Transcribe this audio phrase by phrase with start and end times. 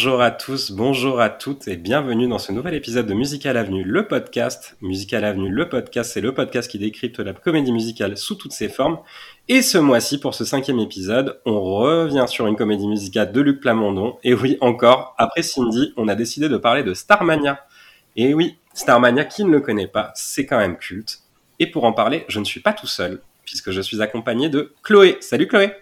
[0.00, 3.82] Bonjour à tous, bonjour à toutes et bienvenue dans ce nouvel épisode de Musical Avenue,
[3.82, 4.76] le podcast.
[4.80, 8.68] Musical Avenue, le podcast, c'est le podcast qui décrypte la comédie musicale sous toutes ses
[8.68, 9.00] formes.
[9.48, 13.58] Et ce mois-ci, pour ce cinquième épisode, on revient sur une comédie musicale de Luc
[13.58, 14.18] Plamondon.
[14.22, 17.66] Et oui, encore, après Cindy, on a décidé de parler de Starmania.
[18.14, 21.22] Et oui, Starmania, qui ne le connaît pas, c'est quand même culte.
[21.58, 24.72] Et pour en parler, je ne suis pas tout seul, puisque je suis accompagné de
[24.84, 25.16] Chloé.
[25.20, 25.72] Salut Chloé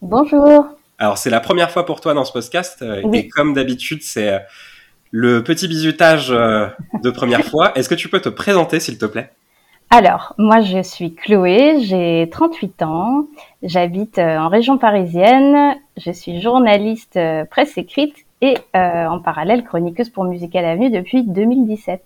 [0.00, 4.02] Bonjour alors c'est la première fois pour toi dans ce podcast euh, et comme d'habitude
[4.02, 4.38] c'est euh,
[5.12, 6.66] le petit bisutage euh,
[7.02, 7.72] de première fois.
[7.78, 9.30] Est-ce que tu peux te présenter s'il te plaît?
[9.90, 13.26] Alors moi je suis Chloé, j'ai 38 ans,
[13.62, 20.66] j'habite en région parisienne, je suis journaliste presse écrite et en parallèle chroniqueuse pour Musical
[20.66, 22.02] Avenue depuis 2017.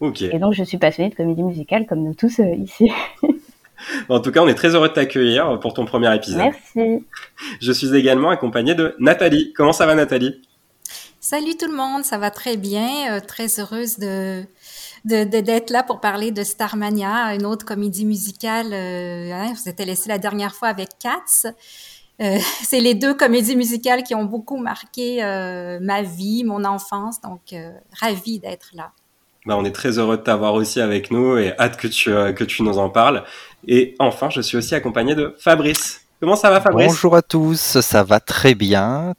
[0.00, 0.22] Ok.
[0.22, 2.90] Et donc je suis passionnée de comédie musicale comme nous tous ici.
[4.08, 6.52] En tout cas, on est très heureux de t'accueillir pour ton premier épisode.
[6.74, 7.04] Merci.
[7.60, 9.52] Je suis également accompagnée de Nathalie.
[9.54, 10.40] Comment ça va Nathalie?
[11.20, 13.12] Salut tout le monde, ça va très bien.
[13.12, 14.44] Euh, très heureuse de
[15.04, 18.72] d'être là pour parler de Starmania, une autre comédie musicale.
[18.72, 21.52] Euh, hein, vous étiez laissé la dernière fois avec Cats.
[22.22, 25.20] Euh, c'est les deux comédies musicales qui ont beaucoup marqué
[25.82, 27.20] ma vie, mon enfance.
[27.20, 27.54] Donc,
[28.00, 28.92] ravie d'être là.
[29.44, 32.44] Bah, on est très heureux de t'avoir aussi avec nous et hâte que tu, que
[32.44, 33.24] tu nous en parles.
[33.66, 36.02] Et enfin, je suis aussi accompagné de Fabrice.
[36.20, 36.88] Comment ça va Fabrice?
[36.88, 39.14] Bonjour à tous, ça va très bien.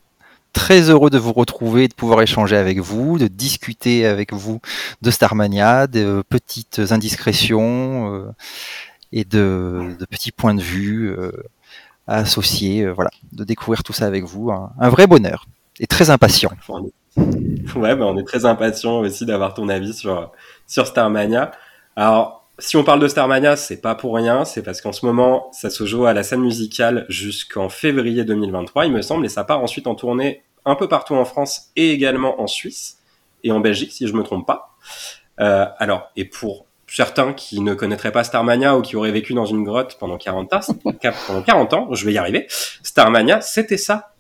[0.54, 4.60] Très heureux de vous retrouver, de pouvoir échanger avec vous, de discuter avec vous
[5.02, 8.32] de Starmania, de petites indiscrétions euh,
[9.12, 11.32] et de, petits points de vue euh,
[12.08, 12.82] associés.
[12.82, 15.46] Euh, voilà, de découvrir tout ça avec vous, un, vrai bonheur
[15.80, 16.52] et très impatient.
[17.76, 20.32] Ouais, bah, on est très impatient aussi d'avoir ton avis sur
[20.66, 21.52] sur Starmania.
[21.96, 25.50] Alors, si on parle de Starmania, c'est pas pour rien, c'est parce qu'en ce moment,
[25.52, 29.44] ça se joue à la scène musicale jusqu'en février 2023, il me semble, et ça
[29.44, 32.98] part ensuite en tournée un peu partout en France et également en Suisse
[33.44, 34.76] et en Belgique, si je me trompe pas.
[35.40, 39.46] Euh, alors, et pour certains qui ne connaîtraient pas Starmania ou qui auraient vécu dans
[39.46, 40.60] une grotte pendant 40 ans,
[41.28, 42.48] pendant 40 ans, je vais y arriver,
[42.84, 44.14] Starmania, c'était ça.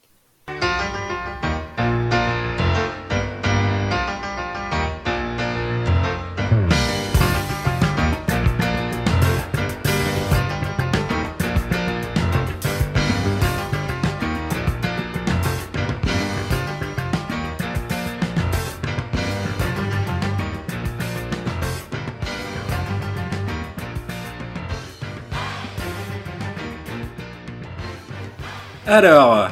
[28.89, 29.49] Alors,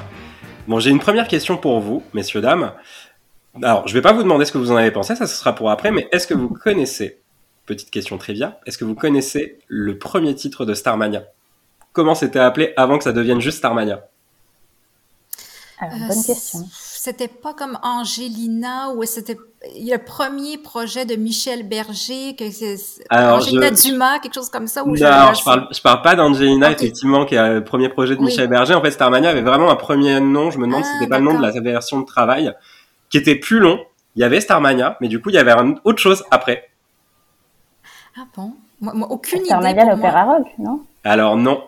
[0.67, 2.73] bon, j'ai une première question pour vous, messieurs, dames.
[3.61, 5.53] Alors, je vais pas vous demander ce que vous en avez pensé, ça ce sera
[5.53, 7.19] pour après, mais est-ce que vous connaissez,
[7.67, 11.25] petite question trivia, est-ce que vous connaissez le premier titre de Starmania?
[11.93, 14.07] Comment c'était appelé avant que ça devienne juste Starmania?
[15.79, 16.61] Alors, bonne question
[16.97, 19.37] c'était pas comme Angelina ou c'était
[19.75, 22.77] le premier projet de Michel Berger que c'est
[23.11, 27.25] Angelina Dumas quelque chose comme ça ou non je, parle je parle pas d'Angelina effectivement
[27.25, 28.73] qui est le premier projet de Michel Berger.
[28.73, 30.49] En fait Starmania avait vraiment un premier nom.
[30.49, 32.53] Je me demande si c'était pas le nom de la version de travail
[33.09, 33.79] qui était plus long.
[34.15, 35.53] Il y avait Starmania mais du coup il y avait
[35.83, 36.69] autre chose après.
[38.17, 38.53] Ah bon?
[38.81, 40.81] Moi, aucune idée Starmania l'opéra rock non?
[41.03, 41.63] Alors non.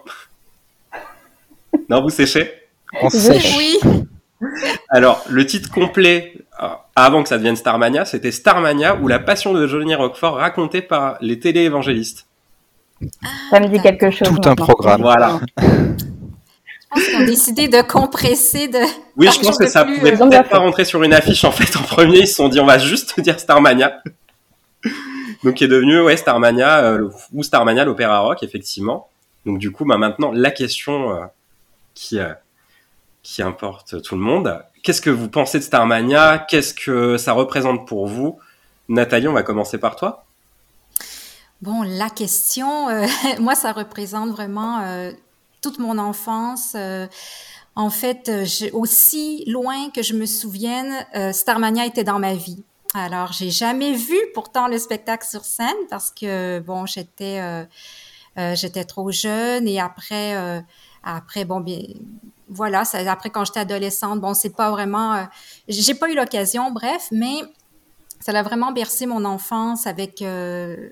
[1.90, 2.52] Non vous séchez?
[3.02, 3.56] On sèche.
[3.58, 3.80] Oui
[4.90, 9.54] alors, le titre complet, euh, avant que ça devienne Starmania, c'était Starmania ou la passion
[9.54, 12.26] de Johnny Roquefort racontée par les téléévangélistes.
[13.52, 14.28] Ça me dit quelque chose.
[14.28, 15.02] Tout un programme.
[15.02, 15.40] Voilà.
[16.96, 18.80] Je ont décidé de compresser de.
[19.16, 21.78] Oui, je pense que ça pouvait euh, peut-être pas rentrer sur une affiche en fait.
[21.78, 24.02] En premier, ils se sont dit on va juste dire Starmania.
[25.44, 29.08] Donc, qui est devenu ouais Starmania euh, ou Starmania l'opéra rock effectivement.
[29.46, 31.30] Donc du coup, bah, maintenant la question
[31.94, 32.20] qui
[33.22, 34.64] qui importe tout le monde.
[34.84, 36.46] Qu'est-ce que vous pensez de Starmania?
[36.50, 38.40] Qu'est-ce que ça représente pour vous?
[38.88, 40.26] Nathalie, on va commencer par toi.
[41.62, 43.06] Bon, la question, euh,
[43.40, 45.12] moi, ça représente vraiment euh,
[45.62, 46.74] toute mon enfance.
[46.76, 47.08] Euh,
[47.76, 48.32] en fait,
[48.74, 52.62] aussi loin que je me souvienne, Starmania était dans ma vie.
[52.94, 57.40] Alors, j'ai jamais vu pourtant le spectacle sur scène parce que bon, j'étais
[58.56, 60.62] j'étais trop jeune et après
[61.04, 61.84] après bon bien
[62.50, 65.24] voilà, après quand j'étais adolescente, bon, c'est pas vraiment, euh,
[65.68, 67.42] j'ai pas eu l'occasion, bref, mais
[68.20, 70.90] ça a vraiment bercé mon enfance avec euh,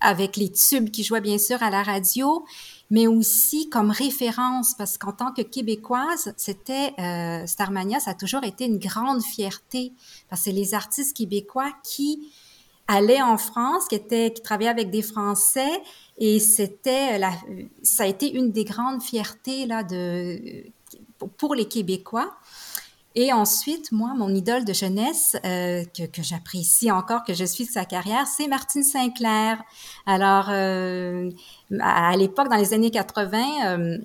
[0.00, 2.44] avec les tubes qui jouaient bien sûr à la radio,
[2.90, 8.44] mais aussi comme référence parce qu'en tant que québécoise, c'était euh, Starmania, ça a toujours
[8.44, 9.92] été une grande fierté
[10.28, 12.32] parce que c'est les artistes québécois qui
[12.86, 15.80] allaient en France, qui étaient qui travaillaient avec des Français
[16.18, 17.30] et c'était la
[17.82, 20.64] ça a été une des grandes fiertés là de
[21.36, 22.34] pour les Québécois.
[23.16, 27.70] Et ensuite, moi, mon idole de jeunesse, euh, que, j'apprécie encore, que je suis de
[27.70, 29.62] sa carrière, c'est Martine Sinclair.
[30.04, 31.30] Alors, euh,
[31.80, 33.98] à, l'époque, dans les années 80,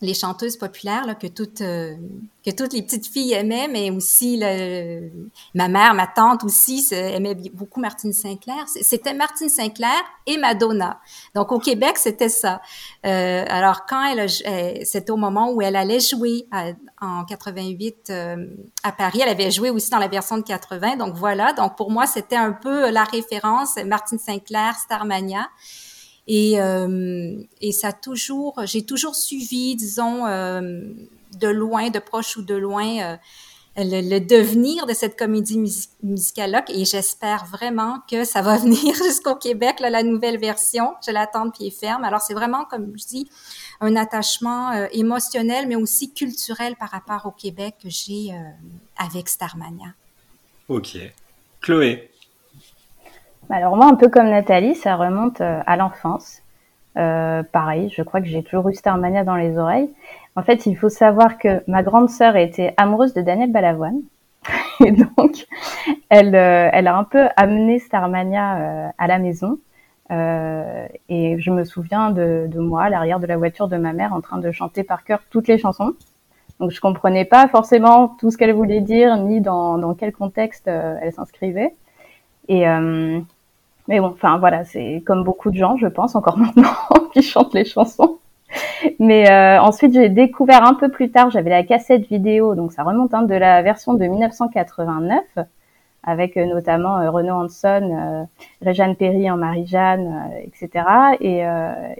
[0.00, 1.96] les chanteuses populaires là, que toutes euh,
[2.44, 4.38] que toutes les petites filles aimaient, mais aussi
[5.54, 8.64] ma mère, ma tante aussi aimait beaucoup Martine Sinclair.
[8.68, 11.00] C'était Martine Sinclair et Madonna.
[11.34, 12.62] Donc au Québec, c'était ça.
[13.04, 14.30] Euh, alors quand elle,
[14.86, 16.46] c'était au moment où elle allait jouer
[17.00, 18.46] en 88 euh,
[18.82, 19.20] à Paris.
[19.22, 20.96] Elle avait joué aussi dans la version de 80.
[20.96, 21.52] Donc voilà.
[21.52, 25.48] Donc pour moi, c'était un peu la référence Martine Sinclair, Starmania.
[26.28, 30.82] Et, euh, et ça toujours, j'ai toujours suivi, disons, euh,
[31.40, 33.16] de loin, de proche ou de loin, euh,
[33.78, 35.58] le, devenir de cette comédie
[36.02, 36.66] musicale-là.
[36.68, 40.94] Et j'espère vraiment que ça va venir jusqu'au Québec, la nouvelle version.
[41.04, 42.04] Je l'attends de pied ferme.
[42.04, 43.30] Alors, c'est vraiment, comme je dis,
[43.80, 48.34] un attachement émotionnel, mais aussi culturel par rapport au Québec que j'ai
[48.98, 49.94] avec Starmania.
[50.68, 50.98] Ok.
[51.62, 52.10] Chloé,
[53.50, 56.42] alors moi, un peu comme Nathalie, ça remonte euh, à l'enfance.
[56.96, 59.90] Euh, pareil, je crois que j'ai toujours eu Starmania dans les oreilles.
[60.36, 64.00] En fait, il faut savoir que ma grande sœur était amoureuse de Daniel Balavoine.
[64.84, 65.46] Et donc,
[66.10, 69.58] elle, euh, elle a un peu amené Starmania à la maison.
[70.10, 74.12] et je me souviens de, de moi à l'arrière de la voiture de ma mère
[74.12, 75.94] en train de chanter par cœur toutes les chansons.
[76.60, 80.68] Donc je comprenais pas forcément tout ce qu'elle voulait dire ni dans, dans quel contexte
[80.68, 81.74] elle s'inscrivait.
[82.48, 82.64] Et,
[83.88, 86.70] mais bon, enfin voilà, c'est comme beaucoup de gens, je pense, encore maintenant,
[87.12, 88.18] qui chantent les chansons.
[88.98, 92.82] Mais euh, ensuite, j'ai découvert un peu plus tard, j'avais la cassette vidéo, donc ça
[92.82, 95.22] remonte hein, de la version de 1989,
[96.02, 98.24] avec euh, notamment euh, Renaud Hanson, euh,
[98.62, 100.84] Réjeanne Perry en Marie-Jeanne, etc.
[101.20, 101.42] Et,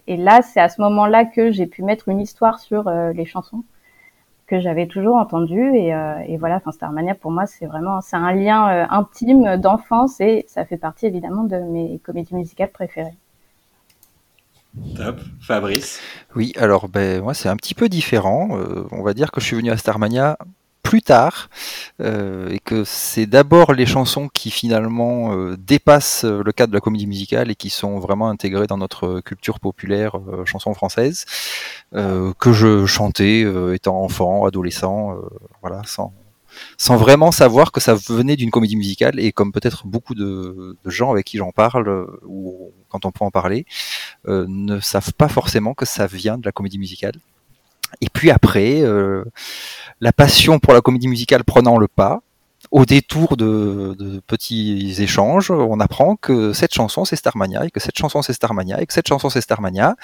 [0.07, 3.65] et là, c'est à ce moment-là que j'ai pu mettre une histoire sur les chansons
[4.49, 8.17] que j'avais toujours entendu et, euh, et voilà enfin Starmania pour moi c'est vraiment c'est
[8.17, 13.17] un lien euh, intime d'enfance et ça fait partie évidemment de mes comédies musicales préférées.
[14.97, 16.01] Top, Fabrice?
[16.35, 18.49] Oui, alors ben moi c'est un petit peu différent.
[18.53, 20.39] Euh, on va dire que je suis venu à Starmania
[20.83, 21.49] plus tard
[22.01, 26.81] euh, et que c'est d'abord les chansons qui finalement euh, dépassent le cadre de la
[26.81, 31.25] comédie musicale et qui sont vraiment intégrées dans notre culture populaire euh, chanson française
[31.93, 35.17] que je chantais étant enfant, adolescent,
[36.77, 41.11] sans vraiment savoir que ça venait d'une comédie musicale et comme peut-être beaucoup de, gens
[41.11, 43.65] avec qui j'en parle ou quand on peut en parler
[44.27, 47.15] ne savent pas forcément que ça vient de la comédie musicale.
[48.01, 49.25] Et puis après, euh,
[50.01, 52.21] la passion pour la comédie musicale prenant le pas,
[52.71, 57.81] au détour de, de, petits échanges, on apprend que cette chanson c'est Starmania et que
[57.81, 59.97] cette chanson c'est Starmania et que cette chanson c'est Starmania.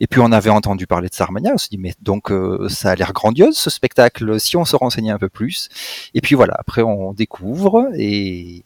[0.00, 2.92] Et puis on avait entendu parler de Starmania, on s'est dit mais donc euh, ça
[2.92, 5.68] a l'air grandiose ce spectacle si on se renseignait un peu plus.
[6.14, 8.62] Et puis voilà, après on découvre et,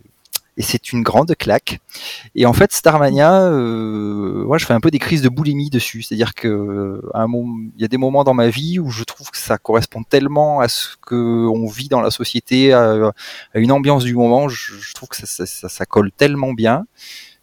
[0.56, 1.80] et c'est une grande claque.
[2.34, 6.02] Et en fait, Starmania, euh, moi, je fais un peu des crises de boulimie dessus.
[6.02, 9.38] C'est-à-dire que moment, il y a des moments dans ma vie où je trouve que
[9.38, 13.12] ça correspond tellement à ce que on vit dans la société, à,
[13.54, 14.48] une ambiance du moment.
[14.48, 16.84] Je, trouve que ça, ça, ça, ça, colle tellement bien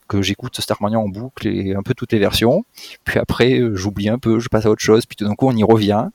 [0.07, 2.65] que j'écoute Starmania en boucle et un peu toutes les versions.
[3.03, 5.05] Puis après, j'oublie un peu, je passe à autre chose.
[5.05, 6.05] Puis tout d'un coup, on y revient.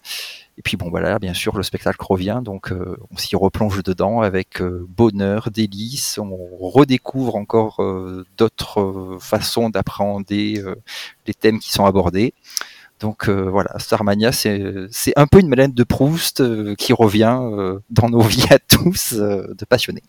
[0.59, 4.21] Et puis bon voilà, bien sûr, le spectacle revient, donc euh, on s'y replonge dedans
[4.21, 10.63] avec euh, bonheur, délice, on redécouvre encore euh, d'autres façons d'appréhender
[11.27, 12.35] les thèmes qui sont abordés.
[13.01, 16.41] Donc voilà, Starmania, c'est un peu une Madeleine de Proust
[16.77, 17.41] qui revient
[17.91, 20.05] dans nos vies à tous de passionnés.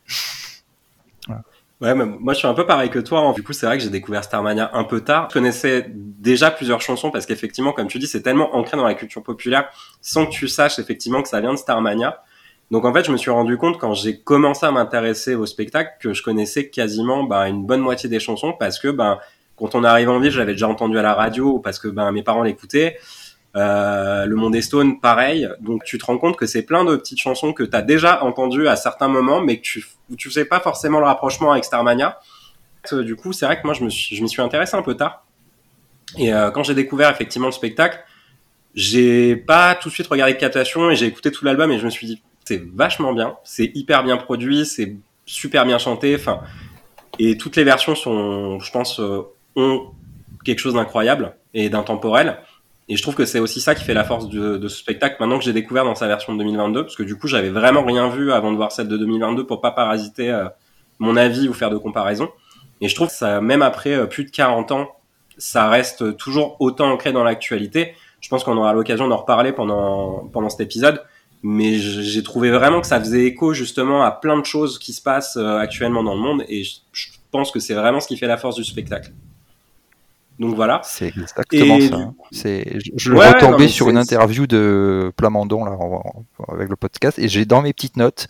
[1.83, 3.19] Ouais, moi je suis un peu pareil que toi.
[3.19, 3.33] Hein.
[3.33, 5.27] Du coup, c'est vrai que j'ai découvert Starmania un peu tard.
[5.29, 8.93] Je connaissais déjà plusieurs chansons parce qu'effectivement, comme tu dis, c'est tellement ancré dans la
[8.93, 12.23] culture populaire sans que tu saches effectivement que ça vient de Starmania.
[12.71, 15.91] Donc en fait, je me suis rendu compte quand j'ai commencé à m'intéresser au spectacle
[15.99, 19.19] que je connaissais quasiment bah, une bonne moitié des chansons parce que ben
[19.57, 22.23] quand on arrive en ville, j'avais déjà entendu à la radio parce que ben mes
[22.23, 22.97] parents l'écoutaient.
[23.55, 25.47] Euh, le Monde Stone, pareil.
[25.59, 28.23] Donc tu te rends compte que c'est plein de petites chansons que tu as déjà
[28.23, 29.85] entendues à certains moments, mais que tu
[30.17, 32.19] tu sais pas forcément le rapprochement avec Starmania.
[32.91, 34.95] Euh, du coup, c'est vrai que moi je me suis, m'y suis intéressé un peu
[34.95, 35.25] tard.
[36.17, 38.03] Et euh, quand j'ai découvert effectivement le spectacle,
[38.75, 41.85] j'ai pas tout de suite regardé de captation et j'ai écouté tout l'album et je
[41.85, 46.41] me suis dit c'est vachement bien, c'est hyper bien produit, c'est super bien chanté, enfin
[47.19, 48.99] et toutes les versions sont, je pense,
[49.55, 49.91] ont
[50.43, 52.39] quelque chose d'incroyable et d'intemporel.
[52.89, 55.37] Et je trouve que c'est aussi ça qui fait la force de, ce spectacle maintenant
[55.37, 58.09] que j'ai découvert dans sa version de 2022, parce que du coup j'avais vraiment rien
[58.09, 60.45] vu avant de voir celle de 2022 pour pas parasiter euh,
[60.99, 62.29] mon avis ou faire de comparaison.
[62.81, 64.89] Et je trouve que ça, même après euh, plus de 40 ans,
[65.37, 67.95] ça reste toujours autant ancré dans l'actualité.
[68.19, 71.01] Je pense qu'on aura l'occasion d'en reparler pendant pendant cet épisode.
[71.41, 75.01] mais j'ai trouvé vraiment que ça faisait écho justement à plein de choses qui se
[75.01, 78.37] passent actuellement dans le monde, et je pense que c'est vraiment ce qui fait la
[78.37, 79.11] force du spectacle.
[80.39, 80.81] Donc voilà.
[80.83, 82.11] C'est exactement ça.
[82.31, 85.77] C'est, je, je retombais sur une interview de Plamondon là,
[86.47, 88.27] avec le podcast et j'ai dans mes petites notes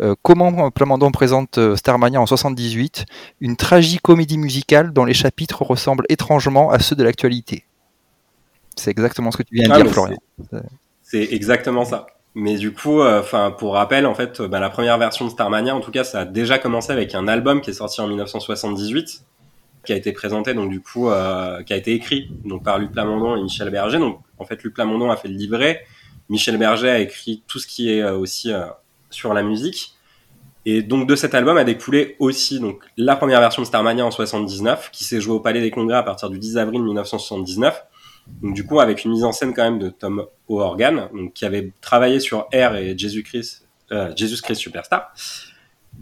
[0.00, 3.06] euh, comment Plamondon présente euh, Starmania en 78,
[3.40, 7.64] une tragicomédie musicale dont les chapitres ressemblent étrangement à ceux de l'actualité.
[8.76, 10.18] C'est exactement ce que tu viens de ah, dire, Florian.
[11.02, 12.06] C'est exactement ça.
[12.34, 15.80] Mais du coup, euh, pour rappel, en fait, bah, la première version de Starmania, en
[15.80, 19.24] tout cas, ça a déjà commencé avec un album qui est sorti en 1978
[19.88, 22.92] qui a été présenté, donc du coup, euh, qui a été écrit donc par Luc
[22.92, 23.98] Plamondon et Michel Berger.
[23.98, 25.86] Donc en fait, Luc Plamondon a fait le livret,
[26.28, 28.66] Michel Berger a écrit tout ce qui est euh, aussi euh,
[29.08, 29.94] sur la musique.
[30.66, 34.10] Et donc de cet album a découlé aussi donc la première version de Starmania en
[34.10, 37.86] 79, qui s'est jouée au Palais des Congrès à partir du 10 avril 1979.
[38.42, 41.72] Donc du coup avec une mise en scène quand même de Tom O'Organ, qui avait
[41.80, 45.14] travaillé sur Air et Jesus Christ, euh, Jesus Christ Superstar.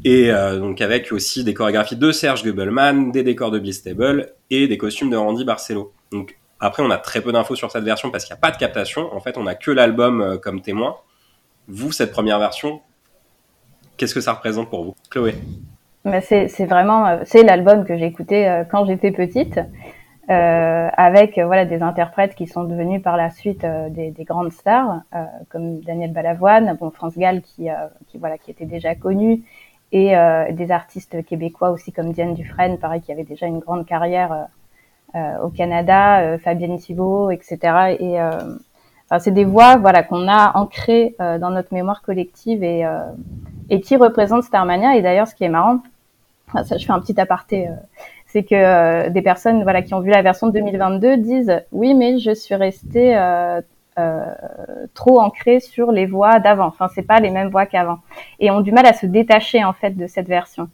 [0.05, 4.69] Et euh, donc avec aussi des chorégraphies de Serge Gubelman, des décors de Beastable et
[4.69, 5.93] des costumes de Randy Barcelo.
[6.13, 8.51] Donc après, on a très peu d'infos sur cette version parce qu'il n'y a pas
[8.51, 9.13] de captation.
[9.15, 10.97] En fait, on a que l'album euh, comme témoin.
[11.69, 12.81] Vous, cette première version,
[13.97, 15.35] qu'est-ce que ça représente pour vous, Chloé?
[16.23, 19.59] C'est vraiment euh, c'est l'album que j'ai écouté quand j'étais petite,
[20.29, 25.01] avec voilà des interprètes qui sont devenus par la suite des, des, grandes stars,
[25.49, 27.69] comme Daniel Balavoine, bon France Gall qui,
[28.07, 29.43] qui voilà qui était déjà connu
[29.93, 33.87] et euh, des artistes québécois aussi comme Diane Dufresne, pareil, qui avait déjà une grande
[33.87, 34.45] carrière euh,
[35.15, 37.59] euh, au Canada, Fabienne Thibault, etc.
[38.01, 42.85] Et enfin, c'est des voix voilà qu'on a ancrées dans notre mémoire collective et
[43.71, 44.97] et qui représentent Starmania.
[44.97, 45.79] Et d'ailleurs, ce qui est marrant,
[46.65, 47.69] ça, je fais un petit aparté,
[48.27, 52.19] c'est que des personnes voilà qui ont vu la version de 2022 disent oui, mais
[52.19, 53.63] je suis restée euh,
[54.95, 56.67] trop ancré sur les voix d'avant.
[56.67, 58.01] Enfin, c'est pas les mêmes voix qu'avant,
[58.41, 60.69] et ont du mal à se détacher en fait de cette version.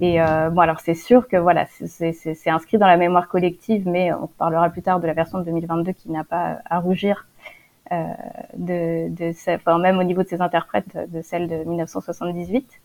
[0.00, 4.12] Et euh, bon, alors c'est sûr que voilà, c'est inscrit dans la mémoire collective, mais
[4.12, 7.26] on parlera plus tard de la version de 2022 qui n'a pas à rougir
[7.92, 8.04] euh,
[8.56, 12.80] de, de enfin, même au niveau de ses interprètes de celle de 1978.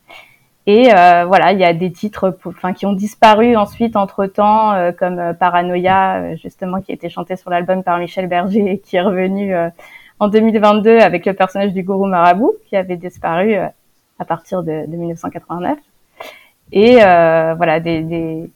[0.68, 4.74] Et euh, voilà, il y a des titres, enfin, qui ont disparu ensuite entre temps,
[4.74, 8.80] euh, comme euh, Paranoia, justement, qui a été chanté sur l'album par Michel Berger et
[8.80, 9.54] qui est revenu
[10.20, 14.96] en 2022 avec le personnage du gourou Marabout, qui avait disparu à partir de, de
[14.96, 15.78] 1989.
[16.72, 18.50] Et voilà, des, des,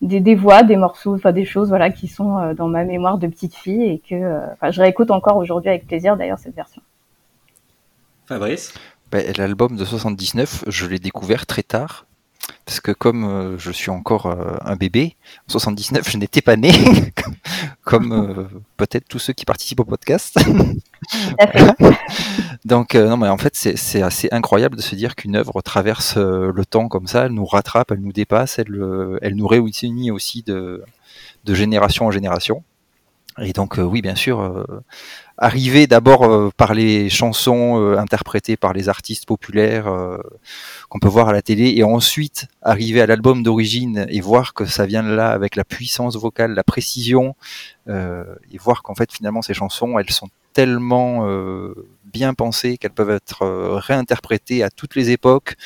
[0.00, 3.28] des, des, voix, des morceaux, enfin des choses, voilà, qui sont dans ma mémoire de
[3.28, 6.82] petite fille et que, je réécoute encore aujourd'hui avec plaisir d'ailleurs cette version.
[8.26, 8.74] Fabrice?
[9.12, 12.06] Ben, l'album de 79, je l'ai découvert très tard.
[12.64, 15.16] Parce que comme euh, je suis encore euh, un bébé,
[15.48, 16.72] en 79, je n'étais pas né,
[17.84, 18.44] comme euh,
[18.76, 20.34] peut-être tous ceux qui participent au podcast.
[22.64, 26.64] Donc, non, mais en fait, c'est assez incroyable de se dire qu'une œuvre traverse le
[26.64, 30.84] temps comme ça, elle nous rattrape, elle nous dépasse, elle, elle nous réunit aussi de,
[31.44, 32.62] de génération en génération.
[33.40, 34.64] Et donc euh, oui, bien sûr, euh,
[35.38, 39.90] arriver d'abord euh, par les chansons interprétées par les artistes populaires
[40.88, 44.66] qu'on peut voir à la télé, et ensuite arriver à l'album d'origine et voir que
[44.66, 47.34] ça vient de là avec la puissance vocale, la précision,
[47.88, 51.26] et voir qu'en fait finalement ces chansons, elles sont tellement
[52.04, 53.46] bien pensées qu'elles peuvent être
[53.78, 55.56] réinterprétées à toutes les époques,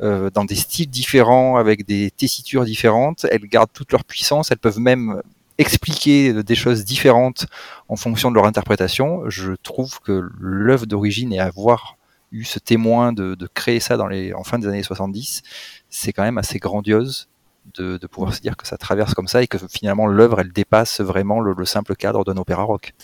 [0.00, 3.26] dans des styles différents, avec des tessitures différentes.
[3.30, 5.20] Elles gardent toute leur puissance, elles peuvent même
[5.60, 7.46] expliquer des choses différentes
[7.88, 11.98] en fonction de leur interprétation, je trouve que l'œuvre d'origine et avoir
[12.32, 15.42] eu ce témoin de, créer ça dans les, en fin des années 70,
[15.90, 17.28] c'est quand même assez grandiose
[17.74, 21.00] de, pouvoir se dire que ça traverse comme ça et que finalement l'œuvre elle dépasse
[21.00, 22.94] vraiment le, simple cadre d'un opéra rock.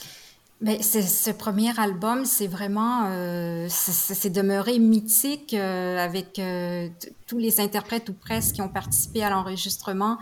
[0.62, 6.88] Mais ce premier album, c'est vraiment, euh, c'est demeuré mythique euh, avec euh,
[7.26, 10.16] tous les interprètes ou presque qui ont participé à l'enregistrement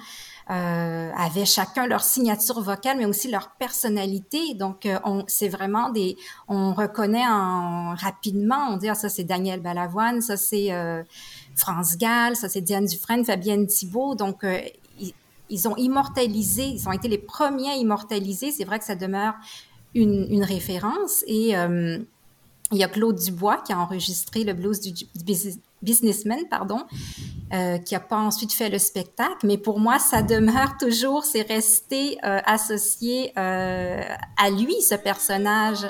[0.51, 4.55] euh, avaient chacun leur signature vocale, mais aussi leur personnalité.
[4.55, 6.17] Donc, euh, on, c'est vraiment des,
[6.49, 11.03] on reconnaît en, rapidement, on dit ah, ça c'est Daniel Balavoine, ça c'est euh,
[11.57, 14.15] France Gall, ça c'est Diane Dufresne, Fabienne Thibault.
[14.15, 14.61] Donc, euh,
[15.49, 18.51] ils, ont immortalisé, ils ont été les premiers à immortaliser.
[18.51, 19.35] C'est vrai que ça demeure
[19.95, 21.99] une, une référence et euh,
[22.73, 25.07] il y a Claude Dubois qui a enregistré le blues du,
[25.85, 26.81] businessman, pardon,
[27.53, 29.47] euh, qui n'a pas ensuite fait le spectacle.
[29.47, 34.03] Mais pour moi, ça demeure toujours, c'est resté euh, associé euh,
[34.37, 35.87] à lui, ce personnage.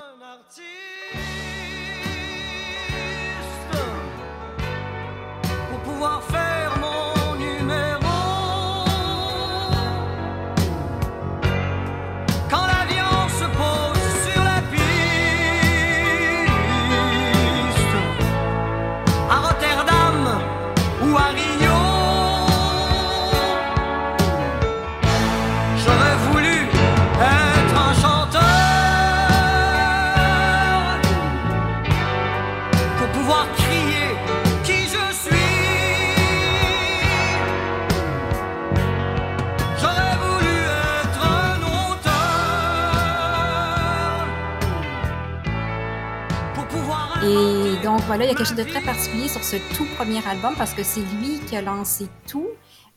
[48.17, 50.85] Il y a quelque chose de très particulier sur ce tout premier album parce que
[50.85, 52.47] c'est lui qui a lancé tout.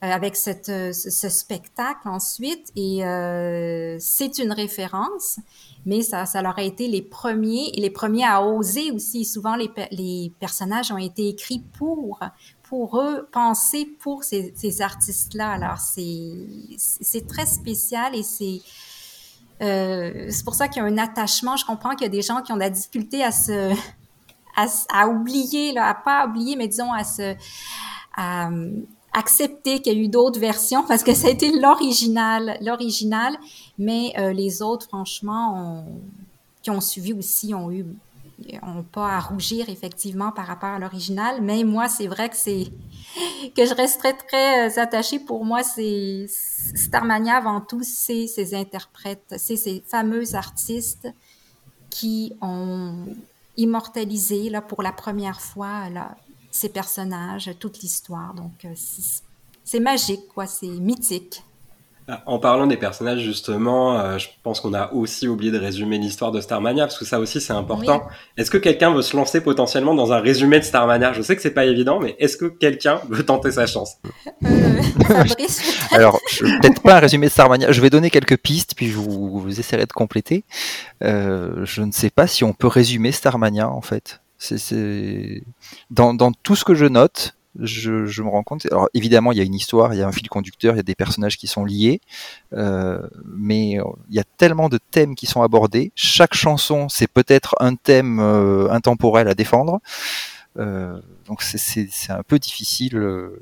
[0.03, 2.71] Euh, avec cette, euh, ce, spectacle ensuite.
[2.75, 5.39] Et euh, c'est une référence
[5.87, 9.25] mais ça, ça leur a été les premiers et les premiers à oser aussi.
[9.25, 12.19] Souvent les, les personnages ont été écrits pour
[12.61, 18.61] pour eux penser pour ces, ces artistes là alors c'est très spécial et c'est
[19.59, 21.55] c'est pour ça qu'il y a un attachement.
[21.57, 23.73] Je comprends qu'il y a des gens qui ont de la difficulté à se
[24.57, 27.35] à, oublier là à pas oublier mais disons à se
[28.15, 28.49] à,
[29.17, 33.35] accepter qu'il y a eu d'autres versions parce que ça a été l'original, l'original,
[33.79, 35.85] mais euh, les autres, franchement,
[36.61, 37.85] qui ont suivi aussi, ont eu,
[38.61, 41.41] ont pas à rougir effectivement par rapport à l'original.
[41.41, 42.65] Mais moi, c'est vrai que c'est
[43.55, 45.19] que je resterai très euh, attachée.
[45.19, 51.07] Pour moi, c'est Starmania avant tout, c'est ces interprètes, c'est ces fameux artistes
[51.89, 53.05] qui ont
[53.57, 56.15] immortalisé là pour la première fois là
[56.57, 58.33] ces personnages, toute l'histoire.
[58.33, 58.73] Donc, euh,
[59.63, 61.43] c'est magique, quoi, c'est mythique.
[62.09, 65.97] Ah, en parlant des personnages, justement, euh, je pense qu'on a aussi oublié de résumer
[65.97, 68.07] l'histoire de Starmania, parce que ça aussi c'est important.
[68.37, 71.11] Est-ce que quelqu'un veut se lancer potentiellement dans un résumé de Starmania?
[71.11, 73.97] Je sais que c'est pas évident, mais est-ce que quelqu'un veut tenter sa chance?
[74.45, 74.81] Euh,
[75.91, 77.73] Alors, peut-être pas un résumé de Starmania.
[77.73, 80.45] Je vais donner quelques pistes, puis vous, vous essaierez de compléter.
[81.01, 84.21] je ne sais pas si on peut résumer Starmania, en fait.
[84.37, 85.43] C'est
[85.89, 88.65] dans, dans, tout ce que je note, je, me rends compte.
[88.67, 90.79] Alors évidemment, il y a une histoire, il y a un fil conducteur, il y
[90.79, 92.01] a des personnages qui sont liés,
[92.53, 95.91] euh, mais il y a tellement de thèmes qui sont abordés.
[95.95, 99.79] Chaque chanson, c'est peut-être un thème euh, intemporel à défendre.
[100.57, 103.39] Euh, donc c'est un peu difficile de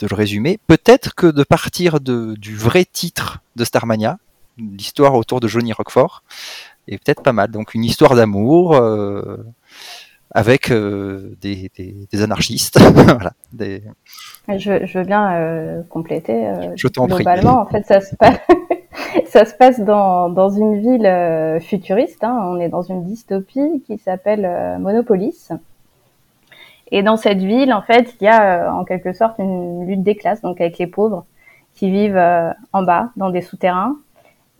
[0.00, 0.58] le résumer.
[0.66, 4.18] Peut-être que de partir du vrai titre de Starmania,
[4.58, 6.22] l'histoire autour de Johnny Rockford,
[6.86, 7.50] est peut-être pas mal.
[7.50, 8.78] Donc une histoire d'amour.
[10.36, 12.80] Avec euh, des, des, anarchistes.
[12.94, 13.84] voilà, des...
[14.48, 16.48] je, je, veux bien euh, compléter.
[16.48, 18.40] Euh, je globalement, en fait, ça se passe,
[19.26, 22.24] ça se passe dans, dans une ville futuriste.
[22.24, 22.36] Hein.
[22.46, 25.52] On est dans une dystopie qui s'appelle Monopolis.
[26.90, 30.16] Et dans cette ville, en fait, il y a en quelque sorte une lutte des
[30.16, 31.26] classes, donc avec les pauvres
[31.74, 32.20] qui vivent
[32.72, 33.96] en bas, dans des souterrains,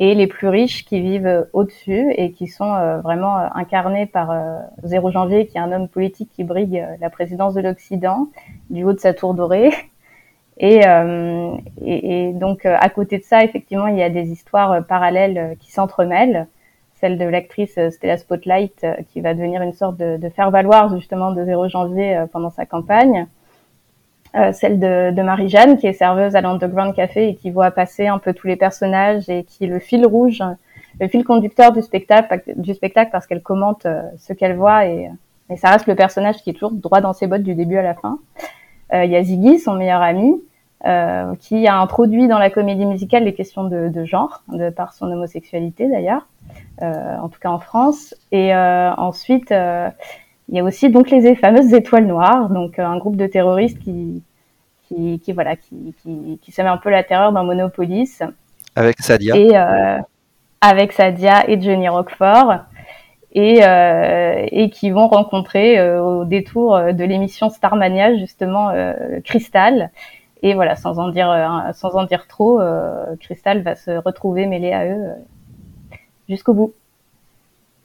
[0.00, 4.30] et les plus riches qui vivent au-dessus et qui sont euh, vraiment euh, incarnés par
[4.30, 8.28] euh, Zéro Janvier, qui est un homme politique qui brigue la présidence de l'Occident
[8.70, 9.70] du haut de sa tour dorée.
[10.56, 10.82] Et,
[11.82, 15.72] et, et, donc à côté de ça, effectivement, il y a des histoires parallèles qui
[15.72, 16.46] s'entremêlent.
[16.92, 21.44] Celle de l'actrice Stella Spotlight, qui va devenir une sorte de, de faire-valoir justement de
[21.44, 23.26] Zéro Janvier pendant sa campagne.
[24.36, 28.08] Euh, celle de, de Marie-Jeanne, qui est serveuse à l'Underground Café et qui voit passer
[28.08, 30.42] un peu tous les personnages et qui est le fil rouge,
[31.00, 35.08] le fil conducteur du spectacle, du spectacle parce qu'elle commente euh, ce qu'elle voit et,
[35.50, 37.82] et, ça reste le personnage qui est toujours droit dans ses bottes du début à
[37.82, 38.18] la fin.
[38.92, 40.42] Euh, il y a Ziggy, son meilleur ami,
[40.86, 44.92] euh, qui a introduit dans la comédie musicale les questions de, de genre, de par
[44.92, 46.26] son homosexualité d'ailleurs,
[46.82, 48.14] euh, en tout cas en France.
[48.32, 49.54] Et ensuite,
[50.48, 53.78] il y a aussi donc les fameuses étoiles noires, donc euh, un groupe de terroristes
[53.78, 54.22] qui,
[54.88, 58.22] qui, qui voilà, qui, qui, qui un peu la terreur dans Monopolis.
[58.76, 59.36] Avec Sadia.
[59.36, 59.98] Et euh,
[60.60, 62.60] avec Sadia et Johnny Rockford.
[63.36, 69.90] Et, euh, et qui vont rencontrer euh, au détour de l'émission Starmania justement euh, Crystal.
[70.42, 72.60] Et voilà, sans en dire, sans en dire trop,
[73.18, 75.14] Crystal va se retrouver mêlée à eux
[76.28, 76.74] jusqu'au bout.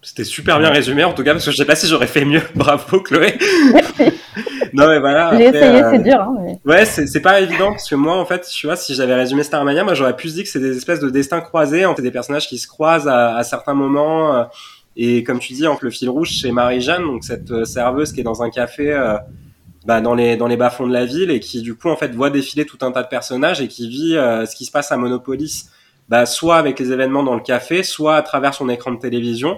[0.02, 2.24] C'était super bien résumé en tout cas parce que je sais pas si j'aurais fait
[2.24, 2.42] mieux.
[2.56, 3.38] Bravo Chloé.
[4.74, 5.38] non mais voilà.
[5.38, 6.22] J'ai essayé, c'est euh, dur.
[6.22, 9.44] Hein, Ouais, c'est pas évident parce que moi en fait, tu vois, si j'avais résumé
[9.44, 12.12] Starmania, moi j'aurais pu se dire que c'est des espèces de destins croisés entre des
[12.12, 14.36] personnages qui se croisent à, à certains moments.
[14.36, 14.44] Euh,
[14.96, 18.22] et comme tu dis, entre le fil rouge chez Marie-Jeanne, donc cette euh, serveuse qui
[18.22, 18.98] est dans un café
[19.86, 22.14] bah, dans les dans les bas-fonds de la ville et qui du coup en fait
[22.14, 24.98] voit défiler tout un tas de personnages et qui vit ce qui se passe à
[24.98, 25.70] Monopolis,
[26.08, 29.58] bah, soit avec les événements dans le café, soit à travers son écran de télévision.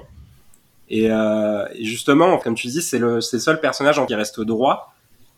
[0.92, 4.94] Euh, et, justement, comme tu dis, c'est le, seul personnage qui reste droit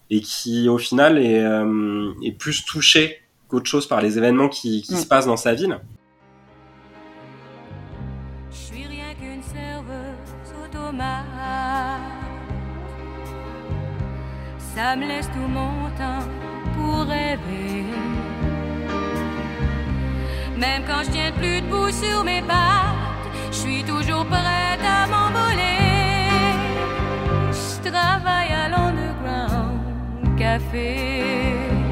[0.10, 5.06] et qui, au final, est, euh, plus touché qu'autre chose par les événements qui, se
[5.06, 5.80] passent dans sa ville.
[8.52, 11.18] Je suis rien qu'une serveuse automate.
[14.76, 16.28] Ça me laisse tout mon temps
[16.76, 17.86] pour rêver.
[20.58, 23.12] Même quand je tiens plus debout sur mes pas
[23.54, 25.80] je suis toujours prête à m'envoler.
[27.52, 31.83] Je travaille à l'underground café.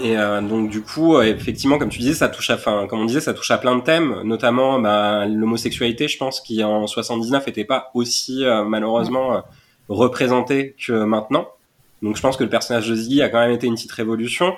[0.00, 3.00] Et euh, donc du coup, euh, effectivement, comme tu disais, ça touche à, enfin, comme
[3.00, 6.86] on disait, ça touche à plein de thèmes, notamment bah, l'homosexualité, je pense, qui en
[6.86, 9.40] 79 était pas aussi euh, malheureusement euh,
[9.88, 11.48] représentée que maintenant.
[12.02, 14.54] Donc je pense que le personnage de Ziggy a quand même été une petite révolution.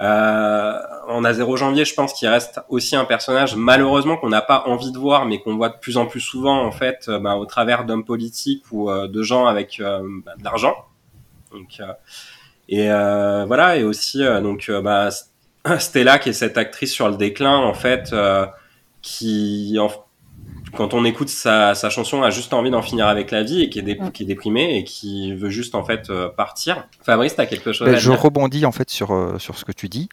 [0.00, 0.72] Euh,
[1.06, 4.64] on a 0 janvier, je pense qu'il reste aussi un personnage malheureusement qu'on n'a pas
[4.66, 7.46] envie de voir, mais qu'on voit de plus en plus souvent en fait, bah, au
[7.46, 10.74] travers d'hommes politiques ou de gens avec bah, de l'argent.
[11.52, 11.80] Donc
[12.68, 15.10] et euh, voilà et aussi euh, donc euh, bah,
[15.78, 18.46] Stella qui est cette actrice sur le déclin en fait, euh,
[19.02, 19.90] qui en-
[20.74, 23.68] quand on écoute sa, sa chanson a juste envie d'en finir avec la vie et
[23.68, 26.88] qui est, dé- qui est déprimée et qui veut juste en fait euh, partir.
[27.02, 28.20] Fabrice, t'as quelque chose Ben, à je dire?
[28.22, 30.08] rebondis en fait sur, sur ce que tu dis.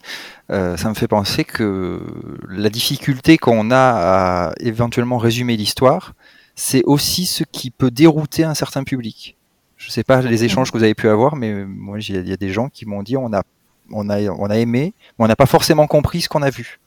[0.52, 2.02] Euh, ça me fait penser que
[2.50, 6.14] la difficulté qu'on a à éventuellement résumer l'histoire,
[6.56, 9.38] c'est aussi ce qui peut dérouter un certain public.
[9.80, 12.28] Je ne sais pas les échanges que vous avez pu avoir, mais moi j'ai- il
[12.28, 13.44] y a des gens qui m'ont dit on a,
[13.92, 16.80] on a, on a aimé, mais on n'a pas forcément compris ce qu'on a vu.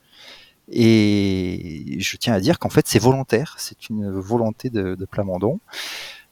[0.70, 5.58] Et je tiens à dire qu'en fait c'est volontaire, c'est une volonté de, de Plamondon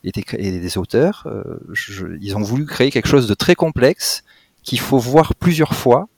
[0.05, 1.25] et des, et des auteurs.
[1.27, 4.23] Euh, je- ils ont voulu créer quelque chose de très complexe
[4.63, 6.09] qu'il faut voir plusieurs fois,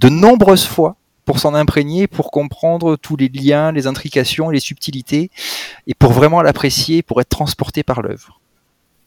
[0.00, 5.30] de nombreuses fois, pour s'en imprégner, pour comprendre tous les liens, les intrications, les subtilités,
[5.86, 8.40] et pour vraiment l'apprécier, pour être transporté par l'œuvre.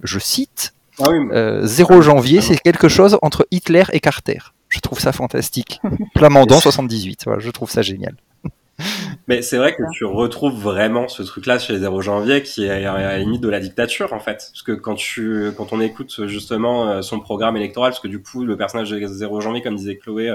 [0.04, 4.40] Je cite, Ah oui, mais- euh, 0 janvier, c'est quelque chose entre Hitler et Carter.
[4.70, 5.80] Je trouve ça fantastique.
[6.16, 8.16] Plamondon 78, voilà, je trouve ça génial.
[9.28, 12.86] Mais c'est vrai que tu retrouves vraiment ce truc-là chez les 0 janvier qui est
[12.86, 14.50] à la limite de la dictature en fait.
[14.52, 18.22] Parce que quand tu, quand on écoute justement euh, son programme électoral, parce que du
[18.24, 20.30] coup le personnage de 0 janvier, comme disait Chloé,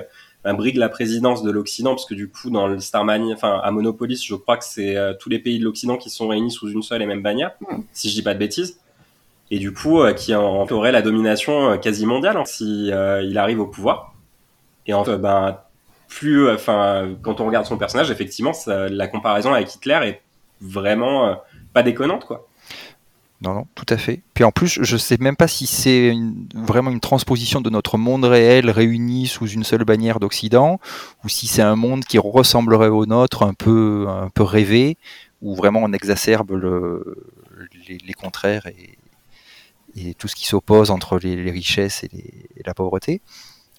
[0.47, 3.71] euh, brigue la présidence de l'Occident, parce que du coup dans le Starmania, enfin à
[3.73, 6.83] Monopolis, je crois que c'est tous les pays de l'Occident qui sont réunis sous une
[6.83, 7.81] seule et même bannière, Mm.
[7.93, 8.79] si je dis pas de bêtises.
[9.51, 13.23] Et du coup, euh, qui en aurait la domination euh, quasi mondiale hein, si euh,
[13.23, 14.15] il arrive au pouvoir.
[14.87, 15.59] Et en fait, ben
[16.53, 20.23] enfin, quand on regarde son personnage, effectivement, la comparaison avec Hitler est
[20.61, 21.41] vraiment
[21.73, 22.47] pas déconnante, quoi.
[23.43, 24.23] Non, non, tout à fait.
[24.33, 26.15] Puis en plus, je sais même pas si c'est
[26.55, 30.81] vraiment une transposition de notre monde réel réuni sous une seule bannière d'Occident,
[31.25, 34.97] ou si c'est un monde qui ressemblerait au nôtre, un peu, un peu rêvé,
[35.43, 37.27] où vraiment on exacerbe le,
[37.89, 38.97] les, les contraires et,
[39.97, 43.23] et tout ce qui s'oppose entre les, les richesses et, les- et la pauvreté.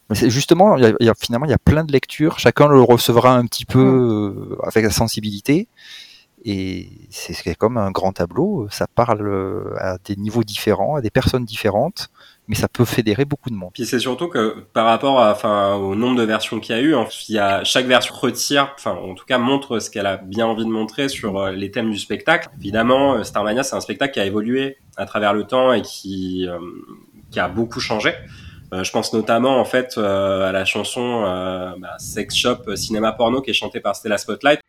[0.09, 2.39] Mais c'est justement, y a- y a- finalement, il y a plein de lectures.
[2.39, 3.79] Chacun le recevra un petit peu
[4.53, 5.67] euh, avec sa sensibilité.
[6.45, 11.01] Et c'est c'est comme un grand tableau, ça parle euh, à des niveaux différents, à
[11.01, 12.09] des personnes différentes,
[12.47, 13.71] mais ça peut fédérer beaucoup de monde.
[13.73, 16.81] Puis c'est surtout que par rapport à, enfin, au nombre de versions qu'il y a
[16.81, 16.95] eu,
[17.29, 20.45] il y a, chaque version retire, enfin, en tout cas, montre ce qu'elle a bien
[20.45, 22.49] envie de montrer sur euh, les thèmes du spectacle.
[22.59, 26.45] Évidemment, euh, Starmania, c'est un spectacle qui a évolué à travers le temps et qui,
[26.47, 26.57] euh,
[27.31, 28.13] qui a beaucoup changé.
[28.73, 31.21] Euh, je pense notamment en fait euh, à la chanson
[31.79, 34.59] bah, Sex Shop Cinéma Porno qui est chantée par Stella Spotlight.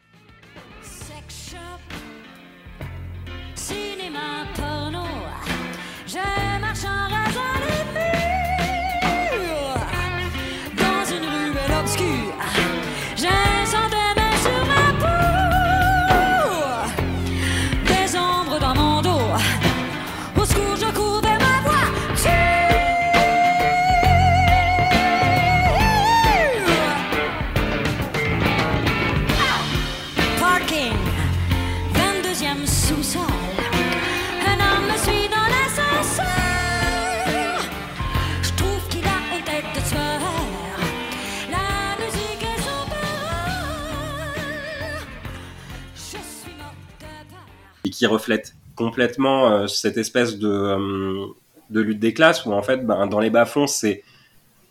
[47.98, 51.26] Qui reflète complètement euh, cette espèce de, euh,
[51.70, 54.04] de lutte des classes où en fait ben, dans les bas-fonds c'est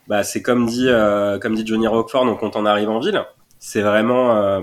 [0.07, 3.21] bah, c'est comme dit euh, comme dit Johnny Rockford donc quand on arrive en ville
[3.59, 4.61] c'est vraiment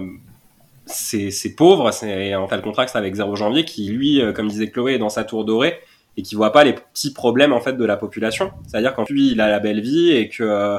[0.87, 4.95] c'est pauvre c'est en fait le contraste avec 0 janvier qui lui comme disait Chloé
[4.95, 5.79] est dans sa tour dorée
[6.17, 8.53] et qui voit pas les petits problèmes en fait de la population.
[8.69, 10.79] C'est à dire quand lui il a la belle vie et que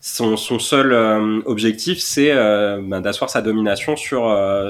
[0.00, 0.94] son, son seul
[1.44, 4.22] objectif c'est ben, d'asseoir sa domination sur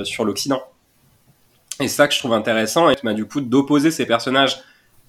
[0.05, 0.63] sur l'Occident
[1.81, 4.59] et c'est ça que je trouve intéressant, et bah, du coup d'opposer ces personnages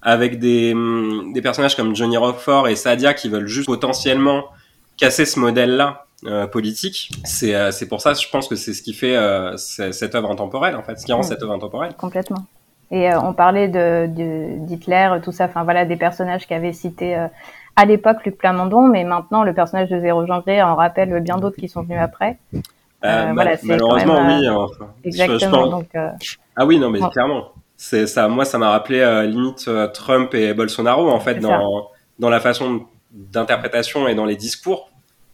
[0.02, 4.44] avec des, hum, des personnages comme Johnny Rockford et Sadia qui veulent juste potentiellement
[4.96, 7.10] casser ce modèle-là euh, politique.
[7.24, 10.30] C'est euh, c'est pour ça, je pense que c'est ce qui fait euh, cette œuvre
[10.30, 11.24] intemporelle, en fait, ce qui rend Mm.
[11.24, 11.94] cette œuvre intemporelle.
[11.94, 12.44] complètement.
[12.92, 17.26] Et on parlait de de- d'Hitler, tout ça, enfin voilà, des personnages qu'avait cité euh,
[17.74, 21.56] à l'époque Luc Plamondon, mais maintenant le personnage de 0 janvier en rappelle bien d'autres
[21.56, 22.38] qui sont venus après.
[23.06, 24.46] Euh, Euh, voilà, malheureusement, même, oui.
[24.46, 25.50] je- je Exactement.
[25.62, 26.10] pense- Donc euh,
[26.56, 27.52] Ah oui, non, mais clairement.
[27.76, 28.26] C'est ça.
[28.28, 31.88] Moi, ça m'a rappelé euh, limite euh, Trump et Bolsonaro en fait dans
[32.18, 34.90] dans la façon d'interprétation et dans les discours.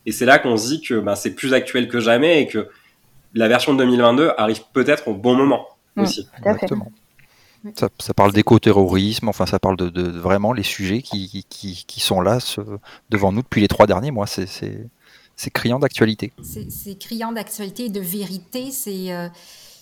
[0.07, 2.69] Et c'est là qu'on se dit que ben, c'est plus actuel que jamais et que
[3.35, 6.03] la version de 2022 arrive peut-être au bon moment Mm.
[6.03, 6.29] aussi.
[6.39, 6.89] Exactement.
[7.77, 11.45] Ça, ça parle d'éco-terrorisme, enfin ça parle de, de- de vraiment les sujets qui, qui-
[11.49, 12.61] qui, qui sont là ce-
[13.11, 14.27] devant nous depuis les trois derniers mois.
[14.27, 14.89] C'est-
[15.43, 16.33] C'est criant d'actualité.
[16.71, 18.69] C'est criant d'actualité et de vérité.
[18.87, 19.29] Euh,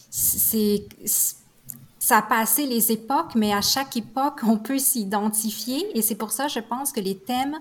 [0.09, 1.37] c'est, c'est-
[1.99, 5.87] ça a passé les époques, mais à chaque époque, on peut s'identifier.
[5.97, 7.59] Et c'est pour ça, je pense que les thèmes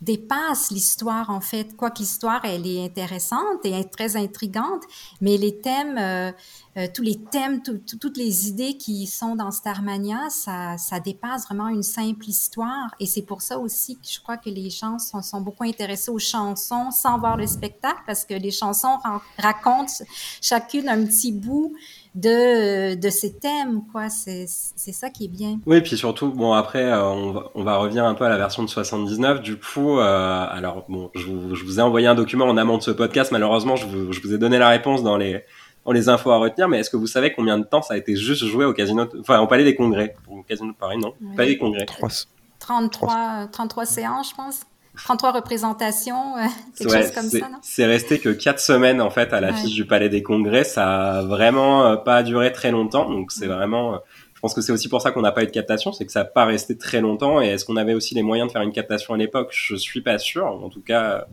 [0.00, 1.76] dépassent l'histoire, en fait.
[1.76, 4.82] Quoique l'histoire, elle est intéressante et très intrigante,
[5.20, 6.32] mais les thèmes, euh,
[6.76, 11.00] euh, tous les thèmes, tout- tout- toutes les idées qui sont dans Starmania, ça, ça
[11.00, 12.94] dépasse vraiment une simple histoire.
[13.00, 16.10] Et c'est pour ça aussi que je crois que les gens sont, sont beaucoup intéressés
[16.10, 18.98] aux chansons sans voir le spectacle, parce que les chansons
[19.38, 19.92] racontent
[20.40, 21.74] chacune un petit bout
[22.20, 24.08] de, de ces thèmes, quoi.
[24.08, 25.58] C'est c'est ça qui est bien.
[25.66, 28.36] Oui, puis surtout, bon après, euh, on, va, on va revenir un peu à la
[28.36, 29.40] version de 79.
[29.40, 32.78] Du coup, euh, alors bon, je vous, je vous ai envoyé un document en amont
[32.78, 33.32] de ce podcast.
[33.32, 35.44] Malheureusement, je vous, je vous ai donné la réponse dans les
[35.86, 36.68] dans les infos à retenir.
[36.68, 39.04] Mais est-ce que vous savez combien de temps ça a été juste joué au casino,
[39.06, 41.36] de- enfin au Palais des Congrès, au casino de Paris, non, Oui.
[41.36, 41.86] Palais des Congrès.
[41.86, 42.08] Trois-
[42.58, 44.60] 33, 33 séances, je pense.
[45.04, 46.42] 33 représentations, euh,
[46.78, 47.58] quelque Ouais, chose comme ça, non?
[47.62, 49.74] C'est resté que quatre semaines en fait à l'affiche Ouais.
[49.74, 50.64] du Palais des Congrès.
[50.64, 53.08] Ça a vraiment euh, pas duré très longtemps.
[53.10, 53.52] Donc c'est Mm.
[53.52, 53.94] vraiment.
[53.94, 53.98] euh,
[54.34, 56.12] je pense que c'est aussi pour ça qu'on n'a pas eu de captation, c'est que
[56.12, 57.40] ça n'a pas resté très longtemps.
[57.42, 59.48] Et est-ce qu'on avait aussi les moyens de faire une captation à l'époque?
[59.52, 60.46] Je suis pas sûr.
[60.46, 61.24] En tout cas,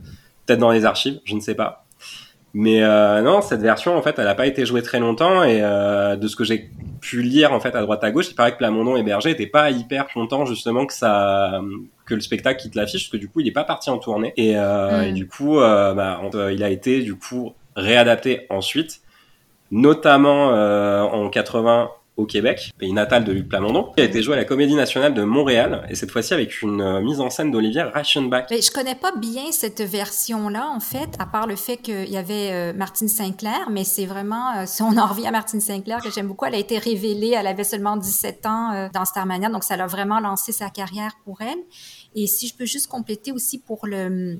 [0.46, 1.85] peut-être dans les archives, je ne sais pas.
[2.58, 5.44] Mais euh, non, cette version en fait, elle n'a pas été jouée très longtemps.
[5.44, 8.36] Et euh, de ce que j'ai pu lire en fait à droite à gauche, il
[8.36, 11.62] paraît que Plamondon et Berger n'étaient pas hyper contents justement que ça
[12.06, 14.34] que le spectacle quitte l'affiche, parce que du coup, il n'est pas parti en tournée.
[14.38, 15.04] Et, euh, Mm.
[15.04, 19.02] et du coup, euh, bah, il a été du coup réadapté ensuite,
[19.72, 23.92] notamment euh, en 80 au Québec, pays natal de Luc Plamondon.
[23.98, 26.82] Il a été joué à la Comédie Nationale de Montréal, et cette fois-ci avec une
[26.82, 28.48] euh, mise en scène d'Olivier Reichenbach.
[28.50, 32.52] Je connais pas bien cette version-là, en fait, à part le fait qu'il y avait
[32.52, 36.12] euh, Martine Sinclair, mais c'est vraiment, euh, si on en revient à Martine Sinclair, que
[36.12, 39.76] j'aime beaucoup, elle a été révélée, elle avait seulement 17 ans dans Starmania, donc ça
[39.76, 41.60] l'a vraiment lancé sa carrière pour elle.
[42.16, 44.40] Et si je peux juste compléter aussi pour le...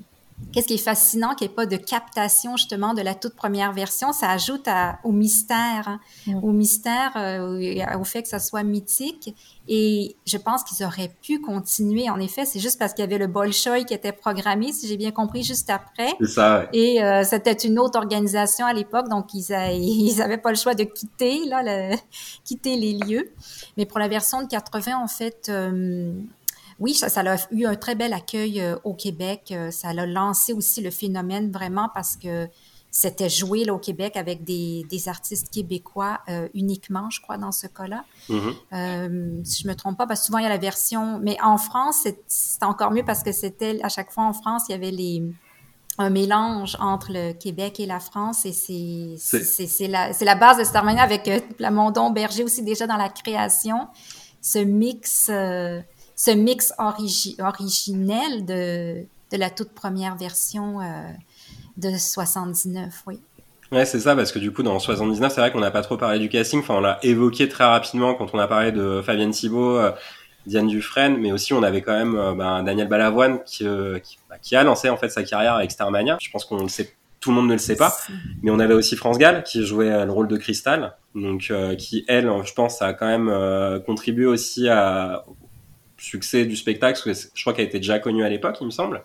[0.52, 3.72] Qu'est-ce qui est fascinant, qu'il n'y ait pas de captation justement de la toute première
[3.72, 6.44] version, ça ajoute à- au mystère, hein, Mm.
[6.44, 9.34] au mystère, euh, au- fait que ça soit mythique.
[9.68, 12.08] Et je pense qu'ils auraient pu continuer.
[12.10, 14.96] En effet, c'est juste parce qu'il y avait le Bolshoi qui était programmé, si j'ai
[14.96, 16.08] bien compris, juste après.
[16.20, 16.68] C'est ça, ouais.
[16.72, 20.56] Et euh, c'était une autre organisation à l'époque, donc ils a- ils avaient pas le
[20.56, 21.96] choix de quitter là, le-
[22.44, 23.32] quitter les lieux.
[23.76, 26.12] Mais pour la version de 80, en fait, euh,
[26.78, 29.48] oui, ça, ça a eu un très bel accueil euh, au Québec.
[29.50, 32.48] Euh, ça a lancé aussi le phénomène vraiment parce que
[32.96, 37.52] c'était joué là, au Québec avec des, des artistes québécois euh, uniquement, je crois, dans
[37.52, 38.04] ce cas-là.
[38.30, 38.54] Mhm.
[38.72, 41.36] Euh, si je me trompe pas, parce que souvent il y a la version, mais
[41.42, 44.74] en France, c'est encore mieux parce que c'était à chaque fois en France, il y
[44.74, 45.22] avait les
[45.98, 50.64] un mélange entre le Québec et la France et c'est la c'est la base de
[50.64, 53.88] Starmania avec euh, Plamondon Berger aussi déjà dans la création
[54.42, 55.80] ce mix euh,
[56.16, 60.84] ce mix origi- originel de de la toute première version euh,
[61.76, 63.20] de 79 oui
[63.72, 65.96] Ouais, c'est ça, parce que du coup, dans 79, c'est vrai qu'on n'a pas trop
[65.96, 66.60] parlé du casting.
[66.60, 69.90] Enfin, on l'a évoqué très rapidement quand on a parlé de Fabienne Thibault, euh,
[70.46, 74.18] Diane Dufresne, mais aussi on avait quand même euh, ben, Daniel Balavoine qui, euh, qui,
[74.30, 76.16] bah, qui a lancé en fait sa carrière avec Starmania.
[76.20, 77.92] Je pense qu'on le sait, tout le monde ne le sait pas.
[78.44, 82.30] Mais on avait aussi France Gall qui jouait le rôle de Cristal, donc qui elle,
[82.44, 85.24] je pense, a quand même contribué aussi à,
[85.98, 89.02] succès du spectacle, je crois qu'elle était déjà connue à l'époque, il me semble.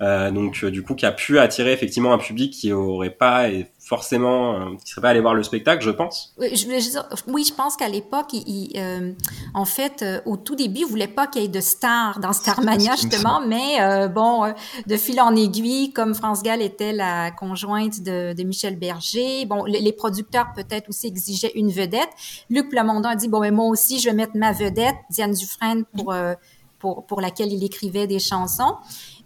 [0.00, 3.48] Euh, donc euh, du coup qui a pu attirer effectivement un public qui aurait pas
[3.48, 6.78] et forcément euh, qui serait pas allé voir le spectacle je pense Oui, je voulais
[6.78, 9.12] dire, oui, je pense qu'à l'époque, il, il, euh,
[9.54, 12.32] en fait, euh, au tout début, il voulait pas qu'il y ait de stars dans
[12.32, 14.52] Starmania, justement, mais euh, bon, euh,
[14.86, 19.64] de fil en aiguille, comme France Gall était la conjointe de, de Michel Berger, bon,
[19.64, 22.10] les, les producteurs peut-être aussi exigeaient une vedette.
[22.50, 25.84] Luc Plamondon a dit, bon, mais moi aussi, je vais mettre ma vedette, Diane Dufresne,
[25.96, 26.34] pour, euh,
[26.78, 28.76] pour, pour laquelle il écrivait des chansons.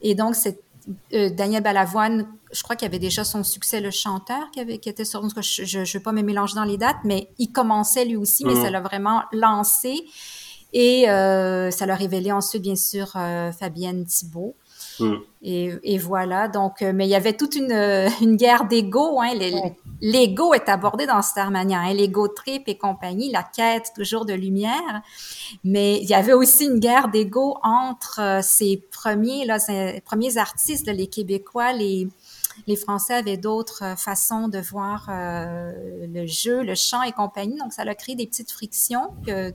[0.00, 0.60] Et donc, c'est
[1.14, 4.88] euh, Daniel Balavoine, je crois qu'il avait déjà son succès, le chanteur, qui, avait, qui
[4.88, 5.22] était sur.
[5.24, 8.04] en tout cas, Je ne vais pas me mélanger dans les dates, mais il commençait
[8.04, 8.62] lui aussi, mais Mhm.
[8.62, 9.94] ça l'a vraiment lancé.
[10.72, 14.56] Et euh, ça l'a révélé ensuite, bien sûr, euh, Fabienne Thibault.
[15.00, 15.20] Mhm.
[15.42, 16.48] Et, et voilà.
[16.48, 19.20] Donc, euh, mais il y avait toute une, euh, une guerre d'ego.
[19.20, 19.76] Hein, Ouais.
[20.05, 25.02] L'ego est abordé dans Starmania, hein, l'ego trip et compagnie, la quête toujours de lumière.
[25.62, 30.38] Mais il y avait aussi une guerre d'ego entre euh, ces premiers, là, ces premiers
[30.38, 32.09] artistes, là, les Québécois, les,
[32.66, 35.72] les Français avaient d'autres euh, façons de voir euh,
[36.12, 37.59] le jeu, le chant et compagnie.
[37.59, 39.52] Donc, ça a créé des petites frictions que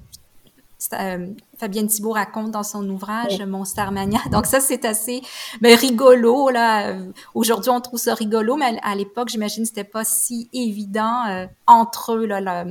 [0.93, 4.19] euh, Fabienne Thibault raconte dans son ouvrage Mon Starmania.
[4.31, 5.21] Donc ça, c'est assez
[5.61, 6.49] ben, rigolo.
[6.49, 6.95] là.
[7.33, 11.45] Aujourd'hui, on trouve ça rigolo, mais à l'époque, j'imagine que c'était pas si évident euh,
[11.65, 12.65] entre eux, là,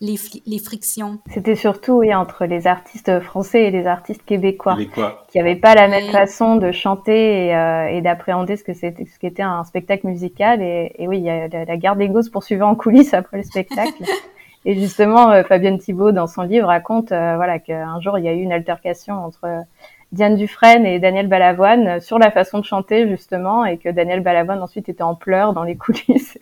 [0.00, 1.18] les, les, frictions.
[1.30, 5.24] C'était surtout oui, entre les artistes français et les artistes québécois, québécois.
[5.28, 9.04] qui n'avaient pas la même façon de chanter et, euh, et d'appréhender ce que c'était,
[9.04, 10.62] ce qu'était un spectacle musical.
[10.62, 13.38] Et, et oui, il y a la, la guerre d'ego se poursuivait en coulisses après
[13.38, 14.04] le spectacle.
[14.64, 18.28] Et justement, euh, Fabienne Thibault, dans son livre, raconte euh, voilà, qu'un jour, il y
[18.28, 19.60] a eu une altercation entre euh,
[20.12, 24.62] Diane Dufresne et Daniel Balavoine sur la façon de chanter, justement, et que Daniel Balavoine
[24.62, 26.36] ensuite était en pleurs dans les coulisses.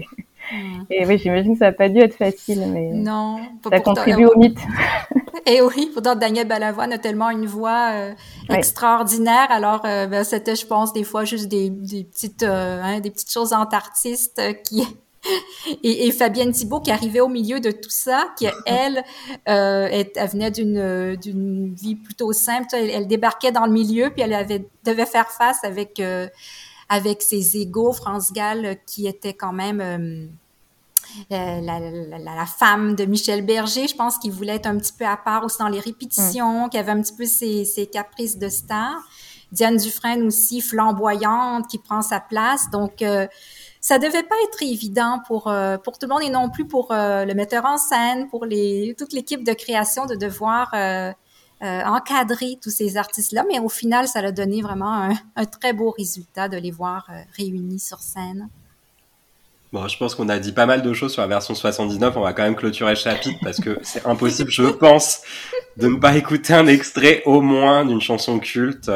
[0.90, 1.08] Et, mm.
[1.08, 4.60] oui, j'imagine que ça n'a pas dû être facile, mais non, ça contribue au mythe.
[5.48, 7.92] Et oui, pourtant Daniel Balavoine a tellement une voix
[8.48, 9.46] extraordinaire.
[9.50, 13.52] Alors, ben, c'était, je pense, des fois juste des, des petites, hein, des petites choses
[13.52, 14.82] entre artistes qui
[15.82, 19.04] et, et, Fabienne Thibault qui arrivait au milieu de tout ça, qui elle,
[19.48, 22.66] euh, elle, venait d'une d'une vie plutôt simple.
[22.72, 26.28] Elle, débarquait dans le milieu, puis elle avait devait faire face avec euh,
[26.88, 29.80] avec ses égaux, France Gall, qui était quand même
[31.30, 34.92] euh, la, la, la, femme de Michel Berger, je pense qu'il voulait être un petit
[34.92, 36.70] peu à part aussi dans les répétitions, mm.
[36.70, 38.94] qui avait un petit peu ses, ses caprices de star.
[39.52, 42.68] Diane Dufresne aussi, flamboyante, qui prend sa place.
[42.70, 43.26] Donc, euh,
[43.86, 46.90] ça devait pas être évident pour euh, pour tout le monde et non plus pour
[46.90, 51.12] euh, le metteur en scène, pour les toute l'équipe de création de devoir euh,
[51.60, 53.44] encadrer tous ces artistes-là.
[53.48, 57.78] Mais au final, ça a donné vraiment un, très beau résultat de les voir réunis
[57.78, 58.48] sur scène.
[59.72, 62.16] Bon, je pense qu'on a dit pas mal de choses sur la version 79.
[62.16, 65.20] On va quand même clôturer le chapitre parce que c'est impossible, je pense,
[65.76, 68.90] de ne pas écouter un extrait au moins d'une chanson culte.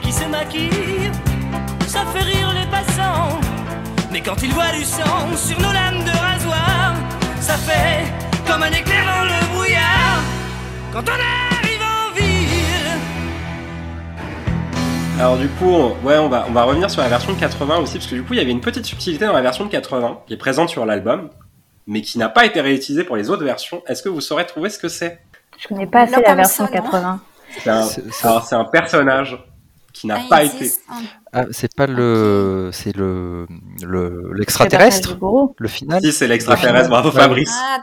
[0.00, 1.10] Qui se maquille,
[1.86, 3.38] ça fait rire les passants.
[4.12, 6.94] Mais quand ils voient du sang sur nos lames de rasoir,
[7.40, 8.04] ça fait
[8.46, 10.20] comme un éclair dans le brouillard.
[10.92, 12.98] Quand on arrive en ville.
[15.18, 17.98] Alors du coup, ouais, on va, on va revenir sur la version de 80 aussi,
[17.98, 20.20] parce que du coup, il y avait une petite subtilité dans la version de 80
[20.26, 21.30] qui est présente sur l'album,
[21.86, 23.82] mais qui n'a pas été réutilisée pour les autres versions.
[23.86, 25.20] Est-ce que vous saurez trouver ce que c'est?
[25.58, 27.20] Je connais pas assez la version 80.
[27.50, 29.38] C'est un, c'est un personnage
[29.92, 30.70] qui n'a ah, pas été.
[31.32, 33.46] Ah, c'est pas le, c'est le,
[34.34, 35.18] l'extraterrestre,
[35.58, 36.00] le final.
[36.02, 37.52] Si c'est l'extraterrestre, bravo Fabrice.
[37.52, 37.80] Ah,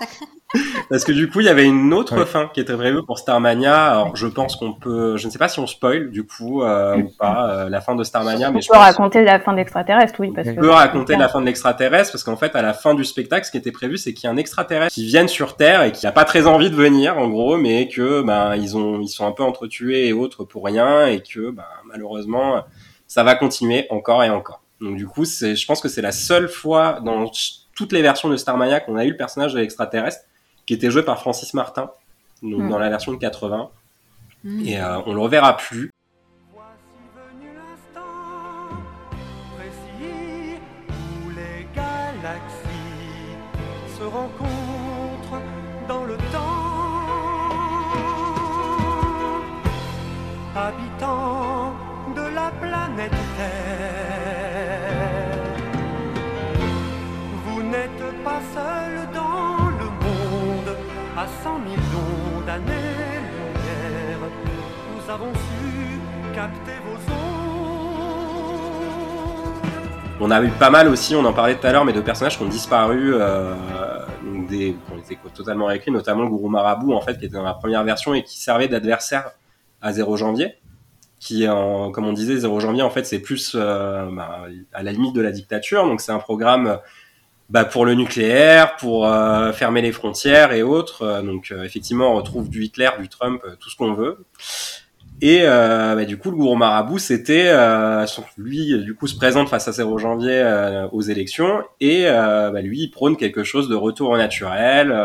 [0.90, 3.92] Parce que du coup, il y avait une autre fin qui était prévue pour Starmania.
[3.92, 6.98] Alors, je pense qu'on peut, je ne sais pas si on spoil du coup euh,
[6.98, 10.16] ou pas euh, la fin de Starmania, mais on peut raconter la fin de l'extraterrestre,
[10.20, 12.94] oui, parce on peut raconter la fin de l'extraterrestre parce qu'en fait, à la fin
[12.94, 15.58] du spectacle, ce qui était prévu, c'est qu'il y a un extraterrestre qui vienne sur
[15.58, 18.78] Terre et qui n'a pas très envie de venir, en gros, mais que ben ils
[18.78, 22.64] ont, ils sont un peu entretués et autres pour rien et que ben malheureusement,
[23.08, 24.62] ça va continuer encore et encore.
[24.80, 27.30] Donc du coup, c'est, je pense que c'est la seule fois dans
[27.76, 30.24] toutes les versions de Starmania qu'on a eu le personnage de l'extraterrestre
[30.68, 31.90] qui était joué par Francis Martin,
[32.44, 32.70] donc mm.
[32.70, 33.70] dans la version de 80.
[34.44, 34.66] Mm.
[34.68, 35.92] Et euh, on le reverra plus.
[70.20, 72.38] On a eu pas mal aussi, on en parlait tout à l'heure, mais de personnages
[72.38, 73.54] qui ont disparu, euh,
[74.50, 77.44] des, qui ont été totalement réécrits, notamment le Gourou Marabout, en fait, qui était dans
[77.44, 79.32] la première version et qui servait d'adversaire
[79.80, 80.56] à 0 janvier.
[81.20, 85.16] Qui, comme on disait, 0 janvier, en fait, c'est plus euh, bah, à la limite
[85.16, 85.84] de la dictature.
[85.86, 86.80] Donc, c'est un programme
[87.50, 91.04] bah, pour le nucléaire, pour euh, fermer les frontières et autres.
[91.04, 94.26] Euh, donc effectivement, on retrouve du Hitler, du Trump, tout ce qu'on veut.
[95.22, 97.52] Et bah, du coup, le gourou marabout, c'était
[98.38, 101.64] lui, du coup, se présente face à 0 janvier aux élections.
[101.80, 104.96] Et bah, lui, il prône quelque chose de retour au naturel,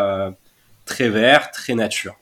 [0.85, 2.15] très vert, très nature.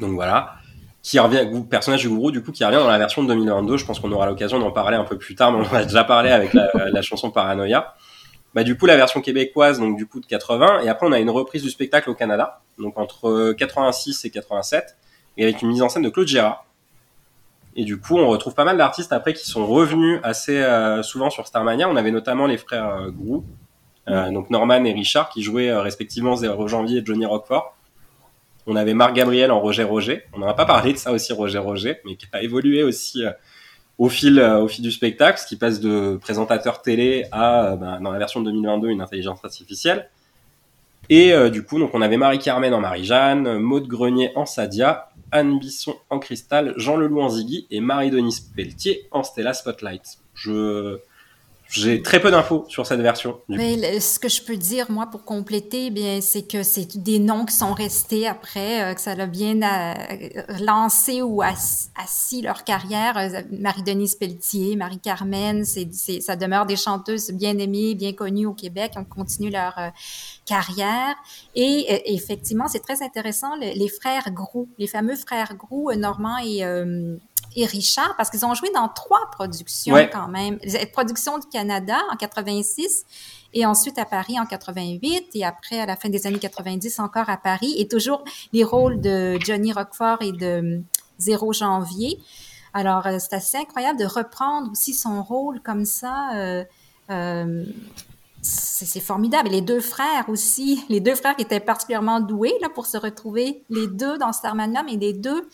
[0.00, 0.54] Donc voilà,
[1.02, 3.76] qui revient, personnage du gourou, du coup, qui revient dans la version de 2022.
[3.76, 5.84] Je pense qu'on aura l'occasion d'en parler un peu plus tard, mais on en a
[5.84, 7.94] déjà parlé avec la, la chanson Paranoia
[8.56, 11.18] bah, du coup la version québécoise donc du coup de 80 et après on a
[11.18, 12.62] une reprise du spectacle au Canada.
[12.78, 14.96] Donc entre 86 et 87
[15.36, 16.65] et avec une mise en scène de Claude Gérard
[17.76, 21.30] et du coup on retrouve pas mal d'artistes après qui sont revenus assez euh, souvent
[21.30, 21.88] sur Starmania.
[21.88, 23.44] On avait notamment les frères euh, Grou
[24.08, 27.74] euh, donc Norman et Richard qui jouaient euh, respectivement 0 janvier et Johnny Rockford
[28.68, 30.24] on avait Marc Gabriel en Roger Roger.
[30.32, 33.22] On n'en a pas parlé de ça aussi Roger Roger mais qui a évolué aussi
[33.98, 38.10] au fil, au fil du spectacle, ce qui passe de présentateur télé à, ben, dans
[38.10, 40.10] la version de 2022, une intelligence artificielle.
[41.08, 45.96] Et du coup, donc on avait Marie-Carmen en Marie-Jeanne, Maude Grenier en Sadia, Anne Bisson
[46.10, 50.18] en Cristal, Jean Leloup en Ziggy et Marie-Denise Pelletier en Stella Spotlight.
[50.34, 50.98] Je,
[51.68, 53.40] j'ai très peu d'infos sur cette version.
[53.48, 57.18] Mais ce que je peux dire, moi, pour compléter, eh bien, c'est que c'est des
[57.18, 59.94] noms qui sont restés après, euh, que ça a bien euh,
[60.60, 63.16] lancé ou ass- assis leur carrière.
[63.16, 68.54] Euh, Marie-Denise Pelletier, Marie-Carmen, c'est, c'est, ça demeure des chanteuses bien aimées, bien connues au
[68.54, 69.74] Québec, qui ont continué leur
[70.44, 71.14] carrière.
[71.54, 76.64] Et effectivement, c'est très intéressant, le- les frères Grou, les fameux frères euh, Normand et...
[77.56, 80.08] et Richard, parce qu'ils ont joué dans trois productions Ouais.
[80.10, 80.58] quand même.
[80.92, 83.04] Production du Canada en 86
[83.54, 87.28] et ensuite à Paris en 88 et après à la fin des années 90 encore
[87.30, 90.82] à Paris et toujours les rôles de Johnny Roquefort et de
[91.18, 92.18] Zéro Janvier.
[92.74, 96.34] Alors euh, c'est assez incroyable de reprendre aussi son rôle comme ça.
[96.36, 96.64] euh,
[97.10, 97.64] euh,
[98.42, 99.48] c'est formidable.
[99.48, 102.96] Et les deux frères aussi, les deux frères qui étaient particulièrement doués là, pour se
[102.96, 105.48] retrouver, les deux dans Starmania, mais les deux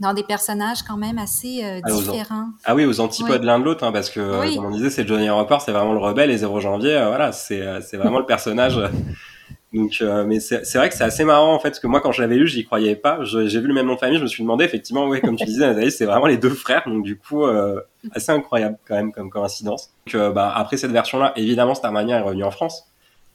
[0.00, 2.48] dans des personnages quand même assez euh, Ah, différents.
[2.64, 4.56] Ah oui, aux antipodes l'un de l'autre, hein, parce que, euh, Oui.
[4.56, 7.32] comme on disait, c'est Johnny Rocker, c'est vraiment le rebelle, et 0 janvier, euh, voilà,
[7.32, 8.78] c'est euh, c'est vraiment le personnage.
[9.74, 12.00] Donc, euh, mais c'est c'est vrai que c'est assez marrant, en fait, parce que moi,
[12.00, 13.22] quand je l'avais lu, j'y croyais pas.
[13.24, 15.36] Je- J'ai vu le même nom de famille, je me suis demandé, effectivement, oui, comme
[15.36, 17.78] tu disais, Nathalie, c'est vraiment les deux frères, donc du coup, euh,
[18.12, 19.90] assez incroyable quand même comme coïncidence.
[20.10, 22.84] Donc, bah, après cette version-là, évidemment, Starmania est revenu en France.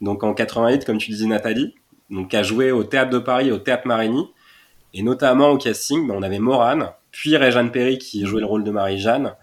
[0.02, 1.76] Donc en 88, comme tu disais, Nathalie,
[2.10, 4.26] donc a joué au Théâtre de Paris, au Théâtre Marigny,
[4.94, 8.64] et notamment au casting, bah, on avait Morane, puis Réjeanne Perry qui jouait le rôle
[8.64, 9.36] de Marie-Jeanne.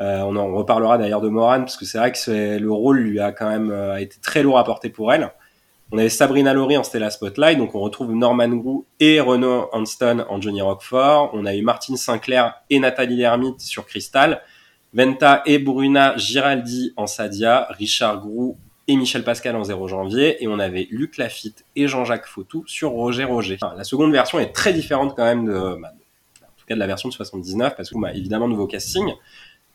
[0.00, 3.20] Euh, on en reparlera d'ailleurs de Morane, parce que c'est vrai que le rôle lui
[3.20, 5.30] a quand même euh, été très lourd à porter pour elle.
[5.92, 10.26] On avait Sabrina Laurie en Stella Spotlight, donc on retrouve Norman Grou et Renaud Anston
[10.28, 11.30] en Johnny Roquefort.
[11.32, 14.42] On a eu Martine Sinclair et Nathalie Lermite sur Crystal.
[14.92, 18.58] Venta et Bruna Giraldi en Sadia, Richard Grou
[18.88, 22.90] et Michel Pascal en 0 janvier, et on avait Luc Lafitte et Jean-Jacques Fautou sur
[22.90, 23.58] Roger Roger.
[23.76, 25.92] La seconde version est très différente quand même de, bah,
[26.68, 29.12] la version de 79, parce que bah, évidemment nouveau casting,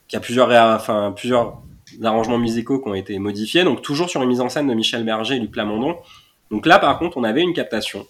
[0.07, 1.61] qui a plusieurs, enfin plusieurs
[2.03, 5.03] arrangements musicaux qui ont été modifiés, donc toujours sur une mise en scène de Michel
[5.03, 5.97] Berger et Luc Plamondon.
[6.49, 8.05] Donc là, par contre, on avait une captation.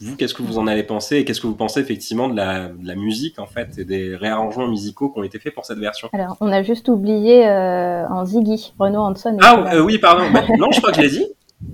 [0.00, 2.68] Vous, qu'est-ce que vous en avez pensé et qu'est-ce que vous pensez effectivement de la,
[2.68, 5.78] de la musique en fait et des réarrangements musicaux qui ont été faits pour cette
[5.78, 6.08] version?
[6.12, 9.38] Alors, on a juste oublié euh, en Ziggy, Renaud Hanson.
[9.42, 10.24] Ah euh, oui, pardon.
[10.32, 11.26] Bah, non, je crois que je l'ai dit.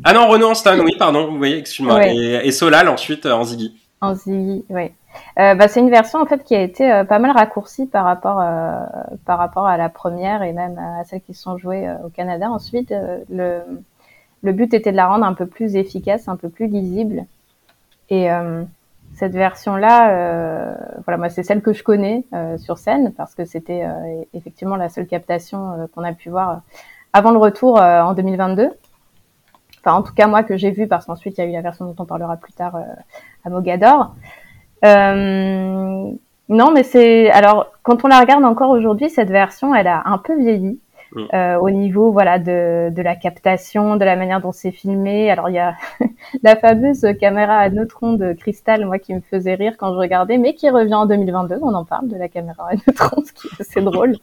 [0.05, 1.29] Ah non, Renaud Anston, oui, pardon.
[1.29, 1.97] Vous voyez, excuse-moi.
[1.97, 2.17] Ouais.
[2.17, 3.75] Et, et Solal ensuite euh, en Ziggy.
[4.01, 4.93] En Ziggy, oui.
[5.39, 8.05] Euh, bah, c'est une version en fait qui a été euh, pas mal raccourcie par
[8.05, 8.81] rapport euh,
[9.27, 12.49] par rapport à la première et même à celles qui sont jouées euh, au Canada.
[12.49, 13.61] Ensuite, euh, le
[14.43, 17.27] le but était de la rendre un peu plus efficace, un peu plus lisible.
[18.11, 18.65] Et euh,
[19.15, 20.75] cette version-là, euh,
[21.05, 24.77] voilà, moi c'est celle que je connais euh, sur scène parce que c'était euh, effectivement
[24.77, 26.63] la seule captation qu'on a pu voir
[27.13, 28.71] avant le retour en 2022.
[29.85, 31.61] Enfin, en tout cas moi que j'ai vu parce qu'ensuite il y a eu la
[31.61, 32.83] version dont on parlera plus tard euh,
[33.45, 34.15] à Mogador.
[34.85, 36.11] Euh,
[36.49, 40.19] non, mais c'est alors quand on la regarde encore aujourd'hui, cette version, elle a un
[40.19, 40.79] peu vieilli.
[41.17, 45.31] Euh, au niveau voilà de, de la captation, de la manière dont c'est filmé.
[45.31, 45.75] Alors il y a
[46.43, 50.39] la fameuse caméra à neutrons de cristal, moi qui me faisait rire quand je regardais,
[50.39, 51.59] mais qui revient en 2022.
[51.63, 54.17] On en parle de la caméra à neutrons, ce qui est assez drôle.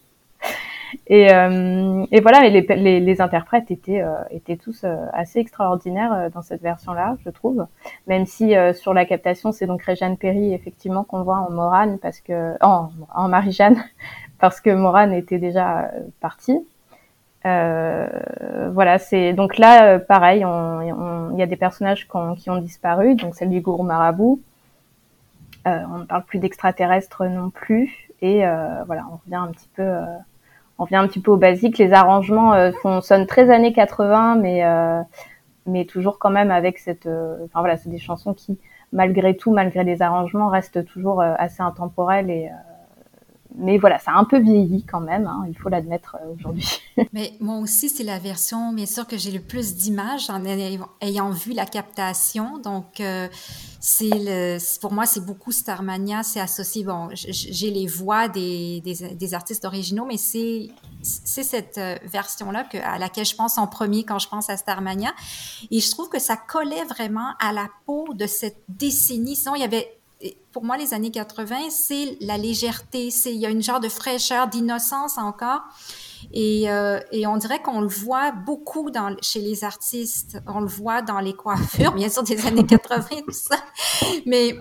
[1.08, 5.40] Et, euh, et voilà, et les, les, les interprètes étaient, euh, étaient tous euh, assez
[5.40, 7.66] extraordinaires euh, dans cette version-là, je trouve.
[8.08, 12.00] Même si euh, sur la captation, c'est donc Réjeanne Perry, effectivement, qu'on voit en Morane,
[12.00, 13.78] parce que en, en Marie-Jeanne,
[14.40, 16.60] parce que Morane était déjà partie.
[17.46, 22.36] Euh, voilà, c'est donc là, euh, pareil, il on, y a des personnages qui ont,
[22.36, 24.42] qui ont disparu, donc celle du gourou marabout.
[25.68, 28.40] Euh, on ne parle plus d'extraterrestres non plus, et
[28.86, 29.84] voilà, on revient un petit peu
[30.80, 31.78] on revient un petit peu au basique.
[31.78, 35.02] Les arrangements euh, font, sonnent très années 80, mais euh,
[35.66, 37.06] mais toujours quand même avec cette.
[37.06, 38.58] euh, Enfin voilà, c'est des chansons qui,
[38.94, 42.50] malgré tout, malgré les arrangements, restent toujours assez intemporelles et.
[43.56, 46.68] Mais voilà, ça a un peu vieilli quand même, hein, il faut l'admettre euh, aujourd'hui.
[47.14, 50.44] Mais moi aussi, c'est la version, bien sûr, que j'ai le plus d'images en
[51.02, 52.60] ayant, vu la captation.
[52.60, 53.28] Donc, euh,
[53.80, 56.22] c'est pour moi, c'est beaucoup Starmania.
[56.22, 60.70] C'est associé, bon, j'ai les voix des, des, des artistes originaux, mais c'est,
[61.02, 65.12] cette euh, version-là à laquelle je pense en premier quand je pense à Starmania.
[65.72, 69.36] Et je trouve que ça collait vraiment à la peau de cette décennie.
[69.36, 69.99] Sinon, il y avait
[70.52, 73.90] pour moi, les années 80, c'est la légèreté, c'est il y a une genre de
[73.90, 75.62] fraîcheur, d'innocence encore.
[76.34, 78.92] Et, euh, on dirait qu'on le voit beaucoup
[79.22, 80.38] chez les artistes.
[80.48, 83.56] On le voit dans les coiffures, bien sûr, des années 80, tout ça.
[84.26, 84.58] Mais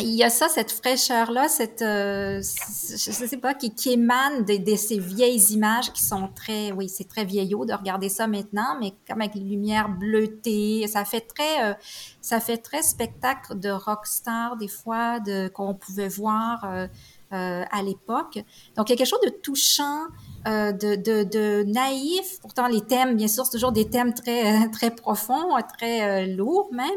[0.00, 4.56] il y a ça, cette fraîcheur-là, cette, euh, je sais pas, qui, qui émane de,
[4.56, 8.76] de, ces vieilles images qui sont très, oui, c'est très vieillot de regarder ça maintenant,
[8.80, 11.74] mais comme avec les lumières bleutées, ça fait très, euh,
[12.20, 16.88] ça fait très spectacle de rockstar des fois, de qu'on pouvait voir euh,
[17.34, 18.42] à l'époque.
[18.76, 20.06] Donc il y a quelque chose de touchant,
[20.46, 22.38] euh, de, naïf.
[22.42, 26.68] Pourtant, les thèmes, bien sûr, c'est toujours des thèmes très, très profonds, très euh, lourds
[26.70, 26.90] même.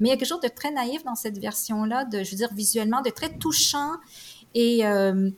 [0.00, 2.48] Mais il y a quelque chose de très naïf dans cette version-là, je veux dire,
[2.54, 3.90] visuellement, de très touchant.
[4.54, 5.30] Et, euh,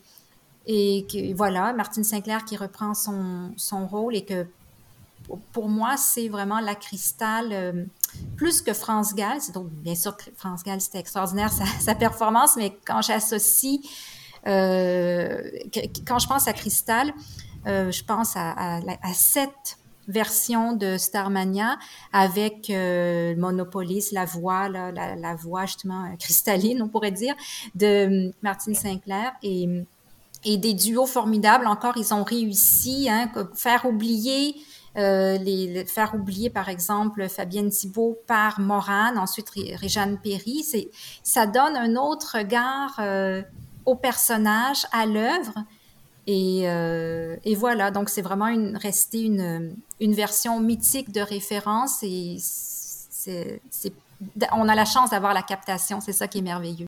[1.34, 4.46] voilà, Martine Sinclair qui reprend son, rôle et que
[5.52, 7.84] pour moi, c'est vraiment la cristal euh,
[8.36, 9.38] plus que France Gall.
[9.82, 13.88] Bien sûr, France Gall, c'était extraordinaire sa, performance, mais quand j'associe, euh,
[14.46, 17.12] quand je pense à Cristal,
[17.66, 21.78] euh, je pense à, à, à, cette version de Starmania
[22.12, 27.34] avec euh, Monopolis, la voix, la, voix justement euh, cristalline, on pourrait dire,
[27.74, 29.68] de Martine Sinclair et,
[30.44, 31.66] des duos formidables.
[31.66, 34.54] Encore, ils ont réussi hein, faire oublier
[34.96, 40.64] euh, les, faire oublier par exemple Fabienne Thibault par Morane, ensuite Réjeanne Perry.
[41.22, 43.42] Ça donne un autre regard euh,
[43.86, 45.64] au personnage, à l'œuvre.
[46.26, 52.36] Et, euh, et, voilà, donc c'est vraiment une, resté une, version mythique de référence et
[52.40, 53.60] c'est,
[54.52, 56.86] on a la chance d'avoir la captation, c'est ça qui est merveilleux.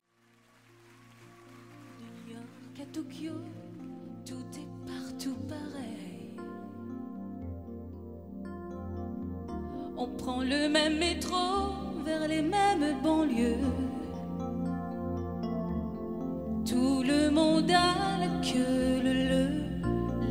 [10.01, 11.37] On prend le même métro
[12.05, 13.98] vers les mêmes banlieues.
[16.69, 19.49] Tout le monde a la queue leu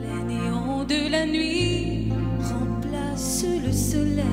[0.04, 2.12] Les néons de la nuit
[2.52, 4.24] remplacent le soleil.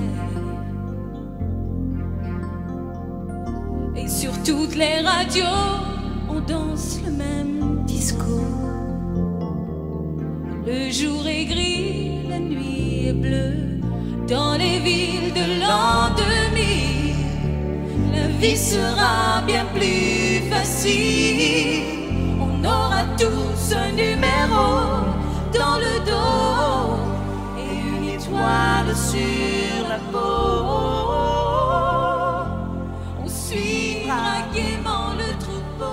[3.97, 5.45] Et sur toutes les radios,
[6.29, 8.39] on danse le même disco.
[10.67, 13.81] Le jour est gris, la nuit est bleue.
[14.29, 16.94] Dans les villes de l'an 2000,
[18.15, 21.95] la vie sera bien plus facile
[22.65, 24.67] aura tous un numéro
[25.53, 26.97] dans le dos
[27.59, 30.65] et une étoile sur la peau.
[33.23, 35.85] On suivra gaiement le troupeau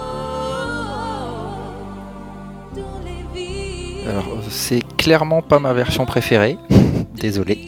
[2.75, 4.09] dans les villes.
[4.09, 6.57] Alors, c'est clairement pas ma version préférée.
[7.15, 7.65] Désolé.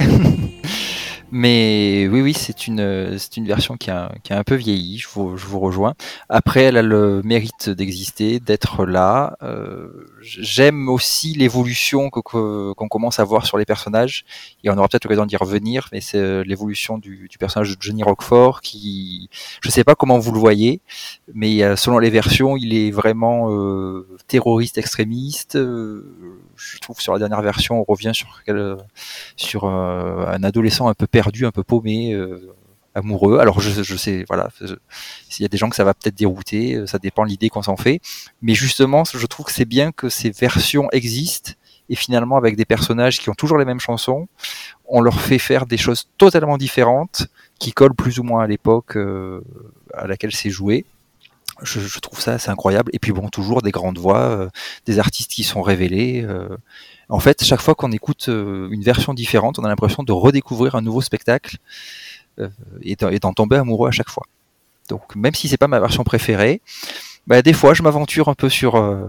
[1.36, 5.00] Mais oui, oui, c'est une, c'est une version qui a, qui a un peu vieilli,
[5.00, 5.96] je vous, je vous rejoins.
[6.30, 9.36] Après, elle a le mérite d'exister, d'être là.
[9.42, 9.88] Euh,
[10.22, 14.26] J'aime aussi l'évolution qu'on que, commence à voir sur les personnages,
[14.64, 18.04] et on aura peut-être l'occasion d'y revenir, mais c'est l'évolution du, du, personnage de Johnny
[18.04, 19.28] Roquefort, qui,
[19.62, 20.82] je sais pas comment vous le voyez,
[21.34, 25.56] mais selon les versions, il est vraiment euh, terroriste extrémiste.
[25.56, 26.06] Euh,
[26.72, 31.46] je trouve sur la dernière version, on revient sur, euh, un adolescent un peu perdu,
[31.46, 32.54] un peu paumé, euh,
[32.96, 33.40] amoureux.
[33.40, 34.50] Alors je, sais, voilà,
[35.30, 37.50] s'il y a des gens que ça va peut-être dérouter, euh, ça dépend de l'idée
[37.50, 38.00] qu'on s'en fait.
[38.42, 41.54] Mais justement, je trouve que c'est bien que ces versions existent
[41.90, 44.28] et finalement avec des personnages qui ont toujours les mêmes chansons,
[44.86, 47.28] on leur fait faire des choses totalement différentes
[47.60, 48.98] qui collent plus ou moins à l'époque
[49.94, 50.86] à laquelle c'est joué.
[51.64, 52.92] Je, je, trouve ça assez incroyable.
[52.94, 54.50] Et puis bon, toujours des grandes voix, euh,
[54.86, 56.24] des artistes qui sont révélés.
[56.24, 56.50] Euh.
[57.10, 60.76] En fait, chaque fois qu'on écoute euh, une version différente, on a l'impression de redécouvrir
[60.76, 61.58] un nouveau spectacle
[62.82, 64.24] et d'en tomber amoureux à chaque fois.
[64.90, 66.62] Donc même si c'est pas ma version préférée,
[67.28, 69.08] bah, des fois je m'aventure un peu sur euh,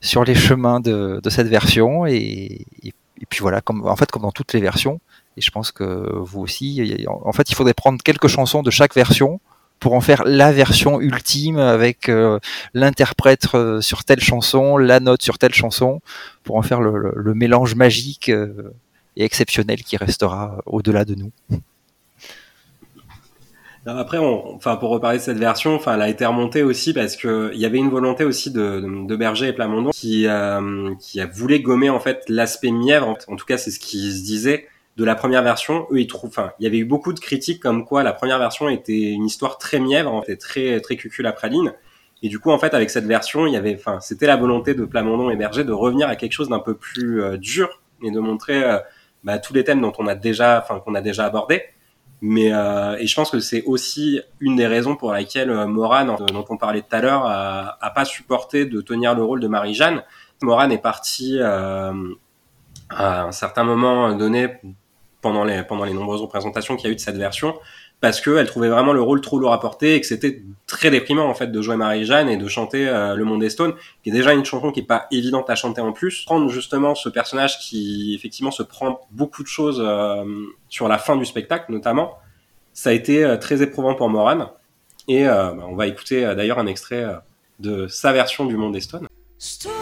[0.00, 2.92] sur les chemins de, de cette version et, et,
[3.28, 5.00] puis voilà, comme en fait comme dans toutes les versions.
[5.36, 8.94] Et je pense que vous aussi, en fait, il faudrait prendre quelques chansons de chaque
[8.94, 9.40] version
[9.80, 12.38] pour en faire la version ultime avec euh,
[12.74, 16.00] l'interprète euh, sur telle chanson, la note sur telle chanson,
[16.44, 18.72] pour en faire le, mélange magique euh,
[19.16, 21.30] et exceptionnel qui restera au-delà de nous.
[23.86, 27.16] Après, on, enfin, pour reparler de cette version, enfin, elle a été remontée aussi parce
[27.16, 30.26] que il y avait une volonté aussi de, Berger et Plamondon qui,
[31.00, 33.16] qui a voulu gommer en fait l'aspect mièvre.
[33.28, 34.66] En, tout cas, c'est ce qui se disait
[34.98, 35.86] de la première version.
[35.92, 38.38] Eux, ils trouvent, enfin, il y avait eu beaucoup de critiques comme quoi la première
[38.38, 41.72] version était une histoire très mièvre, était très très cucul à praline.
[42.22, 44.74] Et du coup, en fait, avec cette version, il y avait, enfin, c'était la volonté
[44.74, 48.10] de Plamondon et Berger de revenir à quelque chose d'un peu plus euh, dur et
[48.10, 48.78] de montrer euh,
[49.22, 51.62] bah, tous les thèmes dont on a déjà, enfin, qu'on a déjà abordé.
[52.20, 56.16] Mais euh, et je pense que c'est aussi une des raisons pour laquelle euh, Morane,
[56.26, 60.02] dont on parlait tout à l'heure, a, pas supporté de tenir le rôle de Marie-Jeanne.
[60.42, 64.60] Morane est partie à un certain moment donné
[65.20, 67.54] pendant les pendant les nombreuses représentations qu'il y a eu de cette version
[68.00, 71.26] parce qu'elle trouvait vraiment le rôle trop lourd à porter et que c'était très déprimant
[71.26, 74.32] en fait de jouer Marie-Jeanne et de chanter Le Monde des Stones, qui est déjà
[74.32, 76.24] une chanson qui est pas évidente à chanter en plus.
[76.24, 79.84] Prendre justement ce personnage qui effectivement se prend beaucoup de choses
[80.68, 82.18] sur la fin du spectacle notamment,
[82.72, 84.52] ça a été très éprouvant pour Moran.
[85.08, 87.04] Et bah, on va écouter d'ailleurs un extrait
[87.58, 89.08] de sa version du Monde Stones.
[89.38, 89.72] Stone,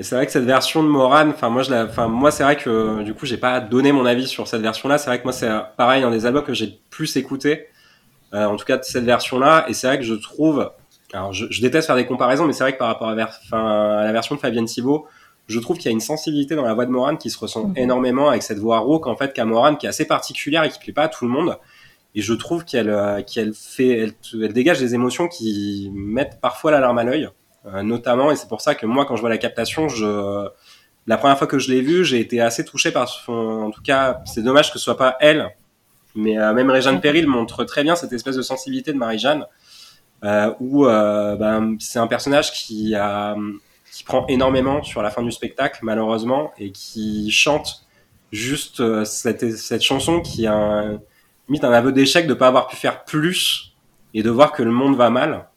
[0.00, 1.62] Et c'est vrai que cette version de Moran, enfin moi
[2.08, 4.96] moi c'est vrai que du coup j'ai pas donné mon avis sur cette version-là.
[4.96, 7.66] C'est vrai que moi c'est pareil un des albums que j'ai plus écouté,
[8.32, 9.64] euh, en tout cas cette version-là.
[9.68, 10.70] Et c'est vrai que je trouve,
[11.12, 13.38] alors je, je déteste faire des comparaisons, mais c'est vrai que par rapport à, ver-
[13.44, 15.06] enfin, à la version de Fabienne Thibault,
[15.46, 17.68] je trouve qu'il y a une sensibilité dans la voix de Moran qui se ressent
[17.68, 17.72] Mhm.
[17.76, 20.78] énormément avec cette voix rauque en fait qu'a Moran, qui est assez particulière et qui
[20.78, 21.56] plaît pas à tout le monde.
[22.14, 26.70] Et je trouve qu'elle euh, qu'elle fait, elle, elle dégage des émotions qui mettent parfois
[26.70, 27.28] la larme à l'œil,
[27.66, 28.30] euh, notamment.
[28.30, 30.48] Et c'est pour ça que moi, quand je vois la captation, je
[31.06, 33.32] la première fois que je l'ai vue, j'ai été assez touché par son.
[33.32, 35.48] En tout cas, c'est dommage que ce soit pas elle,
[36.14, 39.46] mais euh, même Réjeanne Péril montre très bien cette espèce de sensibilité de Marie-Jeanne,
[40.60, 43.36] où euh, ben, c'est un personnage qui a
[43.92, 47.84] qui prend énormément sur la fin du spectacle, malheureusement, et qui chante
[48.30, 51.00] juste euh, cette, cette chanson qui a un,
[51.50, 53.74] un aveu d'échec de pas avoir pu faire plus
[54.14, 55.48] et de voir que le monde va mal.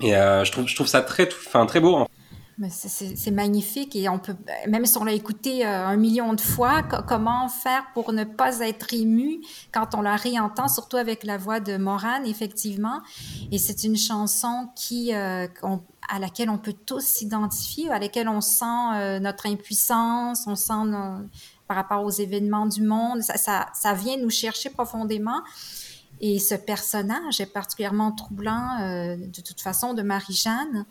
[0.00, 2.06] Et euh, je trouve je trouve ça très enfin très beau.
[2.68, 4.36] C'est- magnifique et on peut,
[4.68, 8.24] même si on l'a écouté euh, un million de fois, co- comment faire pour ne
[8.24, 9.40] pas être ému
[9.72, 13.00] quand on la réentend, surtout avec la voix de Morane, effectivement.
[13.52, 15.46] Et c'est une chanson qui, euh,
[16.08, 20.72] à laquelle on peut tous s'identifier, à laquelle on sent euh, notre impuissance, on sent
[21.68, 25.40] par rapport aux événements du monde, ça, vient nous chercher profondément.
[26.20, 30.84] Et ce personnage est particulièrement troublant, de toute façon, de Marie-Jeanne,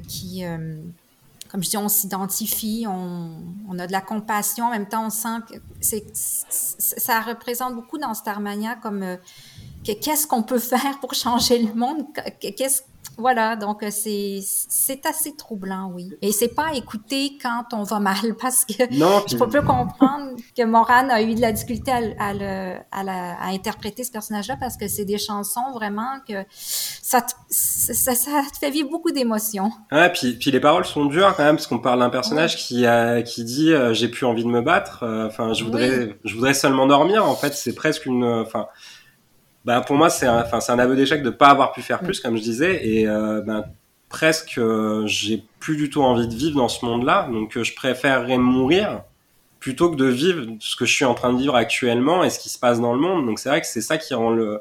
[0.00, 0.76] qui, euh,
[1.50, 3.30] comme je dis, on s'identifie, on,
[3.68, 7.98] on a de la compassion, en même temps, on sent que c'est, ça représente beaucoup
[7.98, 9.16] dans Starmania comme euh,
[9.86, 12.82] que- qu'est-ce qu'on peut faire pour changer le monde, Que- qu'est-ce
[13.16, 16.10] voilà, donc euh, c'est c'est assez troublant, oui.
[16.22, 20.64] Et c'est pas écouter quand on va mal, parce que Non, je peux comprendre que
[20.64, 24.56] Moran a eu de la difficulté à, à, le- à la- à interpréter ce personnage-là
[24.58, 29.10] parce que c'est des chansons vraiment que ça te, ça, ça te fait vivre beaucoup
[29.10, 29.70] d'émotions.
[29.92, 32.86] Ouais, puis, puis les paroles sont dures quand même parce qu'on parle d'un personnage qui
[32.86, 35.02] a, qui dit euh, j'ai plus envie de me battre.
[35.02, 37.24] euh, Enfin, je voudrais, je voudrais seulement dormir.
[37.26, 38.24] En fait, c'est presque une.
[38.24, 38.66] Enfin,
[39.64, 42.00] bah pour moi c'est un, enfin c'est un aveu d'échec de pas avoir pu faire
[42.00, 43.64] plus comme je disais et euh, ben
[44.08, 47.74] presque euh, j'ai plus du tout envie de vivre dans ce monde-là donc euh, je
[47.74, 49.02] préférerais mourir
[49.64, 52.38] plutôt que de vivre ce que je suis en train de vivre actuellement et ce
[52.38, 53.24] qui se passe dans le monde.
[53.24, 54.60] Donc c'est vrai que c'est ça qui rend le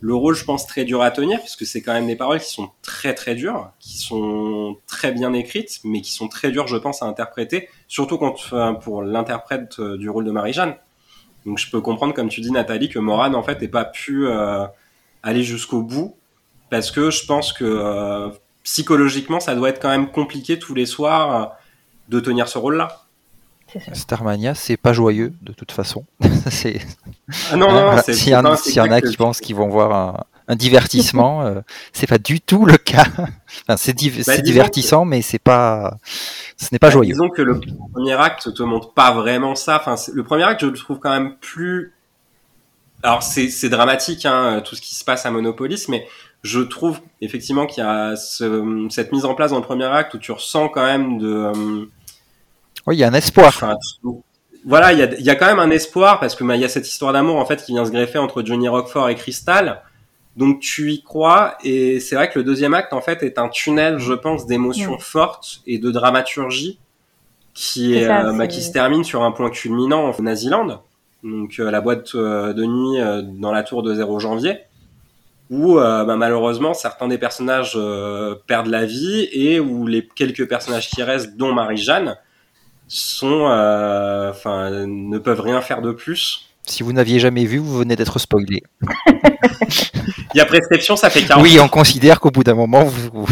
[0.00, 2.52] le rôle, je pense, très dur à tenir, puisque c'est quand même des paroles qui
[2.52, 6.76] sont très très dures, qui sont très bien écrites, mais qui sont très dures, je
[6.76, 8.34] pense, à interpréter, surtout quand,
[8.80, 10.74] pour l'interprète euh, du rôle de Marie-Jeanne.
[11.46, 14.26] Donc je peux comprendre, comme tu dis, Nathalie, que Morane, en fait, n'ait pas pu
[14.26, 14.66] euh,
[15.22, 16.16] aller jusqu'au bout,
[16.70, 18.28] parce que je pense que euh,
[18.64, 21.46] psychologiquement, ça doit être quand même compliqué tous les soirs euh,
[22.08, 23.02] de tenir ce rôle-là.
[23.92, 26.04] Starmania, c'est pas joyeux de toute façon.
[26.50, 26.80] c'est
[27.52, 28.02] Ah non, non, Hein, voilà.
[28.02, 31.60] c'est S'il y, en- a qui pensent qu'ils vont voir un, un divertissement, euh,
[31.92, 33.04] c'est pas du tout le cas.
[33.62, 35.96] Enfin, c'est div- disons divertissant, mais c'est pas,
[36.56, 37.12] ce n'est pas Bah, joyeux.
[37.12, 37.60] Disons que le
[37.92, 39.78] premier acte te montre pas vraiment ça.
[39.80, 41.92] Enfin, c'est- le premier acte, je le trouve quand même plus.
[43.02, 46.06] Alors, c'est dramatique, hein, tout ce qui se passe à Monopolis, mais
[46.42, 50.14] je trouve effectivement qu'il y a ce- cette mise en place dans le premier acte
[50.14, 51.28] où tu ressens quand même de.
[51.28, 51.84] euh,
[52.86, 53.48] Oui, il y a un espoir.
[53.48, 54.08] Enfin, tu-
[54.64, 56.62] voilà, il y a, il y a quand même un espoir parce que bah, il
[56.62, 59.14] y a cette histoire d'amour en fait qui vient se greffer entre Johnny Rockford et
[59.14, 59.82] Crystal.
[60.36, 63.48] Donc tu y crois et c'est vrai que le deuxième acte en fait est un
[63.48, 66.78] tunnel, je pense, d'émotions fortes et de dramaturgie
[67.54, 70.82] qui C'est est, ça, euh, bah, qui se termine sur un point culminant en Naziland,
[71.22, 72.98] donc euh, la boîte euh, de nuit
[73.40, 74.58] dans la tour de 0 janvier,
[75.48, 77.78] où bah, malheureusement certains des personnages
[78.46, 82.16] perdent la vie et où les quelques personnages qui restent, dont Marie-Jeanne,
[82.88, 86.48] sont, euh, enfin, ne peuvent rien faire de plus.
[86.66, 88.62] Si vous n'aviez jamais vu, vous venez d'être spoilé.
[90.34, 93.24] Il y a prescription, ça fait 40 Oui, on considère qu'au bout d'un moment, vous,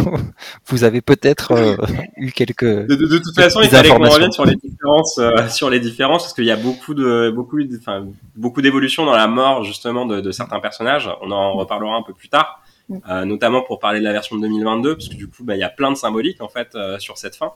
[0.66, 1.76] vous avez peut-être euh,
[2.16, 2.64] eu quelques.
[2.64, 5.80] De, de- de toute façon, il fallait qu'on revienne sur les différences, euh, sur les
[5.80, 8.06] différences, parce qu'il y a beaucoup de, beaucoup, de- enfin,
[8.36, 11.10] beaucoup d'évolutions dans la mort justement de, de certains personnages.
[11.20, 12.96] On en reparlera un peu plus tard, Mm.
[13.10, 15.58] euh, notamment pour parler de la version de 2022, parce que du coup, bah, il
[15.60, 17.52] y a plein de symboliques en fait euh, sur cette fin.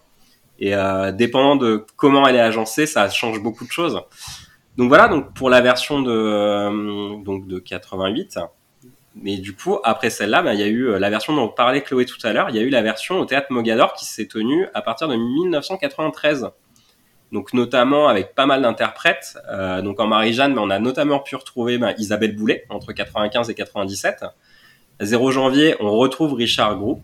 [0.58, 4.00] Et euh, dépendant de comment elle est agencée, ça change beaucoup de choses.
[4.78, 8.38] Donc voilà, donc pour la version de, euh, donc de 88.
[9.16, 11.82] Mais du coup, après celle-là, bah, il y a eu euh, la version dont parlait
[11.82, 12.48] Chloé tout à l'heure.
[12.50, 15.16] Il y a eu la version au théâtre Mogador qui s'est tenue à partir de
[15.16, 16.50] 1993.
[17.32, 19.36] Donc notamment avec pas mal d'interprètes.
[19.50, 23.50] Euh, donc en Marie-Jeanne, bah, on a notamment pu retrouver bah, Isabelle Boulet entre 95
[23.50, 24.26] et 97.
[25.00, 27.02] 0 janvier, on retrouve Richard Grou,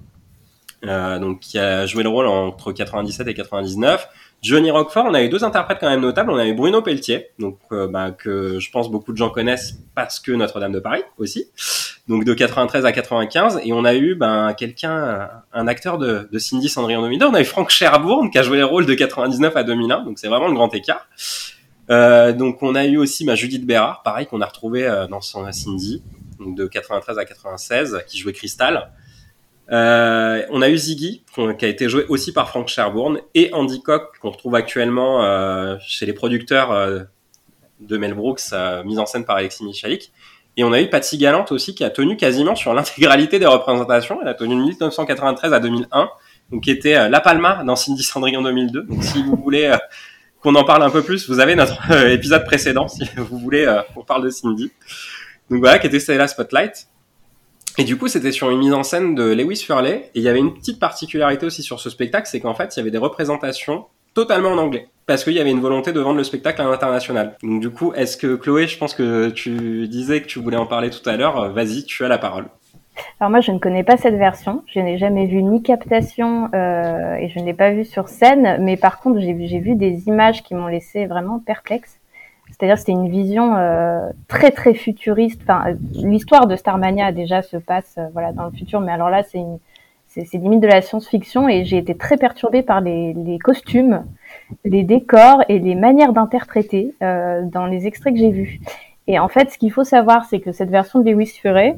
[0.87, 4.09] euh, donc qui a joué le rôle entre 97 et 99.
[4.43, 6.31] Johnny Roquefort, on a eu deux interprètes quand même notables.
[6.31, 9.79] On a eu Bruno Pelletier, donc euh, bah, que je pense beaucoup de gens connaissent
[9.95, 11.47] parce que Notre-Dame de Paris aussi.
[12.09, 16.69] Donc de 93 à 95, et on a eu ben quelqu'un, un acteur de, Cindy
[16.69, 17.25] Cendrillon 2002.
[17.25, 20.19] On a eu Frank Sherbourne qui a joué le rôle de 99 à 2001, donc
[20.19, 21.09] c'est vraiment le grand écart.
[21.91, 25.23] Euh, donc on a eu aussi bah, Judith Bérard, pareil qu'on a retrouvé euh, dans
[25.23, 26.03] son Cindy,
[26.39, 28.91] donc de 93 à 96, qui jouait Crystal.
[29.73, 31.25] Euh, on a eu Ziggy,
[31.59, 35.77] qui a été joué aussi par Frank Sherbourne, et Andy Cock, qu'on retrouve actuellement euh,
[35.81, 37.01] chez les producteurs euh,
[37.81, 40.13] de Mel Brooks, euh, mise en scène par Alexis Michalik.
[40.57, 44.21] Et on a eu Patsy Galante aussi, qui a tenu quasiment sur l'intégralité des représentations.
[44.23, 46.09] Elle a tenu de 1993 à 2001,
[46.53, 48.83] donc qui était La Palma dans Cindy Cendrillon 2002.
[48.83, 49.75] Donc si vous voulez
[50.41, 54.05] qu'on en parle un peu plus, vous avez notre épisode précédent, si vous voulez qu'on
[54.05, 54.71] parle de Cindy.
[55.51, 56.87] Donc voilà, qui était Stella Spotlight.
[57.77, 60.11] Et du coup, c'était sur une mise en scène de Lewis Furley.
[60.15, 62.79] Et il y avait une petite particularité aussi sur ce spectacle, c'est qu'en fait, il
[62.79, 64.89] y avait des représentations totalement en anglais.
[65.07, 67.37] Parce qu'il y avait une volonté de vendre le spectacle à l'international.
[67.43, 70.67] Donc du coup, est-ce que Chloé, je pense que tu disais que tu voulais en
[70.67, 72.47] parler tout à l'heure, vas-y, tu as la parole.
[73.21, 74.63] Alors moi, je ne connais pas cette version.
[74.67, 78.59] Je n'ai jamais vu ni captation euh, et je ne l'ai pas vue sur scène.
[78.61, 81.99] Mais par contre, j'ai vu des images qui m'ont laissé vraiment perplexe.
[82.55, 85.41] C'est-à-dire, c'était une vision euh, très très futuriste.
[85.43, 89.11] Enfin, euh, l'histoire de Starmania déjà se passe euh, voilà dans le futur, mais alors
[89.11, 89.59] là, c'est une,
[90.23, 94.05] c'est, limite de la science-fiction et j'ai été très perturbée par les, les costumes,
[94.65, 98.61] les décors et les manières d'interpréter euh, dans les extraits que j'ai vus.
[99.07, 101.77] Et en fait, ce qu'il faut savoir, c'est que cette version de Lewis Furet,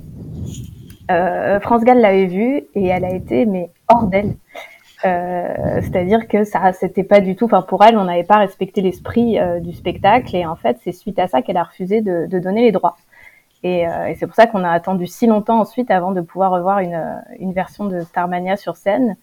[1.11, 4.35] euh, France Gall l'avait vue et elle a été mais hors d'elle.
[5.05, 7.45] Euh, C'est-à-dire que ça, c'était pas du tout.
[7.47, 10.93] Enfin, pour elle, on n'avait pas respecté l'esprit euh, du spectacle et en fait, c'est
[10.93, 12.97] suite à ça qu'elle a refusé de, de donner les droits.
[13.63, 16.53] Et, euh, et c'est pour ça qu'on a attendu si longtemps ensuite avant de pouvoir
[16.53, 19.17] revoir une, euh, une version de Starmania sur scène.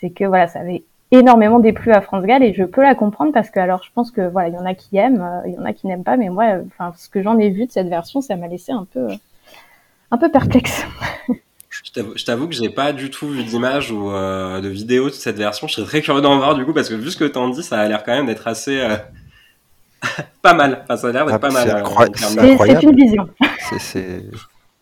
[0.00, 3.32] C'est que voilà, ça avait énormément déplu à France Gall et je peux la comprendre
[3.32, 5.54] parce que alors je pense que voilà, il y en a qui aiment, euh, il
[5.54, 7.70] y en a qui n'aiment pas, mais moi, enfin, ce que j'en ai vu de
[7.70, 9.08] cette version, ça m'a laissé un peu,
[10.10, 10.84] un peu perplexe.
[11.96, 15.36] Je t'avoue- que j'ai pas du tout vu d'image ou euh, de vidéo de cette
[15.36, 15.68] version.
[15.68, 17.62] Je serais très curieux d'en voir du coup parce que vu ce que t'en dis,
[17.62, 18.96] ça a l'air quand même d'être assez euh,
[20.42, 20.82] pas mal.
[20.84, 21.62] Enfin, ça a l'air d'être Ah, pas mal.
[21.68, 21.74] c'est
[22.40, 23.28] euh, C'est une vision.
[23.80, 24.22] C'est,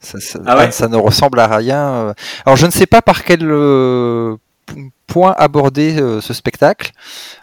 [0.00, 2.14] ça, ça- Ah ouais ça ne ressemble à rien.
[2.44, 4.34] Alors, je ne sais pas par quel euh,
[5.06, 6.90] point aborder euh, ce spectacle.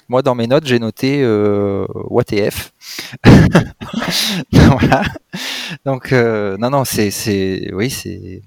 [0.10, 2.72] Moi, dans mes notes, j'ai noté euh, WTF.
[4.52, 5.04] voilà.
[5.86, 8.42] Donc, euh, non, non, c'est, c'est, oui, c'est,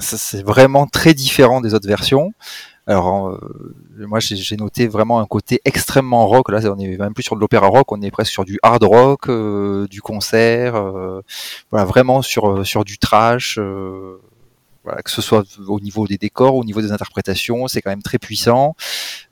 [0.00, 2.32] c'est vraiment très différent des autres versions.
[2.88, 3.38] Alors, euh,
[3.98, 6.50] moi, j'ai noté vraiment un côté extrêmement rock.
[6.50, 8.82] Là, on est même plus sur de l'opéra rock, on est presque sur du hard
[8.82, 11.20] rock, euh, du concert, euh,
[11.70, 13.58] voilà, vraiment sur euh, sur du trash.
[14.88, 18.02] Voilà, que ce soit au niveau des décors, au niveau des interprétations, c'est quand même
[18.02, 18.74] très puissant.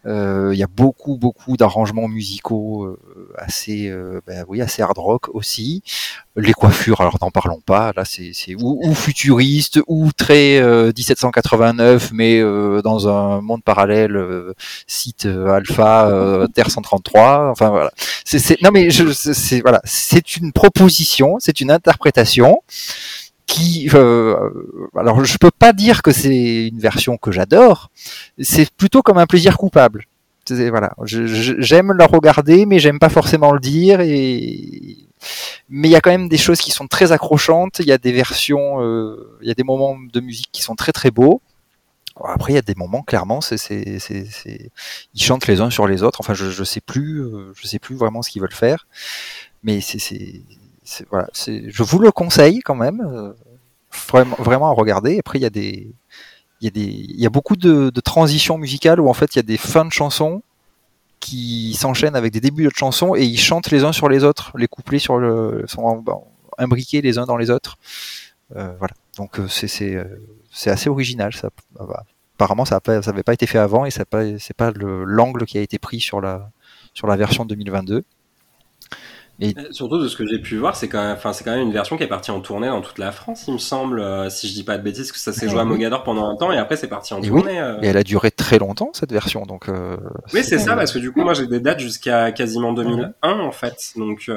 [0.06, 2.98] Euh, Il y a beaucoup beaucoup d'arrangements musicaux euh,
[3.36, 5.82] assez, euh, ben oui, assez hard rock aussi.
[6.36, 7.92] Les coiffures, alors n'en parlons pas.
[7.96, 12.40] Là, c'est ou, ou futuriste ou très euh, 1789, mais
[12.82, 14.16] dans un monde parallèle,
[14.86, 17.50] site Alpha Terre 133.
[17.50, 17.90] Enfin voilà.
[18.24, 22.62] C'est non mais c'est- voilà, c'est une proposition, c'est une interprétation
[23.46, 24.50] qui euh,
[24.96, 27.90] alors je peux pas dire que c'est une version que j'adore,
[28.40, 30.04] c'est plutôt comme un plaisir coupable.
[30.48, 33.98] Voilà, j'aime la regarder, mais j'aime pas forcément le dire.
[35.68, 37.80] Mais il y a quand même des choses qui sont très accrochantes.
[37.80, 40.76] Il y a des versions, euh, il y a des moments de musique qui sont
[40.76, 41.40] très très beaux.
[42.24, 46.20] Après, il y a des moments clairement, ils chantent les uns sur les autres.
[46.20, 48.86] Enfin, je je sais plus, euh, je sais plus vraiment ce qu'ils veulent faire.
[49.62, 49.98] Mais c'est-
[51.10, 53.32] voilà, je vous le conseille quand même, euh,
[54.08, 55.18] vraiment vraiment à regarder.
[55.18, 55.94] Après, il y a des
[56.60, 59.34] il y a des il y a beaucoup de, de transitions musicales où en fait
[59.34, 60.42] il y a des fins de chansons
[61.20, 64.52] qui s'enchaînent avec des débuts d'autres chansons et ils chantent les uns sur les autres.
[64.56, 66.04] Les couplets sur le, sont
[66.58, 67.78] imbriqués les uns dans les autres.
[68.54, 68.94] Euh, voilà.
[69.16, 69.48] Donc euh,
[69.82, 70.04] euh,
[70.52, 71.34] c'est assez original.
[71.34, 71.50] Ça,
[72.34, 74.22] apparemment, ça n'avait pas, été fait avant et c'est pas
[74.56, 76.50] pas l'angle qui a été pris sur la
[76.94, 78.04] sur la version 2022.
[79.40, 79.54] Et...
[79.58, 81.66] Euh, surtout de ce que j'ai pu voir, c'est quand même, enfin, c'est quand même
[81.66, 84.30] une version qui est partie en tournée dans toute la France, il me semble, euh,
[84.30, 86.52] si je dis pas de bêtises, que ça s'est joué à Mogador pendant un temps
[86.52, 87.60] et après c'est parti en tournée.
[87.60, 87.78] Euh.
[87.82, 89.68] Et elle a duré très longtemps cette version, donc.
[90.32, 93.52] oui, c'est ça, parce que du coup, moi j'ai des dates jusqu'à quasiment 2001 en
[93.52, 94.30] fait, donc.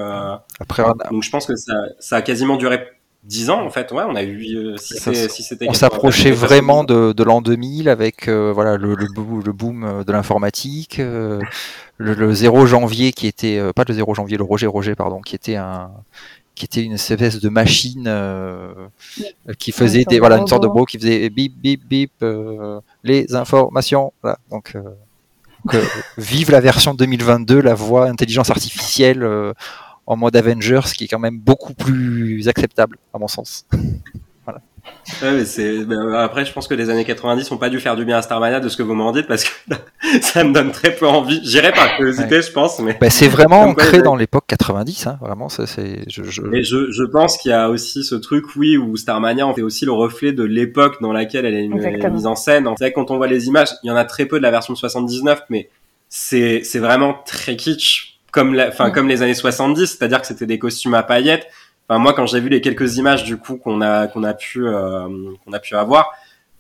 [0.60, 2.86] Après, donc je pense que ça, ça a quasiment duré
[3.24, 5.68] 10 ans en fait, ouais, on a eu si c'était.
[5.70, 9.08] on s'approchait vraiment de, de l'an 2000 avec voilà le, le,
[9.46, 11.02] le boom de l'informatique
[12.00, 15.36] le, 0 janvier qui était euh, pas le 0 janvier, le Roger Roger pardon, qui
[15.36, 15.92] était un
[16.56, 18.74] qui était une espèce de machine euh,
[19.60, 23.34] qui faisait des voilà une sorte de robot qui faisait bip bip bip euh, les
[23.34, 24.76] informations voilà donc
[26.18, 29.26] vive la version 2022 la voix intelligence artificielle
[30.10, 33.66] en mode Avengers qui est quand même beaucoup plus acceptable à mon sens
[35.22, 35.86] Ouais, mais c'est.
[36.16, 38.60] après, je pense que les années 90 n'ont pas dû faire du bien à Starmania
[38.60, 39.76] de ce que vous m'en dites parce que
[40.22, 41.42] ça me donne très peu envie.
[41.44, 42.80] J'irai par curiosité, je pense.
[42.80, 45.50] Mais bah, c'est vraiment ancré dans l'époque 90, hein, vraiment.
[45.50, 46.06] Ça, c'est.
[46.08, 46.42] Je, je...
[46.54, 49.62] Et je, je pense qu'il y a aussi ce truc, oui, où Starmania en fait
[49.62, 52.68] aussi le reflet de l'époque dans laquelle elle est, mise en scène.
[52.78, 54.52] C'est vrai quand on voit les images, il y en a très peu de la
[54.52, 55.70] version de 79, mais
[56.08, 60.46] c'est c'est vraiment très kitsch, comme la, enfin comme les années 70, c'est-à-dire que c'était
[60.46, 61.48] des costumes à paillettes
[61.98, 65.08] moi, quand j'ai vu les quelques images du coup qu'on a qu'on a pu euh,
[65.44, 66.12] qu'on a pu avoir,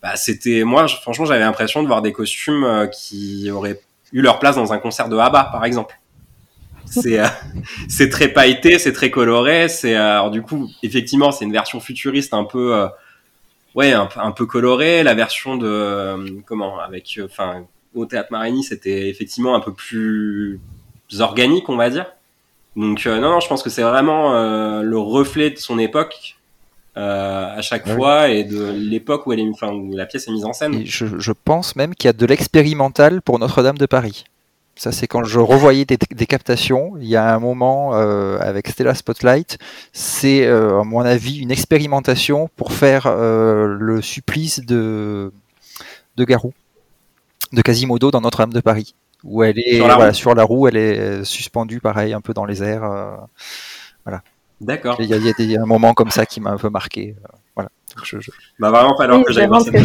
[0.01, 3.79] bah, c'était moi, franchement, j'avais l'impression de voir des costumes euh, qui auraient
[4.11, 5.99] eu leur place dans un concert de ABBA, par exemple.
[6.85, 7.27] C'est euh,
[7.89, 9.69] c'est très pailleté, c'est très coloré.
[9.69, 12.87] C'est alors du coup, effectivement, c'est une version futuriste un peu
[13.75, 15.03] ouais un, un, peu colorée.
[15.03, 20.59] La version de comment avec enfin au théâtre Marigny, c'était effectivement un peu plus
[21.19, 22.05] organique, on va dire.
[22.75, 26.37] Donc euh, non, non, je pense que c'est vraiment euh, le reflet de son époque
[26.97, 30.31] euh, à chaque fois et de l'époque où, elle est, enfin, où la pièce est
[30.31, 30.85] mise en scène.
[30.85, 34.25] je, je, pense même qu'il y a de l'expérimental pour Notre-Dame de Paris.
[34.75, 36.93] Ça, c'est quand je revoyais des, des, captations.
[37.01, 39.57] Il y a un moment avec Stella Spotlight,
[39.91, 45.33] c'est à mon avis une expérimentation pour faire le supplice de
[46.15, 46.53] de Garou,
[47.51, 50.67] de Quasimodo dans Notre-Dame de Paris où elle est sur la, voilà, sur la, roue,
[50.67, 52.83] elle est euh, suspendue pareil un peu dans les airs.
[52.83, 53.15] Euh,
[54.05, 54.21] voilà.
[54.61, 54.97] D'accord.
[54.99, 57.15] Il y, a, y, a un moment comme ça qui m'a un peu marqué.
[57.17, 57.69] Euh, voilà.
[58.03, 58.31] je, je...
[58.59, 59.75] Bah vraiment falloir que j'aille voir cette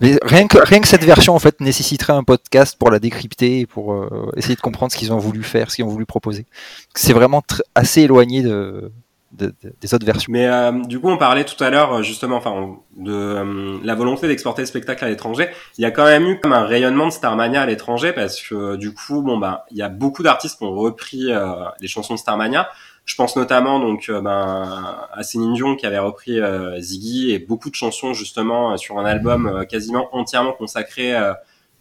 [0.00, 3.60] Mais rien que, rien que cette version en fait nécessiterait un podcast pour la décrypter
[3.60, 6.06] et pour euh, essayer de comprendre ce qu'ils ont voulu faire, ce qu'ils ont voulu
[6.06, 6.46] proposer.
[6.94, 7.42] C'est vraiment
[7.74, 8.92] assez éloigné de,
[9.32, 10.32] des autres versions.
[10.32, 14.28] Mais euh, du coup, on parlait tout à l'heure justement, enfin, de euh, la volonté
[14.28, 15.48] d'exporter le spectacle à l'étranger.
[15.78, 18.76] Il y a quand même eu comme un rayonnement de Starmania à l'étranger parce que
[18.76, 22.14] du coup, bon bah, il y a beaucoup d'artistes qui ont repris euh, les chansons
[22.14, 22.68] de Starmania.
[23.04, 26.40] Je pense notamment donc ben, à Céline Dion qui avait repris
[26.80, 31.14] Ziggy et beaucoup de chansons justement sur un album quasiment entièrement consacré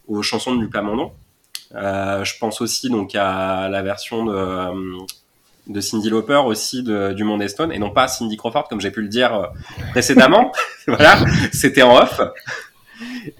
[0.07, 1.13] aux chansons de Lucas Mondon.
[1.73, 5.03] je pense aussi donc à la version de
[5.67, 8.91] de Cindy Lauper aussi de, du Monde Stone et non pas Cindy Crawford comme j'ai
[8.91, 9.47] pu le dire euh,
[9.91, 10.51] précédemment.
[10.87, 11.17] voilà,
[11.51, 12.21] c'était en off.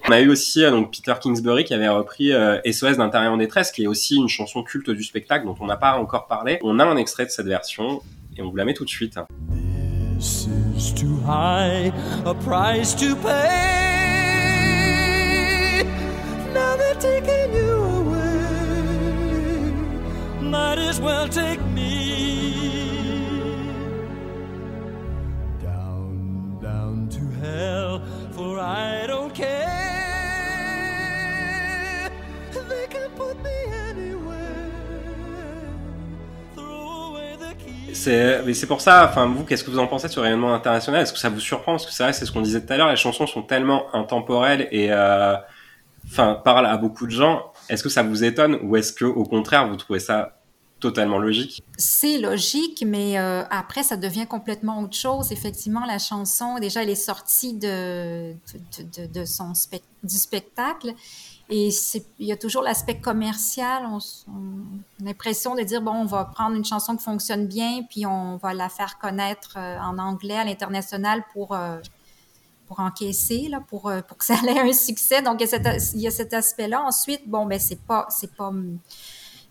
[0.08, 3.36] On a eu aussi euh, donc Peter Kingsbury qui avait repris euh, SOS d'intérieur en
[3.36, 6.58] détresse qui est aussi une chanson culte du spectacle dont on n'a pas encore parlé.
[6.62, 8.02] On a un extrait de cette version
[8.36, 9.18] et on vous la met tout de suite.
[10.18, 11.92] This is too high
[12.24, 13.76] a price to pay.
[16.54, 16.76] Now
[20.56, 22.16] Might as well take me.
[37.92, 41.02] C'est, c'est pour ça, enfin, vous, qu'est-ce que vous en pensez sur le rayonnement international
[41.02, 41.72] Est-ce que ça vous surprend?
[41.72, 43.92] Parce que c'est vrai, c'est ce qu'on disait tout à l'heure, les chansons sont tellement
[43.94, 45.34] intemporelles et, euh,
[46.06, 47.52] enfin, parlent à beaucoup de gens.
[47.68, 50.35] Est-ce que ça vous étonne ou est-ce que, au contraire, vous trouvez ça
[50.86, 51.64] totalement logique.
[51.76, 55.32] C'est logique, mais euh, après, ça devient complètement autre chose.
[55.32, 58.34] Effectivement, la chanson, déjà, elle est sortie de,
[59.24, 59.52] son
[60.04, 60.94] du spectacle.
[61.48, 61.70] Et
[62.18, 63.84] il y a toujours l'aspect commercial.
[63.86, 68.06] On, a l'impression de dire, bon, on va prendre une chanson qui fonctionne bien, puis
[68.06, 71.78] on va la faire connaître euh, en anglais à l'international pour, euh,
[72.68, 75.20] pour encaisser, là, pour, pour que ça ait un succès.
[75.20, 76.80] Donc, il y a cet, aspect-là.
[76.82, 78.52] Ensuite, bon, ben, c'est pas, c'est pas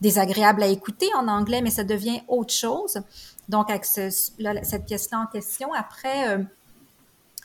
[0.01, 3.01] désagréable à écouter en anglais, mais ça devient autre chose.
[3.49, 6.43] Donc, avec cette pièce-là en question, après, euh,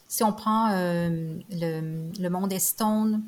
[0.08, 3.22] si on prend euh, le, le, Monde est Stone,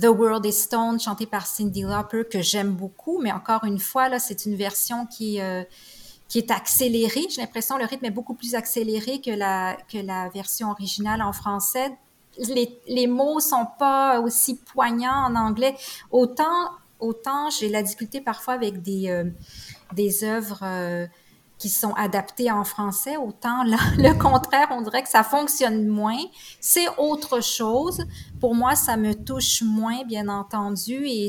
[0.00, 4.08] The World is Stone, chanté par Cindy Lauper, que j'aime beaucoup, mais encore une fois,
[4.08, 5.62] là, c'est une version qui, euh,
[6.28, 7.26] qui est accélérée.
[7.30, 11.22] J'ai l'impression que le rythme est beaucoup plus accéléré que la, que la version originale
[11.22, 11.96] en français.
[12.38, 15.76] Les, les mots sont pas aussi poignants en anglais.
[16.10, 16.70] Autant,
[17.04, 19.24] autant j'ai la difficulté parfois avec des, euh,
[19.92, 21.06] des œuvres euh,
[21.58, 26.22] qui sont adaptées en français, autant là, le contraire, on dirait que ça fonctionne moins.
[26.60, 28.04] C'est autre chose.
[28.40, 31.06] Pour moi, ça me touche moins, bien entendu.
[31.06, 31.28] Et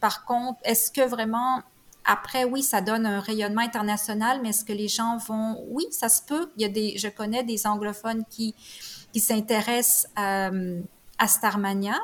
[0.00, 1.62] par contre, est-ce que vraiment
[2.08, 5.64] après, oui, ça donne un rayonnement international, mais est-ce que les gens vont...
[5.68, 6.50] Oui, ça se peut.
[6.56, 6.96] Il y a des...
[6.96, 8.54] Je connais des anglophones qui,
[9.12, 10.50] qui s'intéressent à,
[11.18, 11.96] à Starmania.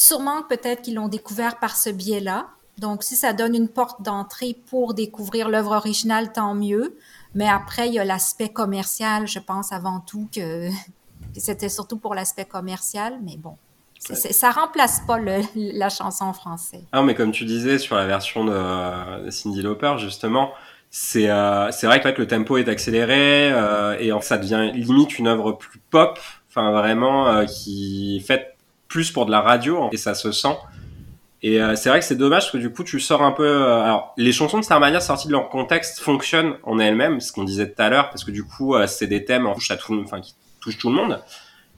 [0.00, 2.46] Sûrement peut-être qu'ils l'ont découvert par ce biais-là.
[2.78, 6.96] Donc, si ça donne une porte d'entrée pour découvrir l'œuvre originale, tant mieux.
[7.34, 10.68] Mais après, il y a l'aspect commercial, je pense avant tout que,
[11.36, 13.18] c'était surtout pour l'aspect commercial.
[13.24, 13.56] Mais bon,
[13.98, 15.42] c'est- c'est- ça remplace pas le-
[15.76, 16.84] la chanson en français.
[16.92, 20.52] Ah, mais comme tu disais sur la version de, de Cindy Lauper, justement,
[20.90, 24.70] c'est euh, c'est vrai que, ouais, que le tempo est accéléré euh, et ça devient
[24.74, 28.54] limite une œuvre plus pop, enfin vraiment euh, qui est faite
[28.88, 30.56] plus pour de la radio et ça se sent.
[31.42, 33.46] Et euh, c'est vrai que c'est dommage parce que du coup tu sors un peu.
[33.46, 37.44] euh, alors les chansons de Starmania sorties de leur contexte fonctionnent en elles-mêmes, ce qu'on
[37.44, 40.34] disait tout à l'heure, parce que du coup euh, c'est des thèmes touche tout, qui
[40.60, 41.22] touchent tout le monde.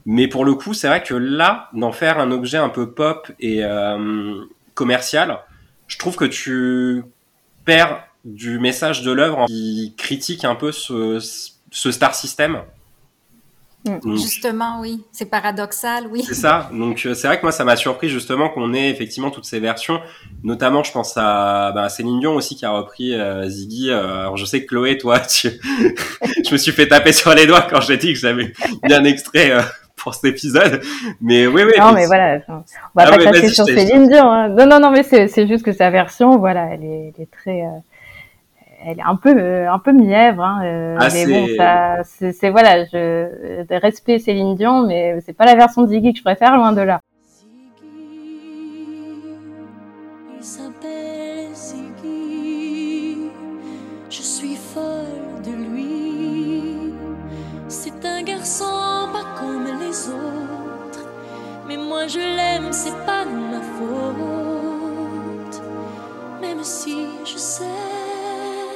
[0.07, 3.31] Mais pour le coup, c'est vrai que là, d'en faire un objet un peu pop
[3.39, 3.63] et
[4.73, 5.41] commercial,
[5.89, 7.05] je trouve que tu
[7.67, 11.19] perds du message de l'œuvre qui critique un peu ce,
[11.71, 12.63] ce star system.
[14.05, 15.03] Justement, oui.
[15.11, 16.23] C'est paradoxal, oui.
[16.27, 16.69] c'est ça.
[16.73, 19.59] Donc euh, c'est vrai que moi ça m'a surpris justement qu'on ait effectivement toutes ces
[19.59, 20.01] versions.
[20.45, 23.91] Notamment je pense à bah, Céline Dion aussi qui a repris euh, Ziggy.
[23.91, 25.51] Euh, alors je sais que Chloé, toi, tu...
[26.45, 28.53] je me suis fait taper sur les doigts quand j'ai dit que j'avais
[28.85, 29.61] bien extrait euh,
[29.97, 30.83] pour cet épisode.
[31.21, 31.73] Mais oui, oui.
[31.79, 32.63] Non, mais voilà, on va
[32.97, 34.31] Ah pas ouais, cracher vas-y, sur Céline Dion.
[34.31, 34.49] hein.
[34.49, 37.31] Non, non, non, mais c'est c'est juste que sa version, voilà, elle est, elle est
[37.31, 37.71] très, euh,
[38.85, 40.43] elle est un peu, euh, un peu mièvre.
[40.43, 45.33] Hein, euh, Ah, mais bon, ça, c'est voilà, je de respect Céline Dion, mais c'est
[45.33, 47.01] pas la version de Ziggy que je préfère, loin de là.
[47.27, 47.95] Ziggy,
[50.39, 53.31] il s'appelle Ziggy.
[54.09, 56.95] Je suis folle de lui.
[57.69, 58.65] C'est un garçon
[59.13, 61.07] pas comme les autres.
[61.69, 65.63] Mais moi je l'aime, c'est pas de ma faute.
[66.41, 67.65] Même si je sais.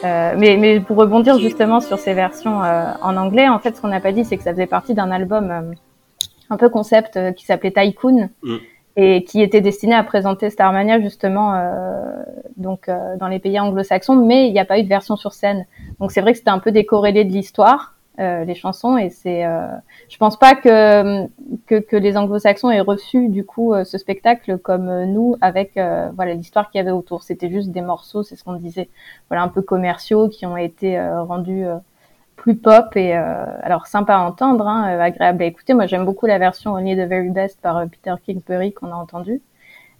[0.04, 3.80] Euh, mais, mais pour rebondir justement sur ces versions euh, en anglais, en fait, ce
[3.80, 5.74] qu'on n'a pas dit, c'est que ça faisait partie d'un album euh,
[6.50, 8.56] un peu concept euh, qui s'appelait Tycoon Mm.
[8.96, 12.02] et qui était destiné à présenter Starmania justement euh,
[12.56, 15.32] donc euh, dans les pays anglo-saxons, mais il n'y a pas eu de version sur
[15.32, 15.66] scène.
[16.00, 17.94] Donc c'est vrai que c'était un peu décorrélé de l'histoire.
[18.20, 19.66] Euh, les chansons et c'est euh,
[20.08, 21.26] je pense pas que
[21.66, 25.76] que, que les anglo-saxons aient reçu du coup euh, ce spectacle comme euh, nous avec
[25.76, 28.88] euh, voilà l'histoire qu'il y avait autour c'était juste des morceaux c'est ce qu'on disait
[29.28, 31.66] voilà un peu commerciaux qui ont été euh, rendus
[32.36, 35.72] plus pop et alors sympa à entendre, hein, agréable à écouter.
[35.72, 38.96] Moi j'aime beaucoup la version Only the Very Best par Peter King Perry qu'on a
[38.96, 39.40] entendu.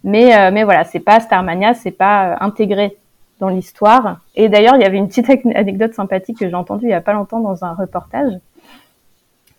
[0.03, 2.97] Mais mais voilà, c'est pas Starmania, c'est pas intégré
[3.39, 4.19] dans l'histoire.
[4.35, 7.01] Et d'ailleurs, il y avait une petite anecdote sympathique que j'ai entendue il y a
[7.01, 8.33] pas longtemps dans un reportage.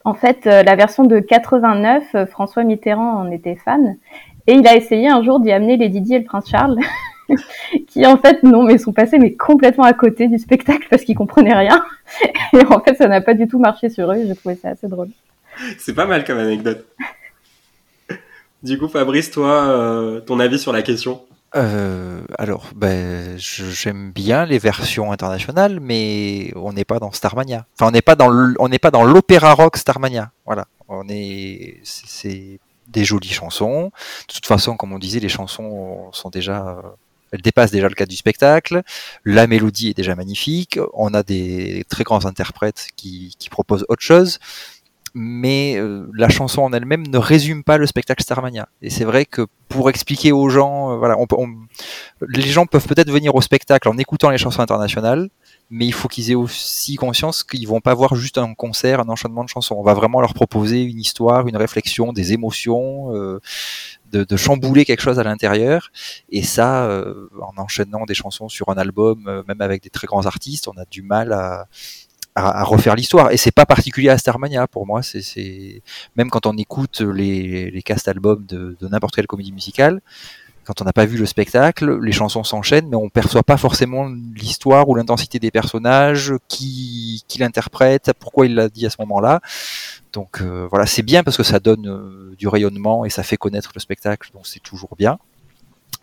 [0.04, 3.96] En fait, euh, la version de 89, euh, François Mitterrand en était fan
[4.46, 6.78] et il a essayé un jour d'y amener les Didier et le prince Charles
[7.88, 11.16] qui en fait non mais sont passés mais complètement à côté du spectacle parce qu'ils
[11.16, 11.84] comprenaient rien
[12.52, 14.86] et en fait ça n'a pas du tout marché sur eux j'ai trouvé ça assez
[14.86, 15.08] drôle
[15.78, 16.86] C'est pas mal comme anecdote.
[18.62, 21.20] Du coup, Fabrice, toi, euh, ton avis sur la question?
[21.55, 27.66] Euh, alors, ben, j'aime bien les versions internationales, mais on n'est pas dans Starmania.
[27.74, 28.28] Enfin, on n'est pas dans
[28.68, 30.32] n'est pas dans l'opéra rock Starmania.
[30.44, 33.90] Voilà, on est, c'est- c'est des jolies chansons.
[34.28, 36.82] De toute façon, comme on disait, les chansons sont déjà, euh,
[37.32, 38.82] elles dépassent déjà le cadre du spectacle.
[39.24, 40.78] La mélodie est déjà magnifique.
[40.94, 44.38] On a des très grands interprètes qui, qui proposent autre chose.
[45.18, 48.68] Mais euh, la chanson en elle-même ne résume pas le spectacle Starmania.
[48.82, 51.54] Et c'est vrai que pour expliquer aux gens, euh, voilà, on, on-
[52.28, 55.30] les gens peuvent peut-être venir au spectacle en écoutant les chansons internationales,
[55.70, 59.08] mais il faut qu'ils aient aussi conscience qu'ils vont pas voir juste un concert, un
[59.08, 59.76] enchaînement de chansons.
[59.78, 63.40] On va vraiment leur proposer une histoire, une réflexion, des émotions, euh,
[64.12, 65.88] de, de chambouler quelque chose à l'intérieur.
[66.28, 70.06] Et ça, euh, en enchaînant des chansons sur un album, euh, même avec des très
[70.06, 71.68] grands artistes, on a du mal à,
[72.37, 73.32] à, à refaire l'histoire.
[73.32, 75.03] Et c'est pas particulier à Starmania pour moi.
[75.03, 75.82] C'est,
[76.14, 80.01] même quand on écoute les, les cast albums de, de n'importe quelle comédie musicale,
[80.64, 84.11] quand on n'a pas vu le spectacle, les chansons s'enchaînent, mais on perçoit pas forcément
[84.34, 89.41] l'histoire ou l'intensité des personnages, qui, qui l'interprète, pourquoi il l'a dit à ce moment-là.
[90.12, 93.37] Donc euh, voilà, c'est bien parce que ça donne euh, du rayonnement et ça fait
[93.37, 95.18] connaître le spectacle, donc c'est toujours bien.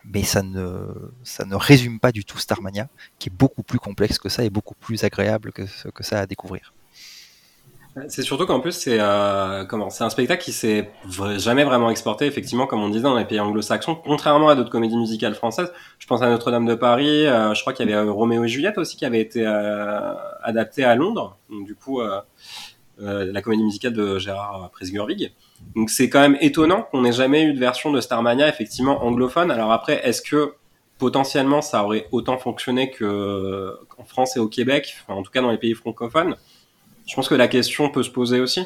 [0.06, 0.88] Mais ça ne,
[1.24, 4.50] ça ne résume pas du tout Starmania, qui est beaucoup plus complexe que ça et
[4.50, 6.74] beaucoup plus agréable que, que ça à découvrir.
[8.08, 10.90] C'est surtout qu'en plus c'est euh, un spectacle qui s'est
[11.38, 14.98] jamais vraiment exporté effectivement comme on disait dans les pays anglo-saxons contrairement à d'autres comédies
[14.98, 15.72] musicales françaises.
[16.00, 18.80] Je pense à Notre-Dame de Paris, euh, je crois qu'il y avait Roméo et Juliette
[18.80, 21.38] aussi qui avait été euh, adapté à Londres.
[21.50, 22.20] Du coup euh,
[23.00, 25.32] euh, la comédie musicale de Gérard Presgurvig.
[25.76, 29.52] Donc c'est quand même étonnant qu'on n'ait jamais eu de version de Starmania effectivement anglophone.
[29.52, 30.54] Alors après est-ce que
[31.00, 35.52] potentiellement ça aurait autant fonctionné que en France et au Québec, en tout cas dans
[35.52, 36.36] les pays francophones?
[37.08, 38.66] Je pense que la question peut se poser aussi.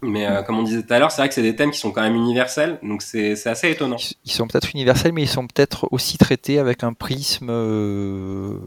[0.00, 1.80] Mais euh, comme on disait tout à l'heure, c'est vrai que c'est des thèmes qui
[1.80, 3.96] sont quand même universels, donc c'est assez étonnant.
[4.24, 8.58] Ils sont peut-être universels, mais ils sont peut-être aussi traités avec un prisme euh,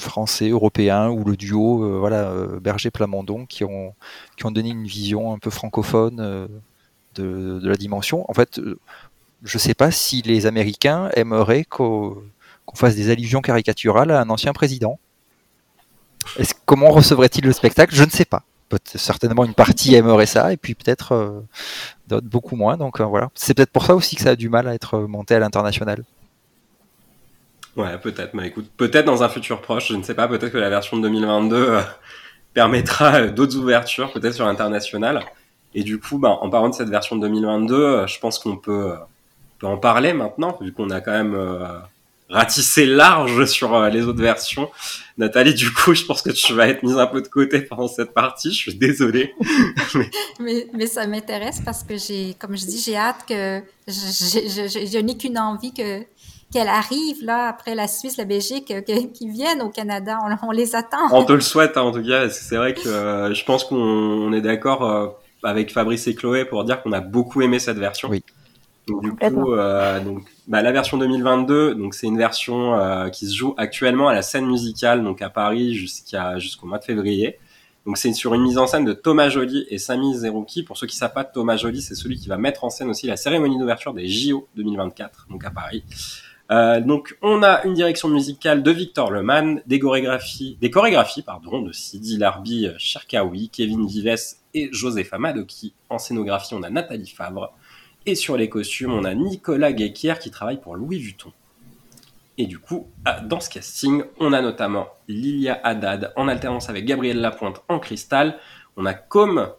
[0.00, 3.94] français, européen, ou le duo euh, voilà, Berger-Plamondon, qui ont,
[4.36, 6.16] qui ont donné une vision un peu francophone
[7.14, 8.28] de, de, la dimension.
[8.30, 8.60] En fait,
[9.42, 12.22] je ne sais pas si les Américains aimeraient qu'on
[12.74, 14.98] fasse des allusions caricaturales à un ancien président.
[16.66, 17.94] Comment recevrait-il le spectacle?
[17.94, 18.44] Je ne sais pas.
[18.68, 21.40] Peut certainement une partie aimerait ça, et puis peut-être euh,
[22.06, 22.76] d'autres beaucoup moins.
[22.76, 23.30] Donc euh, voilà.
[23.34, 26.04] C'est peut-être pour ça aussi que ça a du mal à être monté à l'international.
[27.76, 28.34] Ouais, peut-être.
[28.34, 30.28] Mais écoute, peut-être dans un futur proche, je ne sais pas.
[30.28, 31.80] Peut-être que la version de 2022 euh,
[32.54, 35.24] permettra d'autres ouvertures, peut-être sur l'international.
[35.74, 38.92] Et du coup, bah, en parlant de cette version de 2022, je pense qu'on peut,
[39.58, 41.36] peut, en parler maintenant, vu qu'on a quand même
[42.30, 44.70] ratisser large sur euh, les autres versions.
[45.18, 47.88] Nathalie, du coup, je pense que tu vas être mise un peu de côté pendant
[47.88, 48.52] cette partie.
[48.52, 49.34] Je suis désolée.
[50.40, 54.86] mais, mais, ça m'intéresse parce que j'ai, comme je dis, j'ai hâte que je, je,
[54.86, 56.02] je, n'ai qu'une envie que
[56.52, 58.72] qu'elle arrive là après la Suisse, la Belgique,
[59.14, 60.18] qu'ils viennent au Canada.
[60.24, 60.98] On, on, les attend.
[61.12, 62.28] On te le souhaite hein, en tout cas.
[62.28, 65.08] C'est vrai que euh, je pense qu'on est d'accord euh,
[65.42, 68.08] avec Fabrice et Chloé pour dire qu'on a beaucoup aimé cette version.
[68.08, 68.22] Oui.
[68.90, 73.26] Donc, du coup, euh, donc, bah, la version 2022, donc c'est une version euh, qui
[73.26, 77.38] se joue actuellement à la scène musicale, donc à Paris jusqu'à jusqu'au mois de février.
[77.86, 80.62] Donc c'est sur une mise en scène de Thomas Joly et Sami Zerouki.
[80.62, 83.06] Pour ceux qui savent pas, Thomas Joly, c'est celui qui va mettre en scène aussi
[83.06, 85.82] la cérémonie d'ouverture des JO 2024, donc à Paris.
[86.50, 91.62] Euh, donc on a une direction musicale de Victor Leman, des chorégraphies, des chorégraphies pardon,
[91.62, 95.74] de Sidi Larbi Cherkaoui, Kevin Vives et Joseph Amadoki.
[95.88, 97.52] En scénographie, on a Nathalie Favre.
[98.06, 101.32] Et sur les costumes, on a Nicolas Guéquière qui travaille pour Louis Vuitton.
[102.38, 102.88] Et du coup,
[103.26, 108.38] dans ce casting, on a notamment Lilia Haddad en alternance avec Gabriel Lapointe en cristal.
[108.76, 109.50] On a comme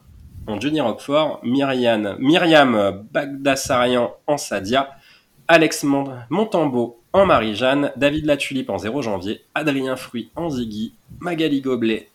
[0.47, 4.89] en Johnny Roquefort, Myriam, Myriam Bagdassarian en Sadia,
[5.51, 5.83] Alex
[6.29, 12.07] Montambeau en Marie-Jeanne, David Latulipe en 0 janvier, Adrien Fruit en Ziggy, Magali Goblet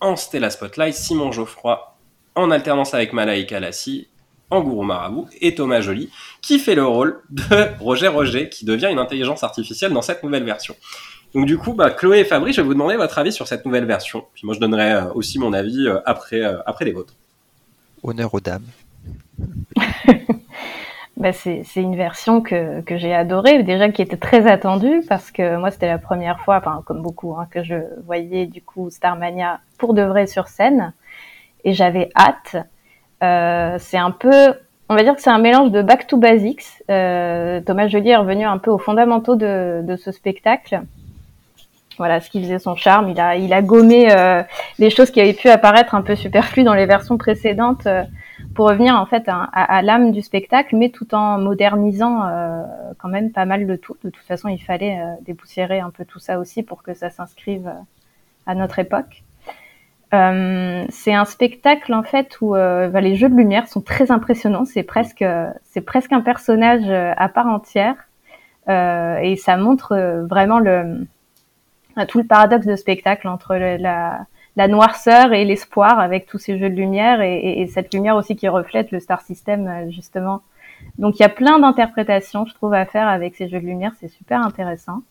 [0.00, 1.94] en Stella Spotlight, Simon Geoffroy
[2.34, 4.08] en alternance avec Malaika Lassi,
[4.50, 6.10] en Gourou Marabout, et Thomas Joly,
[6.40, 10.42] qui fait le rôle de Roger Roger, qui devient une intelligence artificielle dans cette nouvelle
[10.42, 10.74] version.
[11.34, 13.64] Donc du coup, bah, Chloé et Fabrice, je vais vous demander votre avis sur cette
[13.64, 14.24] nouvelle version.
[14.34, 17.14] Puis moi, je donnerai euh, aussi mon avis euh, après, euh, après les vôtres.
[18.02, 18.66] Honneur aux dames.
[21.16, 25.56] bah, c'est une version que, que j'ai adorée, déjà qui était très attendue, parce que
[25.56, 27.74] moi, c'était la première fois, enfin, comme beaucoup, hein, que je
[28.04, 30.94] voyais du coup Starmania pour de vrai sur scène.
[31.64, 32.56] Et j'avais hâte.
[33.22, 34.54] Euh, c'est un peu,
[34.88, 36.64] on va dire que c'est un mélange de back to basics.
[36.90, 40.82] Euh, Thomas Joly est revenu un peu aux fondamentaux de, de ce spectacle.
[41.98, 43.10] Voilà, ce qui faisait son charme.
[43.10, 44.42] Il a, il a gommé euh,
[44.78, 48.02] les choses qui avaient pu apparaître un peu superflues dans les versions précédentes euh,
[48.54, 52.62] pour revenir en fait à, à, l'âme du spectacle, mais tout en modernisant euh,
[52.98, 53.96] quand même pas mal le tout.
[54.04, 57.72] De toute façon, il fallait dépoussiérer un peu tout ça aussi pour que ça s'inscrive
[58.46, 59.22] à notre époque.
[60.14, 64.10] Euh, c'est un spectacle en fait où euh, bah, les jeux de lumière sont très
[64.10, 64.66] impressionnants.
[64.66, 65.24] C'est presque,
[65.64, 67.96] c'est presque un personnage euh, à part entière
[68.68, 71.06] euh, et ça montre euh, vraiment le
[72.08, 74.26] tout le paradoxe de spectacle entre la,
[74.68, 78.36] noirceur et l'espoir avec tous ces jeux de lumière et, et, et, cette lumière aussi
[78.36, 80.42] qui reflète le star system justement.
[80.98, 83.92] Donc il y a plein d'interprétations je trouve à faire avec ces jeux de lumière.
[84.00, 85.02] C'est super intéressant.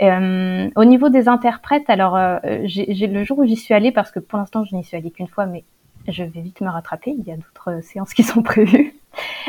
[0.00, 4.12] Euh, au niveau des interprètes, alors euh, j'ai le jour où j'y suis allée, parce
[4.12, 5.64] que pour l'instant je n'y suis allée qu'une fois, mais
[6.12, 8.94] je vais vite me rattraper, il y a d'autres séances qui sont prévues.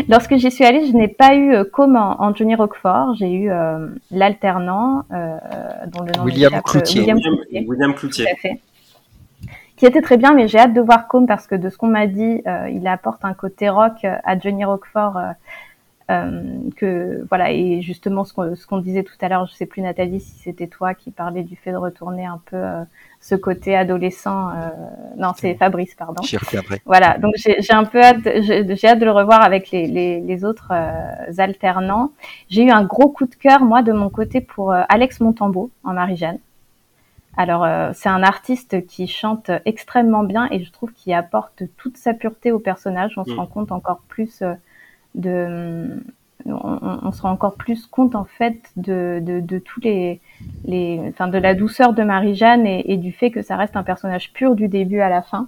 [0.07, 3.31] Lorsque j'y suis allée, je n'ai pas eu euh, comme en, en, Johnny Roquefort, j'ai
[3.31, 5.37] eu euh, l'alternant, euh,
[5.87, 7.01] dont le nom William Cloutier.
[7.01, 7.65] William Cloutier.
[7.67, 8.25] William Cloutier.
[8.25, 8.61] Tout à fait.
[9.75, 11.87] Qui était très bien, mais j'ai hâte de voir Com parce que de ce qu'on
[11.87, 15.31] m'a dit, il apporte un côté rock à Johnny Roquefort Euh,
[16.75, 19.81] que voilà et justement ce qu'on ce qu'on disait tout à l'heure, je sais plus
[19.81, 22.83] Nathalie si c'était toi qui parlais du fait de retourner un peu euh,
[23.21, 24.49] ce côté adolescent.
[24.49, 24.69] Euh,
[25.17, 26.21] non, c'est Fabrice, pardon.
[26.23, 26.81] Reviendrai.
[26.85, 30.19] Voilà, donc j'ai un peu hâte, j'ai j'ai hâte de le revoir avec les, les,
[30.19, 32.11] les autres euh, alternants.
[32.49, 35.69] J'ai eu un gros coup de cœur moi de mon côté pour euh, Alex Montambeau
[35.83, 36.39] en Marie-Jeanne.
[37.37, 41.97] Alors euh, c'est un artiste qui chante extrêmement bien et je trouve qu'il apporte toute
[41.97, 43.13] sa pureté au personnage.
[43.17, 43.39] On se Mm.
[43.39, 44.53] rend compte encore plus euh,
[45.15, 46.03] de
[46.45, 50.21] on, on- se rend encore plus compte en fait de, de, de tous les,
[50.65, 53.83] les enfin de la douceur de Marie-Jeanne et, et du fait que ça reste un
[53.83, 55.47] personnage pur du début à la fin.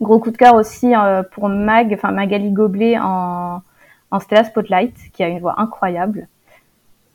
[0.00, 3.62] Gros coup de cœur aussi euh, pour Mag, enfin Magali Goblet en,
[4.10, 6.26] en Stella Spotlight, qui a une voix incroyable.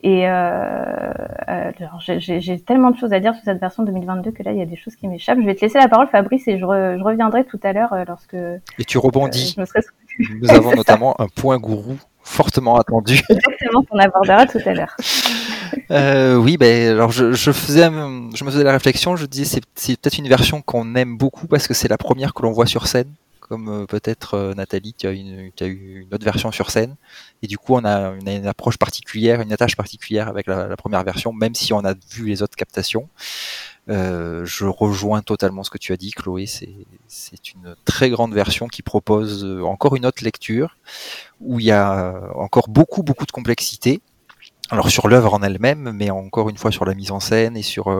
[0.04, 1.12] Et euh,
[1.48, 1.72] euh,
[2.18, 4.66] j'ai- tellement de choses à dire sur cette version 2022 que là il y a
[4.66, 5.40] des choses qui m'échappent.
[5.40, 7.92] Je vais te laisser la parole Fabrice et je, re- je reviendrai tout à l'heure
[7.92, 9.54] euh, lorsque Et tu rebondis.
[9.56, 9.80] je me serai
[10.18, 13.20] Nous avons notamment un point gourou fortement attendu.
[13.28, 14.96] exactement qu'on abordera tout à l'heure.
[15.90, 19.16] Euh, oui, ben alors je, je faisais, je me faisais la réflexion.
[19.16, 22.34] Je disais c'est c'est peut-être une version qu'on aime beaucoup parce que c'est la première
[22.34, 25.66] que l'on voit sur scène, comme euh, peut-être euh, Nathalie qui a une qui a
[25.66, 26.96] eu une autre version sur scène.
[27.42, 30.76] Et du coup, on a une, une approche particulière, une attache particulière avec la, la
[30.76, 33.08] première version, même si on a vu les autres captations.
[33.88, 36.46] Euh, je rejoins totalement ce que tu as dit, Chloé.
[36.46, 40.76] C'est une très grande version qui propose euh, encore une autre lecture
[41.40, 44.00] où il y a euh, encore beaucoup beaucoup de complexité.
[44.70, 47.62] Alors sur l'œuvre en elle-même, mais encore une fois sur la mise en scène et
[47.62, 47.90] sur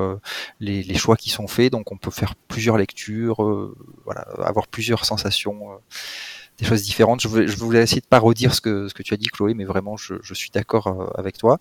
[0.61, 1.73] les, les choix qui sont faits.
[1.73, 3.75] Donc on peut faire plusieurs lectures, euh,
[4.05, 5.71] voilà, avoir plusieurs sensations,
[6.59, 7.21] des choses différentes.
[7.21, 9.27] Je, voulais- je voulais essayer de pas redire ce que, ce que tu as dit,
[9.27, 11.59] Chloé, mais vraiment je, je suis d'accord euh, avec toi.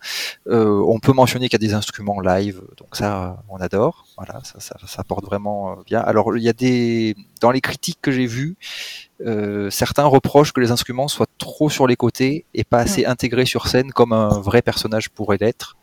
[0.48, 4.06] Euh, on peut mentionner qu'il y a des instruments live, donc ça on adore.
[4.18, 6.00] Voilà, ça, ça, ça porte vraiment euh, bien.
[6.02, 8.56] Alors il y a des dans les critiques que j'ai vues,
[9.26, 13.46] euh, certains reprochent que les instruments soient trop sur les côtés et pas assez intégrés
[13.46, 15.78] sur scène comme un vrai personnage pourrait l'être.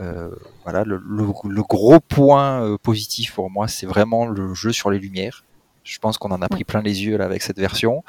[0.00, 0.30] Euh,
[0.64, 4.90] voilà, le, le- le gros point euh, positif pour moi, c'est vraiment le jeu sur
[4.90, 5.44] les lumières.
[5.84, 8.02] Je pense qu'on en a pris plein les yeux là avec cette version.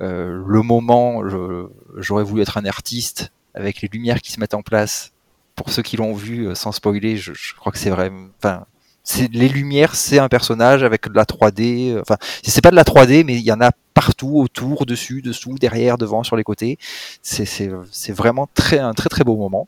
[0.00, 1.66] Euh, le moment, je-
[1.96, 5.12] j'aurais voulu être un artiste avec les lumières qui se mettent en place.
[5.56, 8.12] Pour ceux qui l'ont vu, euh, sans spoiler, je, je crois que c'est vrai.
[8.38, 8.64] Enfin,
[9.02, 11.90] c'est les lumières, c'est un personnage avec de la 3D.
[11.90, 15.20] euh, Enfin, c'est pas de la 3D, mais il y en a partout, autour, dessus,
[15.22, 16.78] dessous, derrière, devant, sur les côtés.
[17.22, 19.66] C'est c'est- c'est vraiment très un très très beau moment.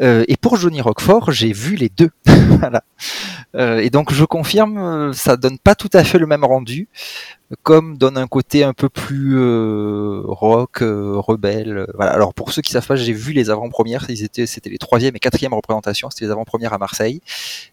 [0.00, 2.10] Euh, et pour Johnny Roquefort, j'ai vu les deux.
[3.56, 6.88] Euh, et donc je confirme, euh, ça donne pas tout à fait le même rendu,
[7.62, 11.76] comme donne un côté un peu plus euh, rock, euh, rebelle.
[11.78, 12.12] euh, Voilà.
[12.12, 15.14] Alors pour ceux qui savent pas, j'ai vu les avant-premières, ils étaient, c'était les troisième
[15.16, 17.20] et quatrième représentations, c'était les avant-premières à Marseille.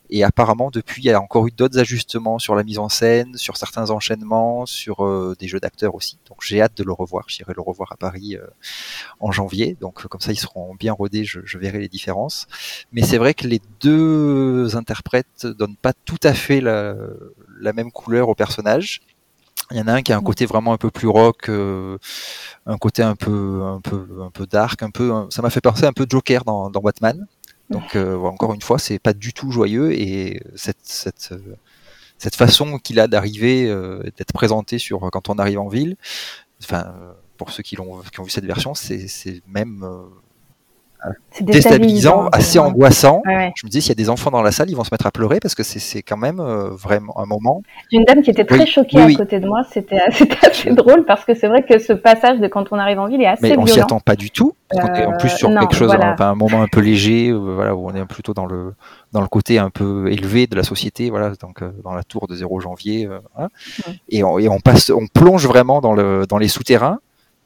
[0.10, 3.38] Et apparemment depuis, il y a encore eu d'autres ajustements sur la mise en scène,
[3.38, 6.18] sur certains enchaînements, sur euh, des jeux d'acteurs aussi.
[6.28, 7.26] Donc j'ai hâte de le revoir.
[7.28, 8.46] J'irai le revoir à Paris euh,
[9.20, 9.78] en janvier.
[9.80, 11.24] Donc comme ça, ils seront bien rodés.
[11.24, 12.48] Je, je verrai les différences.
[12.92, 16.96] Mais c'est vrai que les deux interprètes donnent pas tout à fait la,
[17.60, 19.02] la même couleur au personnage.
[19.72, 21.98] Il y en a un qui a un côté vraiment un peu plus rock, euh,
[22.66, 25.14] un côté un peu, un peu, un peu dark, un peu.
[25.30, 27.26] Ça m'a fait penser un peu Joker dans, dans Batman.
[27.72, 31.56] Donc euh, encore une fois, c'est pas du tout joyeux et cette, cette, euh,
[32.18, 35.96] cette façon qu'il a d'arriver, euh, d'être présenté sur quand on arrive en ville.
[36.62, 36.94] Enfin,
[37.38, 39.88] pour ceux qui l'ont, qui ont vu cette version, c'est c'est même
[41.40, 42.66] déstabilisant, assez Ouais.
[42.66, 43.22] angoissant.
[43.26, 43.52] Ouais, ouais.
[43.56, 45.06] Je me dis, s'il y a des enfants dans la salle, ils vont se mettre
[45.08, 47.62] à pleurer parce que c'est quand même euh, vraiment un moment.
[47.92, 49.16] J'ai une dame qui était très Oui, choquée oui, à oui.
[49.16, 49.62] côté de moi.
[49.72, 50.00] C'était
[50.42, 53.22] assez drôle parce que c'est vrai que ce passage de quand on arrive en ville
[53.22, 54.54] est assez Mais on s'y attend pas du tout.
[54.70, 56.14] Parce qu'on est en plus sur Euh, non, quelque chose, voilà.
[56.14, 58.74] enfin, un moment un peu léger, euh, voilà, où on est plutôt dans le
[59.12, 62.28] dans le côté un peu élevé de la société, voilà, donc euh, dans la tour
[62.28, 63.10] de 0 janvier.
[63.10, 63.46] Ouais.
[64.08, 67.00] et, on, et on passe, on plonge vraiment dans le dans les souterrains.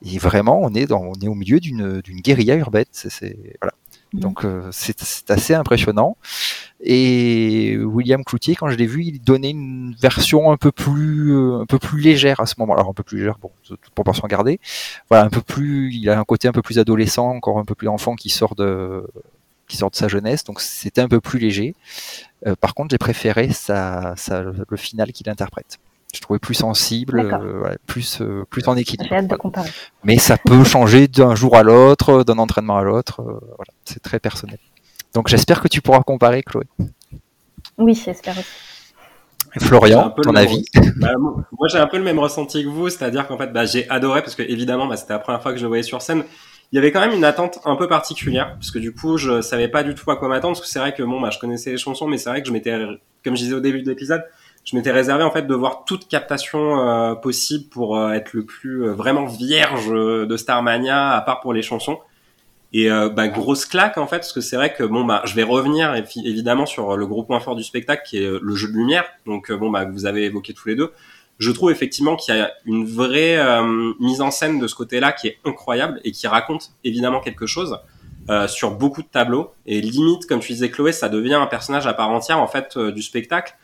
[0.03, 2.85] Et vraiment, on est dans, on est au milieu d'une guérilla urbaine.
[2.91, 3.73] C'est voilà.
[4.13, 4.19] Mhm.
[4.19, 6.17] Donc euh, c'est assez impressionnant.
[6.81, 11.61] Et William Cloutier, quand je l'ai vu, il donnait une version un peu plus, euh,
[11.61, 12.73] un peu plus légère à ce moment.
[12.75, 14.59] Alors un peu plus légère, bon, toute proportion gardée.
[15.09, 17.75] Voilà, un peu plus, il a un côté un peu plus adolescent, encore un peu
[17.75, 19.07] plus enfant qui sort de,
[19.67, 20.43] qui sort de sa jeunesse.
[20.43, 21.73] Donc c'était un peu plus léger.
[22.45, 25.79] Euh, par contre, j'ai préféré sa, sa- le final qu'il interprète.
[26.15, 29.05] Je trouvais plus sensible, euh, ouais, plus, euh, plus en équilibre.
[29.09, 29.37] J'ai hâte de Voilà.
[29.41, 29.69] comparer.
[30.03, 33.19] Mais ça peut changer d'un jour à l'autre, d'un entraînement à l'autre.
[33.21, 34.57] euh, voilà, c'est très personnel.
[35.13, 36.63] Donc j'espère que tu pourras comparer, Chloé.
[37.77, 38.47] Oui, j'espère aussi.
[39.59, 40.65] Florian, ton même avis
[40.97, 43.65] Bah, moi, moi, j'ai un peu le même ressenti que vous, c'est-à-dire qu'en fait, bah,
[43.65, 46.01] j'ai adoré parce que évidemment, bah, c'était la première fois que je le voyais sur
[46.01, 46.23] scène.
[46.71, 49.41] Il y avait quand même une attente un peu particulière parce que du coup, je
[49.41, 51.39] savais pas du tout à quoi m'attendre parce que c'est vrai que bon, bah, je
[51.39, 52.75] connaissais les chansons, mais c'est vrai que je m'étais,
[53.23, 54.25] comme je disais au début de l'épisode,
[54.65, 58.43] je m'étais réservé en fait de voir toute captation euh, possible pour euh, être le
[58.43, 61.99] plus euh, vraiment vierge de Starmania, à part pour les chansons.
[62.73, 65.43] Et bah, grosse claque en fait, parce que c'est vrai que bon bah je vais
[65.43, 69.05] revenir évidemment sur le gros point fort du spectacle qui est le jeu de lumière.
[69.25, 70.91] Donc bon bah vous avez évoqué tous les deux.
[71.39, 73.39] Je trouve effectivement qu'il y a une vraie
[74.01, 77.79] mise en scène de ce côté-là qui est incroyable et qui raconte évidemment quelque chose.
[78.47, 81.93] sur beaucoup de tableaux et limite comme tu disais Chloé ça devient un personnage à
[81.93, 83.55] part entière en fait du spectacle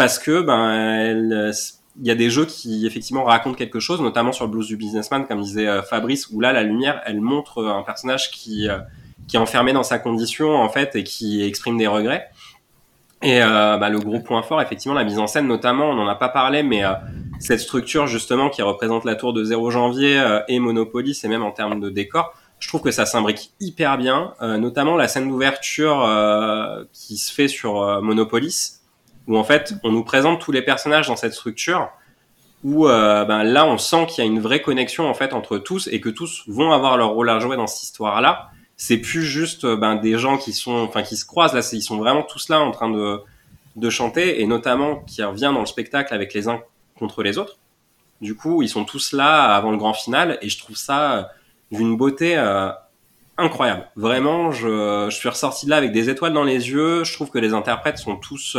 [0.00, 1.52] parce que ben
[2.00, 4.78] il y a des jeux qui effectivement racontent quelque chose, notamment sur le blues du
[4.78, 8.70] businessman, comme disait euh, Fabrice, où là la lumière, elle montre euh, un personnage qui
[8.70, 8.78] euh,
[9.28, 12.30] qui est enfermé dans sa condition en fait et qui exprime des regrets.
[13.20, 16.14] Et bah, le gros point fort, effectivement, la mise en scène, notamment, on n'en a
[16.14, 16.82] pas parlé, mais
[17.38, 21.50] cette structure justement qui représente la tour de 0 janvier et Monopoly, c'est même en
[21.50, 25.98] termes de décor, je trouve que ça s'imbrique hyper bien, notamment la scène d'ouverture
[26.94, 28.79] qui se fait sur Monopolis
[29.30, 31.88] où en fait on nous présente tous les personnages dans cette structure
[32.64, 35.56] où euh, ben, là on sent qu'il y a une vraie connexion en fait entre
[35.56, 38.98] tous et que tous vont avoir leur rôle à jouer dans cette histoire là c'est
[38.98, 41.54] plus juste euh, ben, des gens qui sont enfin qui se croisent.
[41.54, 43.20] Là ils sont vraiment tous là en train de
[43.76, 46.60] de chanter et notamment qui revient dans le spectacle avec les uns
[46.98, 47.56] contre les autres.
[48.20, 51.22] Du coup ils sont tous là avant le grand final et je trouve ça euh,
[51.70, 52.36] d'une beauté
[53.38, 53.86] incroyable.
[53.94, 57.04] Vraiment je, je suis ressorti de là avec des étoiles dans les yeux.
[57.04, 58.56] Je trouve que les interprètes sont tous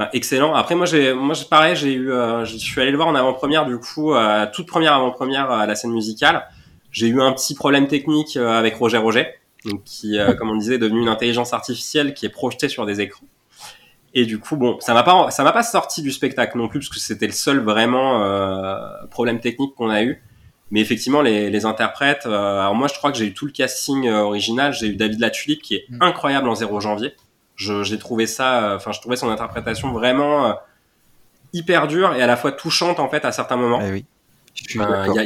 [0.00, 0.54] bah, excellent.
[0.54, 3.66] Après moi j'ai moi pareil j'ai eu euh, je suis allé le voir en avant-première
[3.66, 6.48] du coup euh, toute première avant-première à la scène musicale.
[6.90, 9.26] J'ai eu un petit problème technique euh, avec Roger Roger
[9.66, 13.02] donc qui comme on disait est devenu une intelligence artificielle qui est projetée sur des
[13.02, 13.26] écrans.
[14.14, 16.78] Et du coup bon ça m'a pas ça m'a pas sorti du spectacle non plus
[16.78, 18.24] parce que c'était le seul vraiment
[19.10, 20.22] problème technique qu'on a eu.
[20.70, 22.26] Mais effectivement, les, les interprètes.
[22.26, 24.72] alors moi, je crois que j'ai eu tout le casting original.
[24.72, 26.00] J'ai eu David Latulippe qui est mm.
[26.00, 27.12] incroyable en 0 janvier
[27.60, 30.52] j'ai trouvé ça, euh, enfin, je trouvais son interprétation vraiment euh,
[31.52, 33.80] hyper dure et à la fois touchante en fait à certains moments.
[33.82, 34.04] Eh oui.
[34.74, 34.76] Il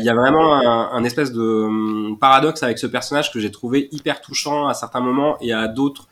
[0.04, 4.20] y, a, vraiment un, espèce de hum, paradoxe avec ce personnage que j'ai trouvé hyper
[4.20, 6.08] touchant à certains moments et à d'autres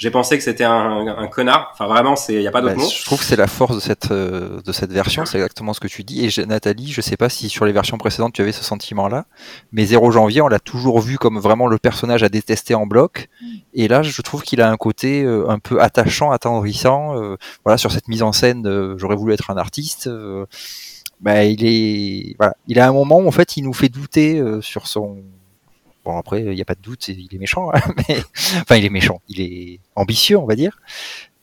[0.00, 1.72] j'ai pensé que c'était un, connard.
[1.74, 2.88] Enfin, vraiment, c'est, il y a pas d'autre bah, mot.
[2.88, 5.26] Je trouve que c'est la force de cette euh, de cette version.
[5.26, 6.24] C'est exactement ce que tu dis.
[6.24, 9.26] Et Nathalie, je sais pas si sur les versions précédentes tu avais ce sentiment-là,
[9.72, 13.28] mais 0 janvier, on l'a toujours vu comme vraiment le personnage à détester en bloc.
[13.74, 17.20] Et là, je trouve qu'il a un côté euh, un peu attachant, attendrissant.
[17.20, 17.36] Euh,
[17.66, 20.08] voilà, sur cette mise en scène, j'aurais voulu être un artiste.
[21.20, 24.42] bah, il est, voilà, il a un moment où en fait, il nous fait douter
[24.62, 25.18] sur son
[26.04, 27.70] Bon, après, il n'y a pas de doute, il est méchant.
[27.74, 28.18] Hein, mais...
[28.60, 29.20] Enfin, il est méchant.
[29.28, 30.78] Il est ambitieux, on va dire.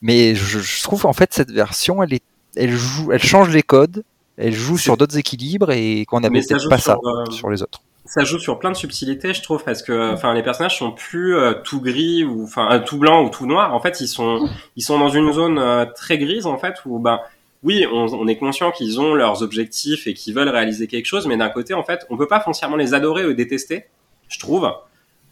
[0.01, 2.23] Mais je, trouve, en fait, cette version, elle, est,
[2.55, 4.03] elle, joue, elle change les codes,
[4.37, 7.81] elle joue sur d'autres équilibres et qu'on n'avait peut-être pas ça euh, sur les autres.
[8.05, 11.35] Ça joue sur plein de subtilités, je trouve, parce que, enfin, les personnages sont plus
[11.35, 13.73] euh, tout gris ou, enfin, euh, tout blanc ou tout noir.
[13.73, 17.19] En fait, ils sont, ils sont dans une zone très grise, en fait, où, ben,
[17.63, 21.27] oui, on, on est conscient qu'ils ont leurs objectifs et qu'ils veulent réaliser quelque chose,
[21.27, 23.87] mais d'un côté, en fait, on peut pas foncièrement les adorer ou détester
[24.29, 24.71] je trouve.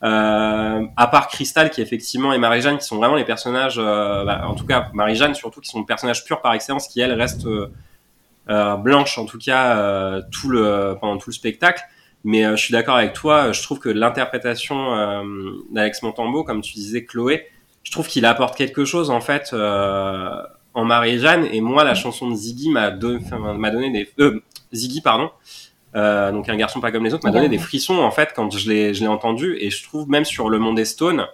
[0.04, 4.44] Euh, à part Crystal qui effectivement et Marie-Jeanne qui sont vraiment les personnages, euh, bah,
[4.46, 7.46] en tout cas Marie-Jeanne surtout qui sont le personnage pur par excellence qui elle reste
[7.46, 7.72] euh,
[8.50, 11.82] euh blanche en tout cas tout le pendant tout le spectacle.
[12.24, 15.24] Mais je suis d'accord avec toi, je trouve que l'interprétation
[15.72, 17.48] d'Alex Montambeau, comme tu disais Chloé,
[17.84, 22.36] je trouve qu'il apporte quelque chose en fait en Marie-Jeanne et moi la chanson de
[22.36, 24.12] Ziggy m'a donné des
[24.74, 25.32] Ziggy pardon
[25.96, 28.56] euh, donc un garçon pas comme les autres, m'a donné des frissons en fait quand
[28.56, 31.26] je l'ai je l'ai entendu et je trouve même sur le monde des Stones,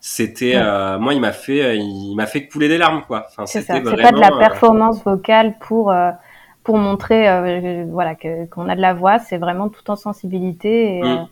[0.00, 3.26] c'était euh, moi il m'a fait il m'a fait couler des larmes quoi.
[3.28, 5.94] Enfin, c'est pas de la euh, performance vocale pour
[6.64, 11.02] pour montrer voilà que qu'on a de la voix, c'est vraiment tout en sensibilité et
[11.02, 11.28] mm.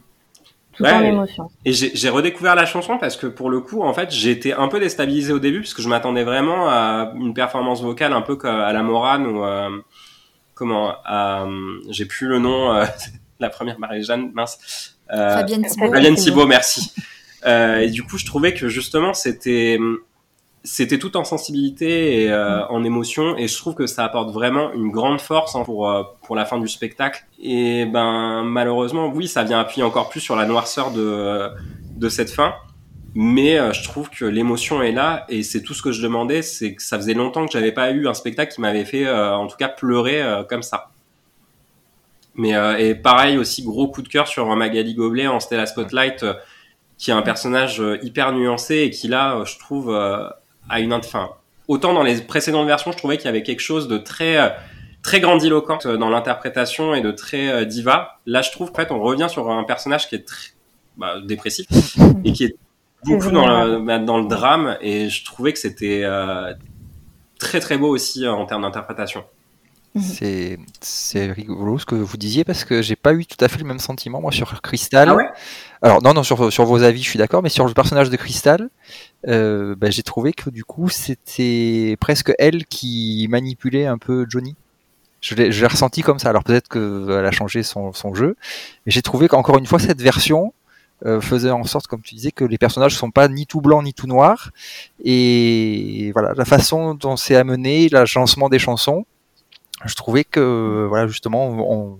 [0.74, 1.48] tout en émotion.
[1.64, 4.80] Et j'ai redécouvert la chanson parce que pour le coup en fait été un peu
[4.80, 8.60] déstabilisé au début parce que je m'attendais vraiment à une performance vocale un peu comme
[8.60, 9.42] à la Morane ou
[10.56, 12.84] comment euh, j'ai plus le nom euh,
[13.38, 14.96] la première Marie-Jeanne mince.
[15.12, 15.92] Euh, Fabienne Thibault.
[15.92, 16.92] Fabienne Thibault merci.
[17.46, 19.78] Et du coup je trouvais que justement c'était
[20.64, 23.36] c'était tout en sensibilité et en émotion.
[23.36, 26.58] Et je trouve que ça apporte vraiment une grande force hein, pour pour la fin
[26.58, 27.24] du spectacle.
[27.40, 31.50] Et ben malheureusement oui ça vient appuyer encore plus sur la noirceur de
[31.96, 32.52] de cette fin
[33.18, 36.42] mais euh, je trouve que l'émotion est là et c'est tout ce que je demandais
[36.42, 39.34] c'est que ça faisait longtemps que j'avais pas eu un spectacle qui m'avait fait euh,
[39.34, 40.90] en tout cas pleurer euh, comme ça.
[42.34, 46.26] Mais et pareil aussi gros coup de cœur sur Magali Goblet en Stella Spotlight
[46.98, 51.30] qui est un personnage hyper nuancé et qui là je trouve a une fin
[51.68, 54.54] autant dans les précédentes versions je trouvais qu'il y avait quelque chose de très
[55.02, 58.18] très grandiloquent dans l'interprétation et de très diva.
[58.26, 60.50] Là je trouve qu'en fait on revient sur un personnage qui est très
[60.98, 61.66] bah, dépressif
[62.26, 62.56] et qui est
[63.06, 66.52] beaucoup dans le, bah, dans le drame et je trouvais que c'était euh,
[67.38, 69.24] très très beau aussi euh, en termes d'interprétation.
[69.94, 70.02] Mhm.
[70.02, 73.58] C'est c'est rigolo ce que vous disiez parce que j'ai pas eu tout à fait
[73.58, 75.08] le même sentiment moi sur Crystal.
[75.08, 75.28] Ah ouais?
[75.82, 78.16] Alors non non sur, sur vos avis je suis d'accord mais sur le personnage de
[78.16, 78.68] Crystal
[79.26, 84.54] euh, bah, j'ai trouvé que du coup c'était presque elle qui manipulait un peu Johnny.
[85.22, 88.36] Je l'ai je l'ai ressenti comme ça alors peut-être qu'elle a changé son, son jeu
[88.84, 90.52] mais j'ai trouvé qu'encore une fois cette version
[91.04, 93.84] euh, faisait en sorte comme tu disais que les personnages sont pas ni tout blancs
[93.84, 94.50] ni tout noirs.
[95.04, 99.04] Et voilà la façon dont c'est amené l'agencement des chansons
[99.84, 101.98] je trouvais que voilà justement on,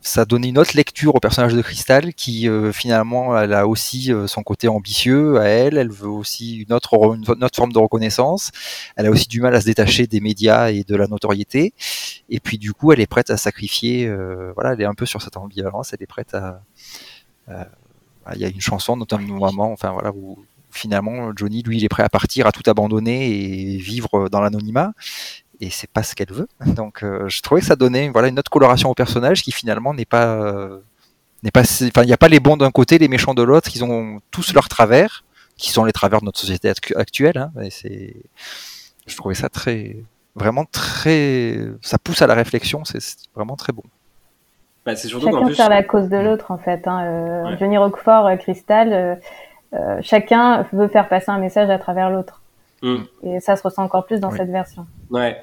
[0.00, 4.12] ça donnait une autre lecture au personnage de Crystal qui euh, finalement elle a aussi
[4.12, 5.76] euh, son côté ambitieux à elle.
[5.78, 8.50] Elle veut aussi une autre une autre forme de reconnaissance.
[8.96, 11.72] Elle a aussi du mal à se détacher des médias et de la notoriété.
[12.28, 15.06] Et puis du coup elle est prête à sacrifier euh, voilà elle est un peu
[15.06, 15.92] sur cette ambivalence.
[15.92, 16.62] Elle est prête à-
[17.48, 20.38] il y a une chanson notamment enfin voilà où
[20.70, 24.92] finalement Johnny lui il est prêt à partir à tout abandonner et vivre dans l'anonymat
[25.60, 26.48] et c'est pas ce qu'elle veut.
[26.66, 29.94] Donc euh, je trouvais que ça donnait voilà une autre coloration au personnage qui finalement
[29.94, 30.80] n'est pas euh,
[31.42, 33.70] n'est pas enfin il n'y a pas les bons d'un côté, les méchants de l'autre,
[33.74, 35.24] ils ont tous leurs travers
[35.56, 37.52] qui sont les travers de notre société actu- actuelle hein,
[39.06, 40.04] je trouvais ça très
[40.34, 42.98] vraiment très ça pousse à la réflexion, c'est
[43.34, 43.82] vraiment très bon.
[44.84, 45.54] Bah, c'est surtout qu'en Chacun plus.
[45.54, 46.86] sert la cause de l'autre, en fait.
[46.88, 47.04] Hein.
[47.04, 47.56] Euh, Ouais.
[47.58, 49.14] Johnny Roquefort, euh, Crystal, euh,
[49.74, 52.42] euh, chacun veut faire passer un message à travers l'autre.
[52.82, 52.96] Mm.
[53.24, 54.38] Et ça se ressent encore plus dans Oui.
[54.38, 54.86] cette version.
[55.10, 55.40] Ouais.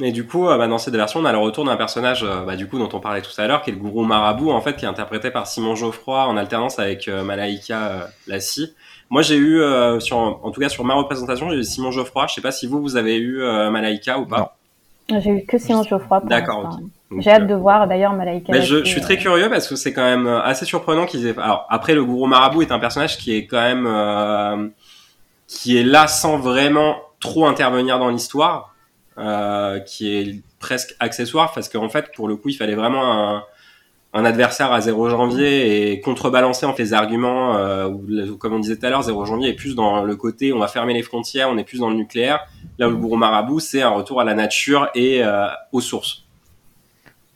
[0.00, 2.44] Et du coup, euh, bah, dans cette version, on a le retour d'un personnage, euh,
[2.46, 4.60] bah, du coup, dont on parlait tout à l'heure, qui est le gourou marabout, en
[4.60, 8.74] fait, qui est interprété par Simon Geoffroy en alternance avec euh, Malaika euh, Lassie.
[9.10, 12.26] Moi, j'ai eu, euh, sur, en tout cas, sur ma représentation, j'ai eu Simon Geoffroy.
[12.28, 14.56] Je sais pas si vous, vous avez eu euh, Malaika ou pas.
[15.10, 16.82] J'ai eu que Simon Geoffroy pour D'accord, l'instant.
[17.16, 18.60] J'ai hâte euh, de voir d'ailleurs Malaika.
[18.60, 21.38] Je, suis euh, très curieux parce que c'est quand même euh, assez surprenant qu'ils aient.
[21.38, 24.68] Alors après, le gourou marabout est un personnage qui est quand même euh,
[25.46, 28.74] qui est là sans vraiment trop intervenir dans l'histoire,
[29.16, 33.44] euh, qui est presque accessoire parce qu'en fait, pour le coup, il fallait vraiment un,
[34.14, 37.56] un adversaire à 0 janvier et contrebalancer en fait les arguments.
[37.56, 40.52] Euh, où, comme on disait tout à l'heure, 0 janvier est plus dans le côté
[40.52, 42.40] on va fermer les frontières, on est plus dans le nucléaire.
[42.78, 46.27] Là où le gourou marabout, c'est un retour à la nature et euh, aux sources.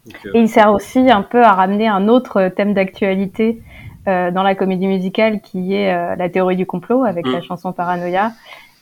[0.07, 3.63] Donc, euh, Et il sert aussi un peu à ramener un autre thème d'actualité
[4.09, 7.33] euh, dans la comédie musicale qui est euh, la théorie du complot avec Mm.
[7.33, 8.33] la chanson Paranoia.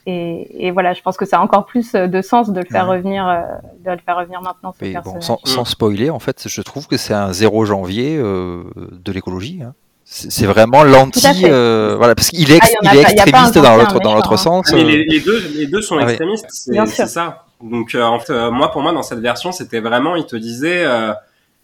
[0.06, 2.88] Et, et voilà, je pense que ça a encore plus de sens de le faire
[2.88, 2.96] Ouais.
[2.96, 3.42] revenir, euh,
[3.84, 5.22] de le faire revenir maintenant ce Mais bon, personnage.
[5.24, 9.60] sans, sans spoiler, en fait, je trouve que c'est un 0 janvier euh, de l'écologie.
[9.62, 9.74] hein.
[10.04, 13.76] C'est vraiment l'anti, euh, voilà, parce qu'il est, ex- Ah, il il est extrémiste dans
[13.76, 14.72] l'autre dans l'autre sens.
[14.72, 16.10] Mais euh, les, les deux, les deux sont Ah ouais.
[16.12, 17.06] extrémistes, c'est Bien c'est sûr.
[17.06, 17.44] ça.
[17.62, 20.36] Donc, euh, en fait, euh, moi, pour moi, dans cette version, c'était vraiment, il te
[20.36, 21.12] disait, euh,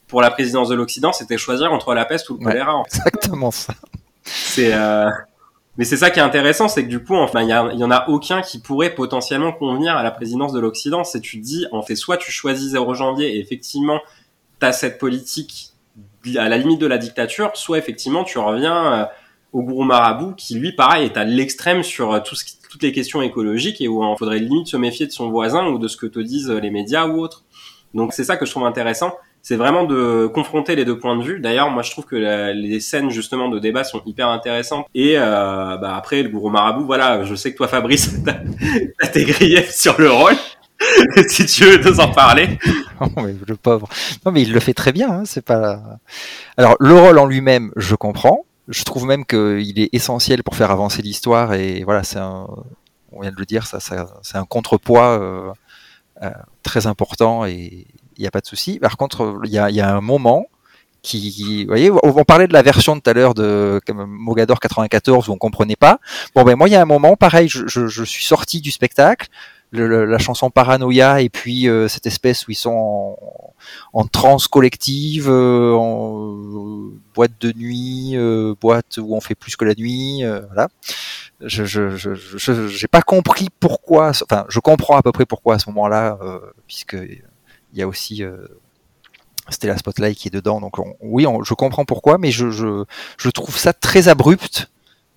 [0.08, 2.52] pour la présidence de l'Occident, c'était choisir entre la peste ou le Ouais.
[2.52, 2.74] choléra.
[2.76, 2.98] en fait.
[3.06, 3.74] exactement ça.
[4.24, 5.08] C'est, euh,
[5.78, 7.54] mais c'est ça qui est intéressant, c'est que du coup, enfin, il y,
[7.84, 11.04] en a aucun qui pourrait potentiellement convenir à la présidence de l'Occident.
[11.04, 14.00] C'est tu te dis, en fait, soit tu choisis 0 janvier et effectivement,
[14.58, 15.70] t'as cette politique
[16.36, 19.04] à la limite de la dictature, soit effectivement, tu reviens euh,
[19.52, 22.82] au gourou marabout qui, lui, pareil, est à l'extrême sur euh, tout ce qui- toutes
[22.82, 25.88] les questions écologiques et où il faudrait limite se méfier de son voisin ou de
[25.88, 27.44] ce que te disent les médias ou autres.
[27.94, 31.22] Donc c'est ça que je trouve intéressant, c'est vraiment de confronter les deux points de
[31.22, 31.40] vue.
[31.40, 32.16] D'ailleurs, moi je trouve que
[32.52, 34.86] les scènes justement de débat sont hyper intéressantes.
[34.94, 38.22] Et euh, bah, après le gourou marabout, voilà, je sais que toi Fabrice,
[39.00, 40.34] t'as tes griefs sur le rôle.
[41.28, 42.58] si tu veux nous en parler.
[42.98, 43.86] Oh, mais le pauvre.
[44.24, 45.10] Non, mais il le fait très bien.
[45.10, 45.82] Hein, c'est pas.
[46.56, 48.46] Alors, le rôle en lui-même, je comprends.
[48.68, 51.54] Je trouve même qu'il est essentiel pour faire avancer l'histoire.
[51.54, 52.46] Et voilà, c'est un.
[53.12, 55.52] On vient de le dire, ça, ça c'est un contrepoids euh,
[56.22, 56.30] euh,
[56.62, 57.86] très important et
[58.16, 58.78] il n'y a pas de souci.
[58.78, 60.46] Par contre, il y a, y a un moment
[61.02, 65.32] qui, vous voyez, on, parlait de la version tout à l'heure de Mogador 94 où
[65.32, 66.00] on comprenait pas.
[66.34, 68.72] Bon, ben moi, il y a un moment, pareil, je, je, je suis sorti du
[68.72, 69.28] spectacle
[69.72, 73.54] le- la chanson Paranoia et puis euh, cette espèce où ils sont en,
[73.92, 79.56] en transe collective, euh, en euh, boîte de nuit, euh, boîte où on fait plus
[79.56, 80.68] que la nuit, euh, voilà.
[81.40, 84.10] Je je je je- j'ai pas compris pourquoi.
[84.22, 86.18] Enfin, je comprends à peu près pourquoi à ce moment-là,
[86.66, 88.22] puisque il y a aussi
[89.48, 90.60] Stella Spotlight qui est dedans.
[90.60, 92.84] Donc on- oui, on- je comprends pourquoi, mais je, je
[93.18, 94.68] je trouve ça très abrupt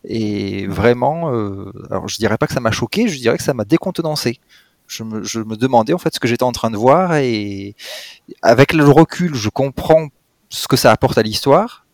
[0.04, 3.54] et vraiment, euh, alors je dirais pas que ça m'a choqué, je dirais que ça
[3.54, 4.40] m'a décontenancé.
[4.88, 7.76] Je me, je me demandais en fait ce que j'étais en train de voir et
[8.42, 10.08] avec le recul, je comprends
[10.50, 11.86] ce que ça apporte à l'histoire,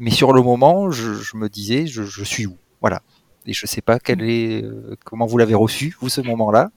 [0.00, 2.56] mais sur le moment, je, je me disais, je, je suis où?
[2.80, 3.02] Voilà.
[3.46, 6.70] Et je sais pas quel est, euh, comment vous l'avez reçu vous ce moment-là.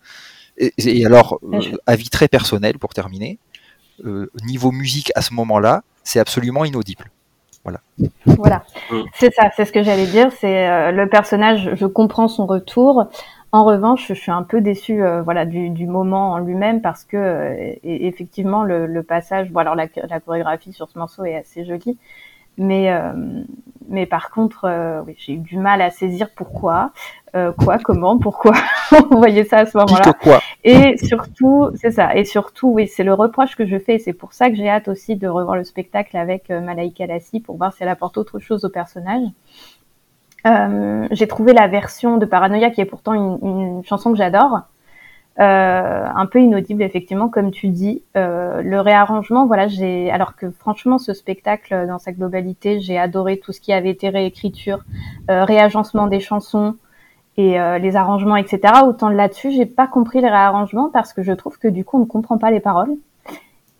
[0.57, 3.39] Et, et alors, euh, avis très personnel pour terminer,
[4.05, 7.11] euh, niveau musique à ce moment-là, c'est absolument inaudible.
[8.37, 9.01] Voilà, Mm.
[9.13, 10.31] c'est ça, c'est ce que j'allais dire.
[10.31, 13.05] C'est euh, le personnage, je comprends son retour.
[13.51, 17.03] En revanche, je suis un peu déçue euh, voilà, du, du moment en lui-même parce
[17.05, 17.53] que euh,
[17.83, 21.63] et- effectivement le, le passage, bon alors la, la chorégraphie sur ce morceau est assez
[21.65, 21.97] jolie,
[22.57, 23.11] mais euh,
[23.89, 26.91] mais par contre, euh, oui, j'ai eu du mal à saisir pourquoi,
[27.35, 28.53] euh, quoi, comment, pourquoi.
[29.11, 30.39] Vous voyez ça à ce moment-là.
[30.63, 32.15] Et surtout, c'est ça.
[32.15, 33.99] Et surtout, oui, c'est le reproche que je fais.
[33.99, 37.39] C'est pour ça que j'ai hâte aussi de revoir le spectacle avec euh, Malaika Lassi
[37.39, 39.27] pour voir si elle apporte autre chose au personnage.
[40.45, 44.63] Euh, j'ai trouvé la version de Paranoia qui est pourtant une, une chanson que j'adore.
[45.39, 50.51] Euh, un peu inaudible effectivement comme tu dis euh, le réarrangement voilà j'ai alors que
[50.51, 54.83] franchement ce spectacle dans sa globalité j'ai adoré tout ce qui avait été réécriture
[55.31, 56.75] euh, réagencement des chansons
[57.37, 58.61] et euh, les arrangements, etc.
[58.85, 62.01] Autant là-dessus, j'ai pas compris les réarrangements parce que je trouve que du coup, on
[62.01, 62.95] ne comprend pas les paroles.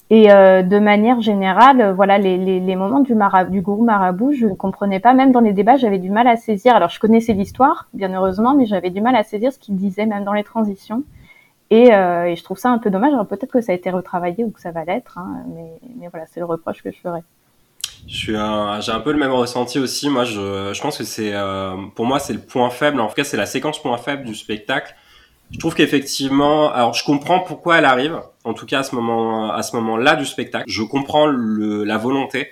[0.09, 3.15] Et euh, de manière générale, euh, voilà, les, les, les moments du,
[3.49, 5.13] du gourou marabout, je ne comprenais pas.
[5.13, 6.75] Même dans les débats, j'avais du mal à saisir.
[6.75, 10.05] Alors, je connaissais l'histoire, bien heureusement, mais j'avais du mal à saisir ce qu'il disait,
[10.05, 11.03] même dans les transitions.
[11.71, 13.13] Et, euh, et je trouve ça un peu dommage.
[13.13, 16.07] Alors, peut-être que ça a été retravaillé ou que ça va l'être, hein, mais, mais
[16.09, 17.23] voilà, c'est le reproche que je ferais.
[18.07, 20.09] Je suis un- j'ai un peu le même ressenti aussi.
[20.09, 22.99] Moi, je, je pense que c'est, euh, pour moi, c'est le point faible.
[22.99, 24.93] En tout cas, c'est la séquence point faible du spectacle.
[25.51, 28.19] Je trouve qu'effectivement, alors je comprends pourquoi elle arrive.
[28.43, 31.97] En tout cas, à ce moment, à ce moment-là du spectacle, je comprends le, la
[31.97, 32.49] volonté.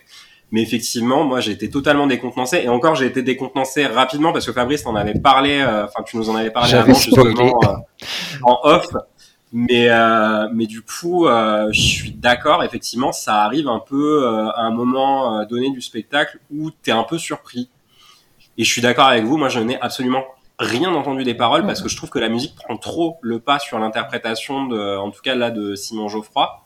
[0.54, 2.62] Mais effectivement, moi, j'ai été totalement décontenancé.
[2.64, 5.60] Et encore, j'ai été décontenancé rapidement parce que Fabrice t'en avait parlé.
[5.62, 7.74] euh, Enfin, tu nous en avais parlé avant, justement, euh,
[8.44, 8.86] en off.
[9.54, 12.64] Mais euh, mais du coup, euh, je suis d'accord.
[12.64, 16.92] Effectivement, ça arrive un peu euh, à un moment euh, donné du spectacle où t'es
[16.92, 17.70] un peu surpris.
[18.58, 19.38] Et je suis d'accord avec vous.
[19.38, 20.24] Moi, je n'ai absolument
[20.58, 23.60] rien entendu des paroles parce que je trouve que la musique prend trop le pas
[23.60, 26.64] sur l'interprétation de, en tout cas là, de Simon Geoffroy.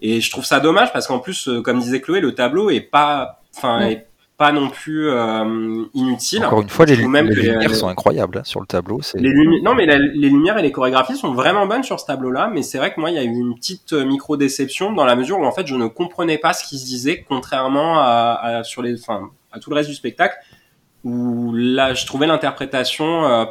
[0.00, 2.80] Et je trouve ça dommage parce qu'en plus, euh, comme disait Chloé, le tableau est
[2.80, 3.92] pas, enfin, Ouais.
[3.92, 6.44] est pas non plus euh, inutile.
[6.44, 9.00] Encore une fois, les, même lumières sont incroyables hein, sur le tableau.
[9.14, 12.06] Les lumi- non, mais la- les lumières et les chorégraphies sont vraiment bonnes sur ce
[12.06, 15.04] tableau-là, mais c'est vrai que moi, il y a eu une petite euh, micro-déception dans
[15.04, 18.38] la mesure où, en fait, je ne comprenais pas ce qui se disait, contrairement à,
[18.42, 20.34] à- sur les, enfin, à tout le reste du spectacle,
[21.04, 23.44] où là, je trouvais l'interprétation euh,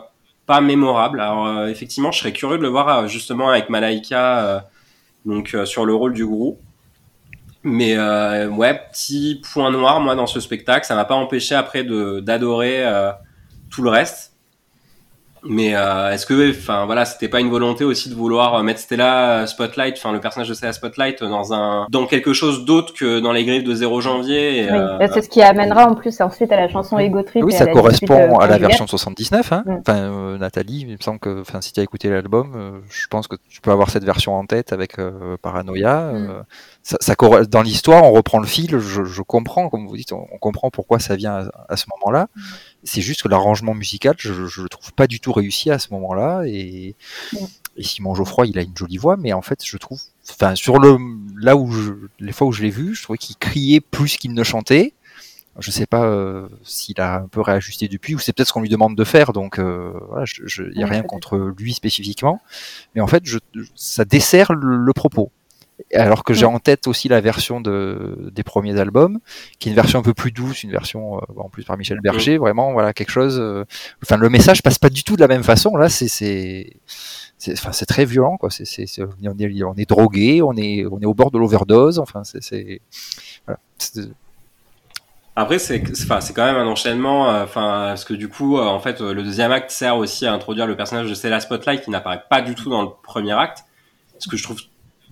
[0.45, 1.21] pas mémorable.
[1.21, 4.59] Alors, euh, effectivement, je serais curieux de le voir, euh, justement, avec Malaika, euh,
[5.25, 6.59] donc, euh, sur le rôle du groupe.
[7.63, 11.83] Mais euh, ouais, petit point noir, moi, dans ce spectacle, ça m'a pas empêché après
[11.83, 13.11] de d'adorer euh,
[13.69, 14.32] tout le reste.
[15.45, 18.79] Mais euh, est-ce que, enfin voilà, c'était pas une volonté aussi de vouloir euh, mettre
[18.79, 22.93] Stella euh, Spotlight, enfin le personnage de Stella Spotlight dans un, dans quelque chose d'autre
[22.93, 24.59] que dans les griffes de 0 janvier.
[24.59, 27.21] Et, Oui, euh, bah, c'est ce qui amènera en plus ensuite à la chanson Ego
[27.23, 27.43] Trip.
[27.43, 29.51] Oui, ça à la correspond à la version de 79.
[29.51, 29.63] Hein.
[29.65, 29.71] Mm.
[29.79, 33.07] Enfin, euh, Nathalie, il me semble que, enfin, si tu as écouté l'album, euh, je
[33.07, 36.13] pense que tu peux avoir cette version en tête avec euh, Paranoia.
[36.13, 36.29] Mm.
[36.29, 36.43] euh,
[36.83, 37.15] ça, ça
[37.49, 38.77] dans l'histoire, on reprend le fil.
[38.79, 41.85] Je, je comprends, comme vous dites, on, on comprend pourquoi ça vient à, à ce
[41.91, 42.27] moment-là.
[42.83, 45.87] C'est juste que l'arrangement musical, je, je le trouve pas du tout réussi à ce
[45.91, 46.43] moment-là.
[46.45, 46.95] Et,
[47.77, 50.79] et Simon Geoffroy, il a une jolie voix, mais en fait, je trouve, enfin, sur
[50.79, 50.97] le,
[51.39, 54.33] là où je, les fois où je l'ai vu, je trouvais qu'il criait plus qu'il
[54.33, 54.93] ne chantait.
[55.59, 58.61] Je sais pas euh, s'il a un peu réajusté depuis, ou c'est peut-être ce qu'on
[58.61, 62.41] lui demande de faire, donc euh, voilà, je, je, y a rien contre lui spécifiquement,
[62.95, 63.37] mais en fait, je,
[63.75, 65.31] ça dessert le, le propos.
[65.93, 69.19] Alors que j'ai en tête aussi la version de, des premiers albums,
[69.59, 71.99] qui est une version un peu plus douce, une version euh, en plus par Michel
[72.01, 73.39] Berger, vraiment voilà quelque chose.
[73.39, 73.65] euh,
[74.03, 75.75] enfin, le message passe pas du tout de la même façon.
[75.75, 78.49] Là, c'est c'est très violent quoi.
[78.51, 81.39] C'est c'est c'est- on est on est drogué, on est on est au bord de
[81.39, 81.99] l'overdose.
[81.99, 82.81] Enfin, c'est c'est
[83.45, 83.59] voilà.
[83.77, 84.09] C'est-
[85.35, 89.01] Après, c'est enfin, quand même un enchaînement, euh, enfin, parce que du coup, en fait,
[89.01, 92.41] le deuxième acte sert aussi à introduire le personnage de Stella Spotlight qui n'apparaît pas
[92.43, 93.63] du tout dans le premier acte.
[94.19, 94.59] Ce que je trouve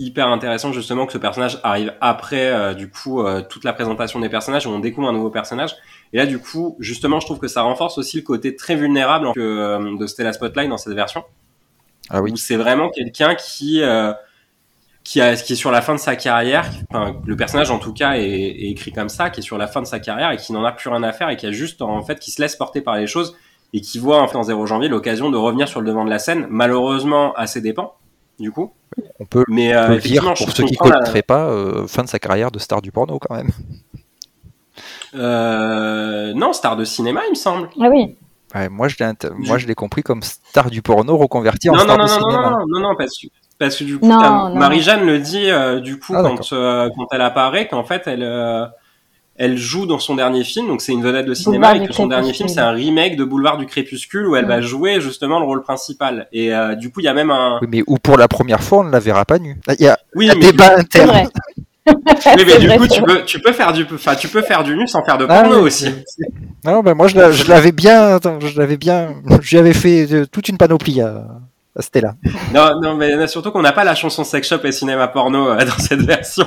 [0.02, 4.20] hyper intéressant justement que ce personnage arrive après, euh, du coup, euh, toute la présentation
[4.20, 5.76] des personnages où on découvre un nouveau personnage.
[6.12, 9.32] Et là, du coup, justement, je trouve que ça renforce aussi le côté très vulnérable
[9.34, 11.24] que, euh, de Stella Spotlight dans cette version.
[12.10, 12.32] Ah oui.
[12.32, 13.82] Où c'est vraiment quelqu'un qui,
[15.04, 17.94] qui, a, qui est sur la fin de sa carrière, enfin, le personnage en tout
[17.94, 20.38] cas est, est écrit comme ça, qui est sur la fin de sa carrière et
[20.38, 22.42] qui n'en a plus rien à faire et qui a juste en fait qui se
[22.42, 23.38] laisse porter par les choses
[23.74, 26.10] et qui voit en fait en 0 janvier l'occasion de revenir sur le devant de
[26.10, 27.96] la scène, malheureusement à ses dépens,
[28.42, 28.72] du coup.
[29.20, 32.04] On peut, Mais on euh, peut dire pour ceux qui la- connaîtraient pas, euh, fin
[32.04, 33.52] de sa carrière de star du porno quand même.
[35.16, 37.70] Euh, non, star de cinéma, il me semble.
[37.80, 38.16] Ah oui,
[38.54, 38.96] Ouais, moi je
[39.38, 42.10] moi je l'ai compris comme star du porno reconverti en Non, star non, non, de
[42.10, 42.50] non, non, cinéma.
[42.50, 43.28] non, non, non, parce que,
[43.58, 46.90] parce que du coup, Non, non, Marie-Jeanne le dit, euh, du coup, Ah, quand, euh,
[46.96, 48.66] quand elle apparaît, qu'en fait, elle, euh,
[49.44, 51.94] elle joue dans son dernier film, donc c'est une vedette de cinéma, Boulevard et que
[51.94, 55.40] son dernier film, c'est un remake de Boulevard du Crépuscule, où elle va jouer justement
[55.40, 56.28] le rôle principal.
[56.32, 57.58] Et euh, du coup, il y a même un...
[57.62, 59.60] Oui, mais ou pour la première fois on ne la verra pas nue.
[59.80, 61.30] Il y a Oui, un mais débat c'est interne.
[62.38, 64.76] mais du vrai, coup, tu peux, tu peux faire du, enfin, tu peux faire du
[64.76, 65.64] nu sans faire de Ah porno oui.
[65.64, 65.88] aussi.
[66.64, 70.08] Non, ben moi je l'a- je l'avais bien, attends, je l'avais bien, j'y avais fait
[70.14, 71.26] euh, toute une panoplie à,
[71.76, 72.14] à Stella.
[72.54, 75.58] Non, non, mais surtout qu'on n'a pas la chanson Sex Shop et Cinéma Porno euh,
[75.66, 76.46] dans cette version.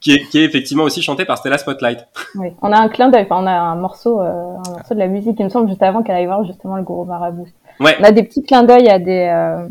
[0.00, 2.06] Qui est, qui est effectivement aussi chantée par Stella Spotlight.
[2.36, 2.54] Oui.
[2.62, 5.08] On a un clin d'œil, enfin, on a un morceau, euh, un morceau de la
[5.08, 7.48] musique, il me semble, juste avant qu'elle aille voir justement le gourou marabout.
[7.80, 7.94] Ouais.
[8.00, 9.68] On a des petits clins d'œil à des, euh,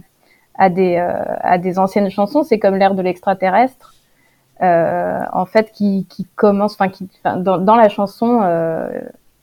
[0.56, 2.44] à des, euh, à des anciennes chansons.
[2.44, 3.96] C'est comme l'air de l'extraterrestre,
[4.62, 8.90] euh, en fait, qui, qui commence, enfin, qui, enfin, dans, dans la chanson, euh,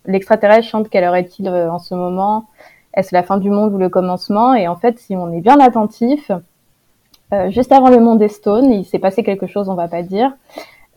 [0.05, 2.45] l'extraterrestre chante quelle heure est-il euh, en ce moment?
[2.95, 4.55] Est-ce la fin du monde ou le commencement?
[4.55, 6.31] Et en fait, si on est bien attentif,
[7.33, 10.03] euh, juste avant le monde des Stones, il s'est passé quelque chose, on va pas
[10.03, 10.33] dire.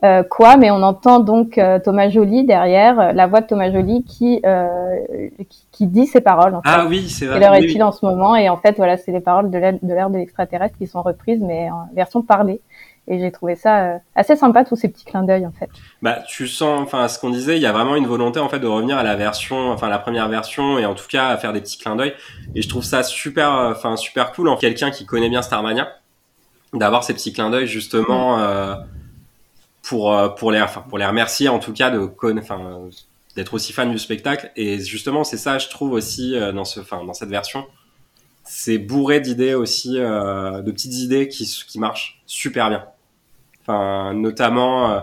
[0.04, 3.72] Euh, quoi, mais on entend donc euh, Thomas Joly derrière, euh, la voix de Thomas
[3.72, 5.00] Joly qui, euh,
[5.50, 6.56] qui, qui dit ces paroles.
[6.56, 6.70] En fait.
[6.70, 7.36] Ah oui, c'est vrai.
[7.36, 7.84] Quelle heure est-il oui.
[7.84, 8.36] en ce moment?
[8.36, 11.72] Et en fait, voilà, c'est les paroles de l'ère de l'extraterrestre qui sont reprises, mais
[11.72, 12.60] en version parlée.
[13.08, 15.70] Et j'ai trouvé ça euh, assez sympa, tous ces petits clins d'œil, en fait.
[16.02, 18.60] Bah, tu sens, enfin, ce qu'on disait, il y a vraiment une volonté en fait
[18.60, 21.54] de revenir à la version, enfin la première version, et en tout cas à faire
[21.54, 22.14] des petits clins d'œil.
[22.56, 25.88] Et je trouve ça super, enfin super cool en quelqu'un qui connaît bien Starmania,
[26.74, 28.76] d'avoir ces petits clins d'œil justement euh,
[29.82, 32.10] pour euh, pour les, enfin pour les remercier en tout cas de
[32.40, 32.90] enfin euh,
[33.36, 34.52] d'être aussi fan du spectacle.
[34.56, 37.66] Et justement, c'est ça, je trouve aussi euh, dans ce, enfin dans cette version,
[38.44, 42.86] c'est bourré d'idées aussi, euh, de petites idées qui qui marchent super bien.
[43.62, 44.92] Enfin, notamment.
[44.92, 45.00] euh,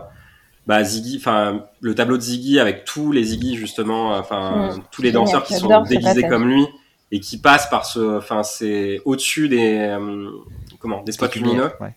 [0.67, 4.83] bah Ziggy, enfin le tableau de Ziggy avec tous les Ziggy justement, enfin Mm.
[4.93, 6.65] tous les danseurs qui sont déguisés comme lui
[7.11, 9.97] et qui passent par ce, enfin c'est au-dessus des
[10.81, 11.71] comment des spots lumineux.
[11.81, 11.95] Ouais.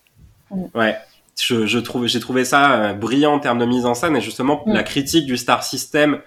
[0.76, 0.96] Ouais,
[1.42, 4.22] je, je trouve, j'ai trouvé ça euh, brillant en termes de mise en scène et
[4.22, 4.74] justement Mm.
[4.74, 6.22] la critique du star system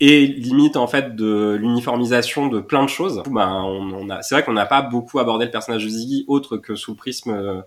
[0.00, 3.22] et limite en fait de l'uniformisation de plein de choses.
[3.30, 6.24] Bah, on, on a, c'est vrai qu'on n'a pas beaucoup abordé le personnage de Ziggy
[6.28, 7.62] autre que sous le prisme euh,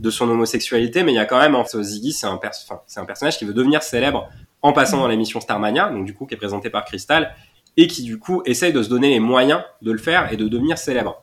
[0.00, 2.54] de son homosexualité, mais il y a quand même en fait, Ziggy, c'est un, pers-
[2.86, 4.30] c'est un personnage qui veut devenir célèbre
[4.62, 7.34] en passant dans l'émission Starmania, donc du coup qui est présenté par Crystal
[7.76, 10.48] et qui du coup essaye de se donner les moyens de le faire et de
[10.48, 11.22] devenir célèbre.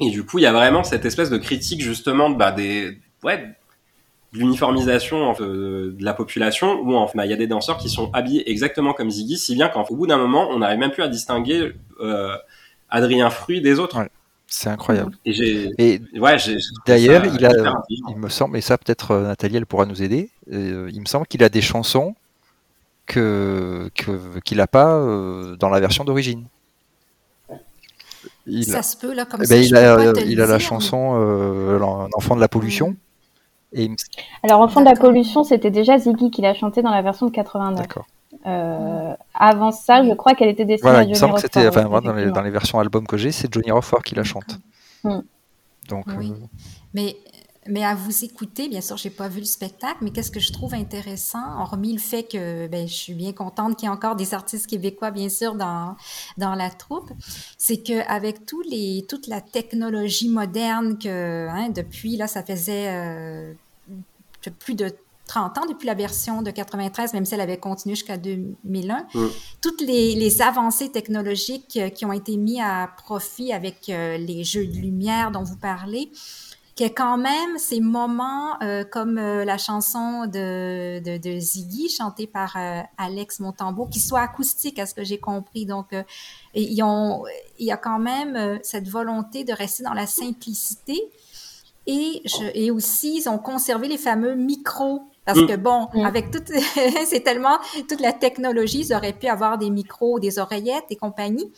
[0.00, 2.98] Et du coup, il y a vraiment cette espèce de critique justement de, bah, des
[3.22, 3.54] ouais,
[4.32, 7.46] de l'uniformisation en fait, de la population où en fait, bah, il y a des
[7.46, 10.78] danseurs qui sont habillés exactement comme Ziggy, si bien qu'au bout d'un moment, on n'arrive
[10.78, 12.34] même plus à distinguer euh,
[12.88, 13.98] Adrien Fruit des autres.
[13.98, 14.08] Ouais.
[14.46, 15.16] C'est incroyable.
[15.24, 16.36] Et ouais,
[16.86, 17.50] D'ailleurs, il a-
[18.10, 21.06] il me semble, et ça peut-être euh, Nathalie elle pourra nous aider, euh, il me
[21.06, 22.14] semble qu'il a des chansons
[23.06, 23.90] que
[24.44, 26.44] qu'il n'a pas euh, dans la version d'origine.
[28.46, 29.54] Il, Ça se peut, là, comme eh ça.
[29.54, 29.68] ben, je
[30.26, 32.96] il a, la chanson euh, L'enfant de la pollution.
[33.72, 33.96] Et me-
[34.42, 37.30] Alors, Enfant de la pollution, c'était déjà Ziggy qui l'a chanté dans la version de
[37.32, 37.78] 89.
[37.80, 38.06] D'accord.
[38.46, 41.40] Euh, avant ça, je crois qu'elle était destinée Voilà, à il me Johnny semble que
[41.40, 42.34] c'était, Roquefort, enfin, moi, dans, les, effectivement.
[42.34, 44.58] dans les versions album que j'ai, c'est Johnny Rockford qui la chante.
[45.04, 45.18] Mm.
[45.88, 46.32] Donc, Oui.
[46.32, 46.46] euh,
[46.94, 47.16] Mais,
[47.68, 50.52] mais à vous écouter, bien sûr, j'ai pas vu le spectacle, mais qu'est-ce que je
[50.52, 54.16] trouve intéressant, hormis le fait que ben, je suis bien contente qu'il y ait encore
[54.16, 55.96] des artistes québécois, bien sûr, dans,
[56.38, 57.12] dans la troupe,
[57.58, 63.52] c'est qu'avec tous les, toute la technologie moderne que hein, depuis, là, ça faisait euh,
[64.58, 64.92] plus de
[65.28, 69.06] 30 ans depuis la version de 93, même si elle avait continué jusqu'à 2001.
[69.14, 69.26] Mm.
[69.60, 74.66] Toutes les, les avancées technologiques qui ont été mises à profit avec euh, les jeux
[74.66, 76.10] de lumière dont vous parlez,
[76.74, 81.38] qu'il y a quand même ces moments euh, comme euh, la chanson de, de, de
[81.38, 85.66] Ziggy chantée par euh, Alex Montambeau qui soit acoustique à ce que j'ai compris.
[85.66, 85.88] Donc,
[86.54, 87.24] ils ont,
[87.58, 90.98] il y a quand même cette volonté de rester dans la simplicité.
[91.86, 95.02] Et, je, et aussi, ils ont conservé les fameux micros.
[95.24, 95.46] Parce Mm.
[95.46, 96.04] que bon, Mm.
[96.04, 96.48] avec toute,
[97.06, 97.58] c'est tellement,
[97.88, 101.52] toute la technologie, ils auraient pu avoir des micros, des oreillettes et compagnie.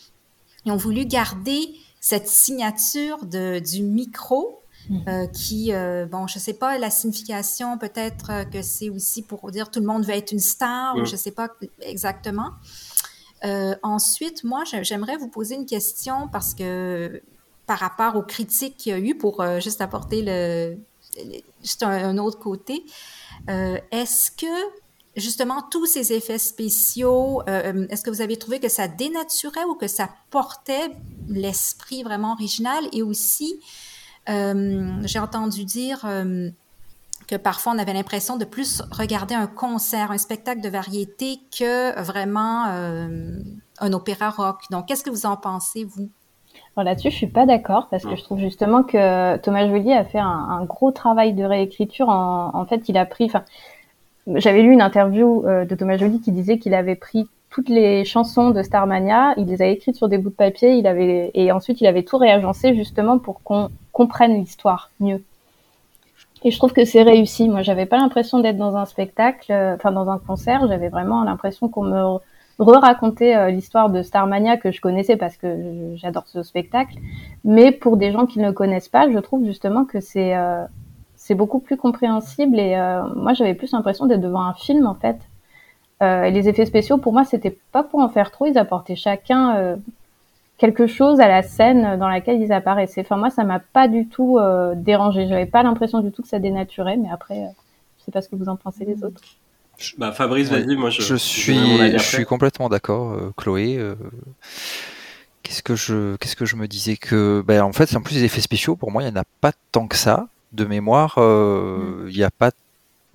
[0.66, 4.60] Ils ont voulu garder cette signature de, du micro
[5.08, 9.50] euh, qui, euh, bon, je sais pas la signification, peut-être euh, que c'est aussi pour
[9.50, 11.06] dire tout le monde veut être une star, ou Mm.
[11.06, 11.48] je sais pas
[11.80, 12.50] exactement.
[13.44, 17.22] Euh, ensuite, moi, j'aimerais vous poser une question parce que
[17.66, 20.76] par rapport aux critiques qu'il y a eu, pour juste apporter le,
[21.16, 22.84] le- juste un, un autre côté,
[23.90, 24.46] est-ce que
[25.16, 29.74] justement tous ces effets spéciaux, euh, est-ce que vous avez trouvé que ça dénaturait ou
[29.74, 30.90] que ça portait
[31.28, 33.60] l'esprit vraiment original et aussi
[34.26, 36.50] j'ai entendu dire euh,
[37.28, 42.00] que parfois on avait l'impression de plus regarder un concert, un spectacle de variété que
[42.00, 43.38] vraiment euh,
[43.80, 44.62] un opéra rock.
[44.70, 46.08] Donc, qu'est-ce que vous en pensez, vous?
[46.76, 50.18] Là-dessus, je suis pas d'accord parce que je trouve justement que Thomas Joly a fait
[50.18, 52.08] un, gros travail de réécriture.
[52.08, 53.30] En, fait, il a pris.
[54.26, 58.04] J'avais lu une interview euh, de Thomas Joly qui disait qu'il avait pris toutes les
[58.04, 61.52] chansons de Starmania, il les a écrites sur des bouts de papier, il avait et
[61.52, 65.22] ensuite il avait tout réagencé justement pour qu'on comprenne l'histoire mieux.
[66.44, 67.48] Et je trouve que c'est réussi.
[67.48, 70.68] Moi, j'avais pas l'impression d'être dans un spectacle, euh, enfin dans un concert.
[70.68, 72.18] J'avais vraiment l'impression qu'on me
[72.58, 76.96] re-racontait euh, l'histoire de Starmania que je connaissais parce que j'adore ce spectacle.
[77.44, 80.66] Mais pour des gens qui ne le connaissent pas, je trouve justement que c'est euh,
[81.30, 82.58] beaucoup plus compréhensible.
[82.58, 82.76] Et
[83.16, 85.16] moi, j'avais plus l'impression d'être devant un film en fait.
[86.02, 88.44] et les effets spéciaux, pour moi, c'était pas pour en faire trop.
[88.44, 89.78] Ils apportaient chacun
[90.58, 93.00] quelque chose à la scène dans laquelle ils apparaissaient.
[93.00, 95.26] Enfin, moi, ça m'a pas du tout euh, dérangé.
[95.28, 97.48] J'avais pas l'impression du tout que ça dénaturait, mais après, euh,
[97.98, 99.22] je sais pas ce que vous en pensez les autres.
[99.98, 103.76] Bah, Fabrice, vas-y, moi je, je suis, je suis complètement d'accord, euh, Chloé.
[103.76, 103.96] Euh,
[105.42, 108.24] qu'est-ce que je, qu'est-ce que je me disais que, ben, en fait, en plus des
[108.24, 110.28] effets spéciaux, pour moi, il y en a pas tant que ça.
[110.52, 112.06] De mémoire, mm.
[112.08, 112.52] il n'y a pas,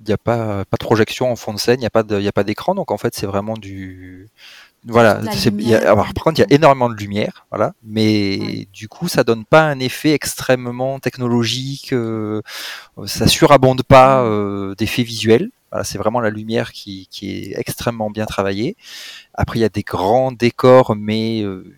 [0.03, 2.03] il y a pas, pas de projection en fond de scène, il n'y a pas
[2.03, 4.27] de, il y a pas d'écran, donc en fait, c'est vraiment du,
[4.85, 5.19] voilà,
[5.57, 9.09] y a, alors, par contre, il y a énormément de lumière, voilà, mais du coup,
[9.09, 12.41] ça donne pas un effet extrêmement technologique, euh,
[13.05, 15.51] ça surabonde pas euh, d'effets visuels.
[15.71, 18.75] Voilà, c'est vraiment la lumière qui, qui, est extrêmement bien travaillée.
[19.35, 21.75] Après, il y a des grands décors, mais euh,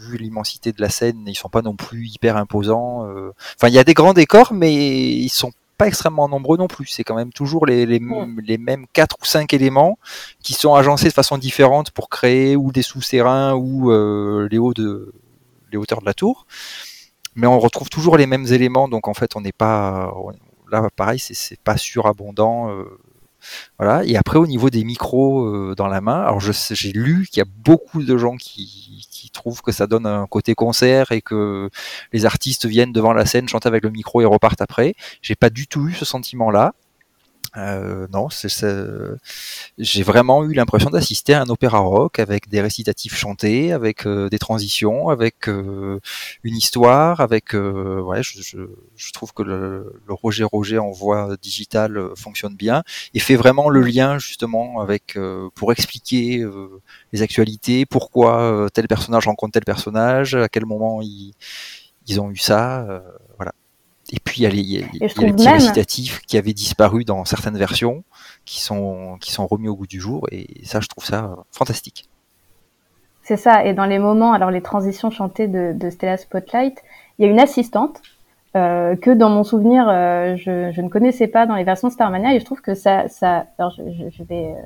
[0.00, 3.06] vu l'immensité de la scène, ils sont pas non plus hyper imposants.
[3.06, 3.32] Euh.
[3.56, 6.88] Enfin, il y a des grands décors, mais ils sont pas extrêmement nombreux non plus.
[6.88, 8.02] C'est quand même toujours les, les,
[8.44, 9.98] les, mêmes quatre ou cinq éléments
[10.42, 14.74] qui sont agencés de façon différente pour créer ou des sous-terrains ou euh, les, hauts
[14.74, 15.14] de,
[15.72, 16.46] les hauteurs de la tour.
[17.34, 20.12] Mais on retrouve toujours les mêmes éléments, donc en fait on n'est pas
[20.70, 22.70] là pareil, c'est pas surabondant.
[22.70, 22.84] Euh,
[23.78, 24.04] voilà.
[24.04, 27.42] Et après, au niveau des micros euh, dans la main, alors j'ai lu qu'il y
[27.42, 31.70] a beaucoup de gens qui, trouvent que ça donne un côté concert et que
[32.12, 34.94] les artistes viennent devant la scène, chantent avec le micro et repartent après.
[35.22, 36.74] J'ai pas du tout eu ce sentiment-là.
[37.56, 38.28] Euh, non,
[39.78, 44.28] j'ai vraiment eu l'impression d'assister à un opéra rock avec des récitatifs chantés, avec euh,
[44.28, 45.98] des transitions, avec euh,
[46.44, 48.58] une histoire, avec euh, ouais, je, je,
[48.94, 53.68] je, trouve que le, le, Roger Roger en voix digitale fonctionne bien et fait vraiment
[53.68, 55.18] le lien justement avec
[55.54, 56.46] pour expliquer
[57.12, 61.32] les actualités, pourquoi tel personnage rencontre tel personnage, à quel moment ils,
[62.06, 63.02] ils ont eu ça.
[64.12, 67.24] Et puis il y a les, y a, les petits récitatifs qui avaient disparu dans
[67.24, 68.02] certaines versions,
[68.44, 72.08] qui sont, qui sont remis au goût du jour, et ça, je trouve ça fantastique.
[73.22, 76.82] C'est ça, et dans les moments, alors les transitions chantées de, de Stella Spotlight,
[77.18, 78.02] il y a une assistante
[78.56, 82.34] euh, que dans mon souvenir, euh, je, je, ne connaissais pas dans les versions Starmania,
[82.34, 84.62] et je trouve que ça, ça alors je, je vais euh,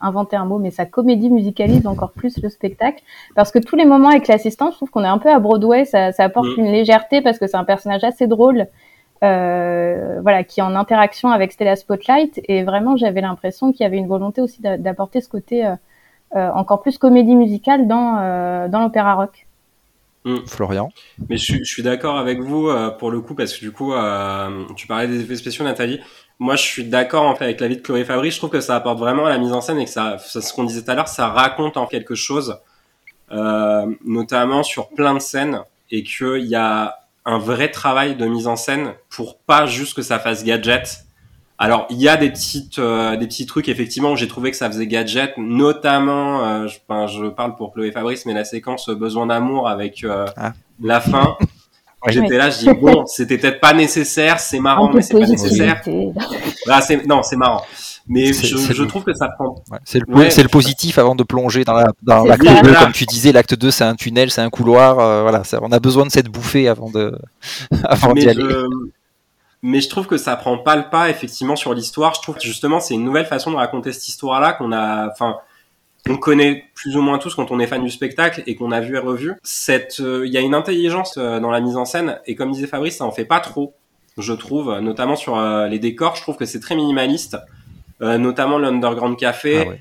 [0.00, 3.00] inventer un mot, mais ça comédie musicalise encore plus le spectacle,
[3.36, 5.84] parce que tous les moments avec l'assistante, je trouve qu'on est un peu à Broadway,
[5.84, 6.60] ça, ça apporte mm.
[6.60, 8.66] une légèreté, parce que c'est un personnage assez drôle,
[9.24, 12.40] euh, voilà, qui est en interaction avec Stella Spotlight.
[12.44, 15.74] Et vraiment, j'avais l'impression qu'il y avait une volonté aussi d'apporter ce côté euh,
[16.36, 19.46] euh, encore plus comédie musicale dans, euh, dans l'opéra rock.
[20.24, 20.46] Mm.
[20.46, 20.90] Florian.
[21.28, 23.92] Mais je, je suis d'accord avec vous euh, pour le coup parce que du coup,
[23.92, 26.00] euh, tu parlais des effets spéciaux, Nathalie.
[26.38, 28.30] Moi, je suis d'accord en fait avec l'avis de Chloé Fabry.
[28.30, 30.40] Je trouve que ça apporte vraiment à la mise en scène et que ça, c'est
[30.40, 32.60] ce qu'on disait tout à l'heure, ça raconte en quelque chose,
[34.04, 38.56] notamment sur plein de scènes et qu'il y a un vrai travail de mise en
[38.56, 41.04] scène pour pas juste que ça fasse gadget.
[41.58, 44.56] Alors il y a des petites euh, des petits trucs effectivement où j'ai trouvé que
[44.56, 49.26] ça faisait gadget, notamment euh, je, je, parle pour Chloé Fabrice mais la séquence besoin
[49.26, 50.54] d'amour avec euh, ah.
[50.82, 51.36] la fin.
[52.06, 55.82] J'étais là, je dis bon, c'était peut-être pas nécessaire, c'est marrant mais c'est pas nécessaire.
[56.68, 57.62] Ah, non, c'est marrant.
[58.08, 59.62] Mais je, je trouve que ça prend.
[59.70, 62.92] Ouais, c'est le, ouais, le, positif avant de plonger dans la dans l'acte 2, comme
[62.92, 63.32] tu disais.
[63.32, 64.98] L'acte 2, c'est un tunnel, c'est un couloir.
[64.98, 67.16] Euh, voilà, ça, on a besoin de cette bouffée avant de
[67.84, 68.44] avant d'y aller.
[69.60, 72.14] Mais je trouve que ça prend pas le pas effectivement sur l'histoire.
[72.14, 75.36] Je trouve que justement c'est une nouvelle façon de raconter cette histoire-là qu'on a, enfin,
[76.08, 78.80] on connaît plus ou moins tous quand on est fan du spectacle et qu'on a
[78.80, 79.34] vu et revu.
[79.42, 82.52] Cette, euh, il y a une intelligence euh, dans la mise en scène et comme
[82.52, 83.74] disait Fabrice, ça en fait pas trop,
[84.16, 86.16] je trouve, notamment sur les décors.
[86.16, 87.36] Je trouve que c'est très minimaliste.
[88.00, 89.66] Euh, notamment l'Underground Café.
[89.68, 89.74] Ah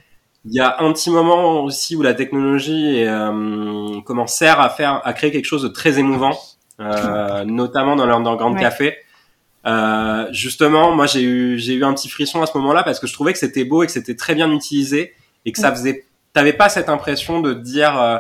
[0.46, 5.02] Il y a un petit moment aussi où la technologie euh, comment sert à faire,
[5.04, 6.38] à créer quelque chose de très émouvant,
[6.80, 8.62] euh, notamment dans l'Underground ouais.
[8.62, 8.98] Café.
[9.68, 13.08] Euh, justement, moi j'ai eu j'ai eu un petit frisson à ce moment-là parce que
[13.08, 15.14] je trouvais que c'était beau et que c'était très bien utilisé
[15.46, 18.18] et que ça faisait, t'avais pas cette impression de te dire euh,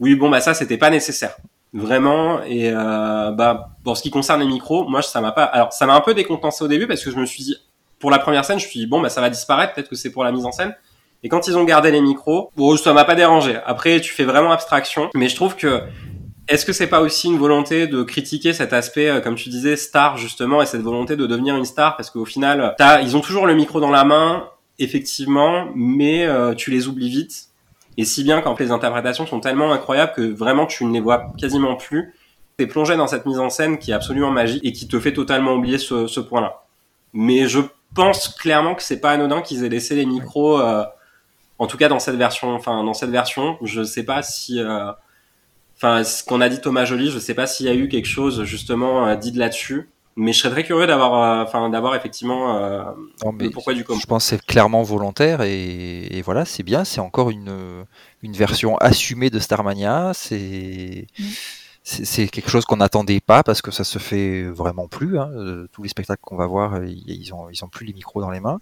[0.00, 1.36] oui bon bah ça c'était pas nécessaire
[1.72, 5.72] vraiment et euh, bah pour ce qui concerne les micros, moi ça m'a pas, alors
[5.72, 7.56] ça m'a un peu décontenancé au début parce que je me suis dit
[8.02, 9.94] pour la première scène, je me suis dit, bon, bah, ça va disparaître, peut-être que
[9.94, 10.74] c'est pour la mise en scène.
[11.22, 13.60] Et quand ils ont gardé les micros, bon, ça m'a pas dérangé.
[13.64, 15.08] Après, tu fais vraiment abstraction.
[15.14, 15.82] Mais je trouve que,
[16.48, 19.76] est-ce que c'est pas aussi une volonté de critiquer cet aspect, euh, comme tu disais,
[19.76, 21.96] star, justement, et cette volonté de devenir une star?
[21.96, 22.74] Parce qu'au final,
[23.04, 24.48] ils ont toujours le micro dans la main,
[24.80, 27.50] effectivement, mais euh, tu les oublies vite.
[27.98, 31.26] Et si bien quand les interprétations sont tellement incroyables que vraiment tu ne les vois
[31.38, 32.14] quasiment plus,
[32.56, 35.12] t'es plongé dans cette mise en scène qui est absolument magique et qui te fait
[35.12, 36.64] totalement oublier ce, ce point-là.
[37.12, 37.60] mais je
[37.94, 40.84] pense clairement que c'est pas anodin qu'ils aient laissé les micros, euh,
[41.58, 42.54] en tout cas dans cette version.
[42.54, 44.90] Enfin, dans cette version, je sais pas si, euh,
[45.76, 48.08] enfin, ce qu'on a dit Thomas Joly, je sais pas s'il y a eu quelque
[48.08, 49.88] chose justement euh, dit de là-dessus.
[50.14, 52.82] Mais je serais très curieux d'avoir, euh, enfin, d'avoir effectivement euh,
[53.24, 53.98] Non, mais le pourquoi du comment.
[53.98, 56.84] Je pense que c'est clairement volontaire et, et voilà, c'est bien.
[56.84, 57.86] C'est encore une,
[58.22, 60.12] une version assumée de Starmania.
[60.14, 61.24] C'est Mm.
[61.84, 65.18] C'est quelque chose qu'on n'attendait pas parce que ça se fait vraiment plus.
[65.18, 65.30] hein.
[65.34, 67.92] Euh, Tous les spectacles qu'on va voir, euh, ils ils ont, ils ont plus les
[67.92, 68.60] micros dans les mains.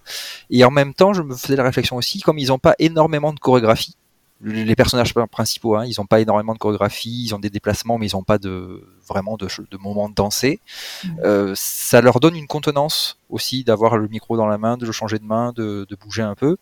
[0.49, 3.33] Et en même temps, je me faisais la réflexion aussi, comme ils n'ont pas énormément
[3.35, 3.97] de chorégraphie,
[4.43, 8.07] les personnages principaux, hein, ils n'ont pas énormément de chorégraphie, ils ont des déplacements, mais
[8.09, 10.61] ils n'ont pas de vraiment de, de moments de danser.
[11.25, 14.93] Euh, ça leur donne une contenance aussi d'avoir le micro dans la main, de le
[14.93, 16.57] changer de main, de, de bouger un peu.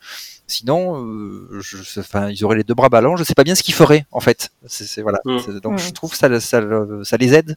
[0.46, 3.16] Sinon, euh, je, enfin, ils auraient les deux bras ballants.
[3.16, 4.50] Je sais pas bien ce qu'ils feraient en fait.
[4.66, 5.18] C'est, c'est- voilà.
[5.24, 5.60] Mm.
[5.62, 5.78] Donc Mm.
[5.78, 6.60] je trouve que ça, ça,
[7.04, 7.56] ça les aide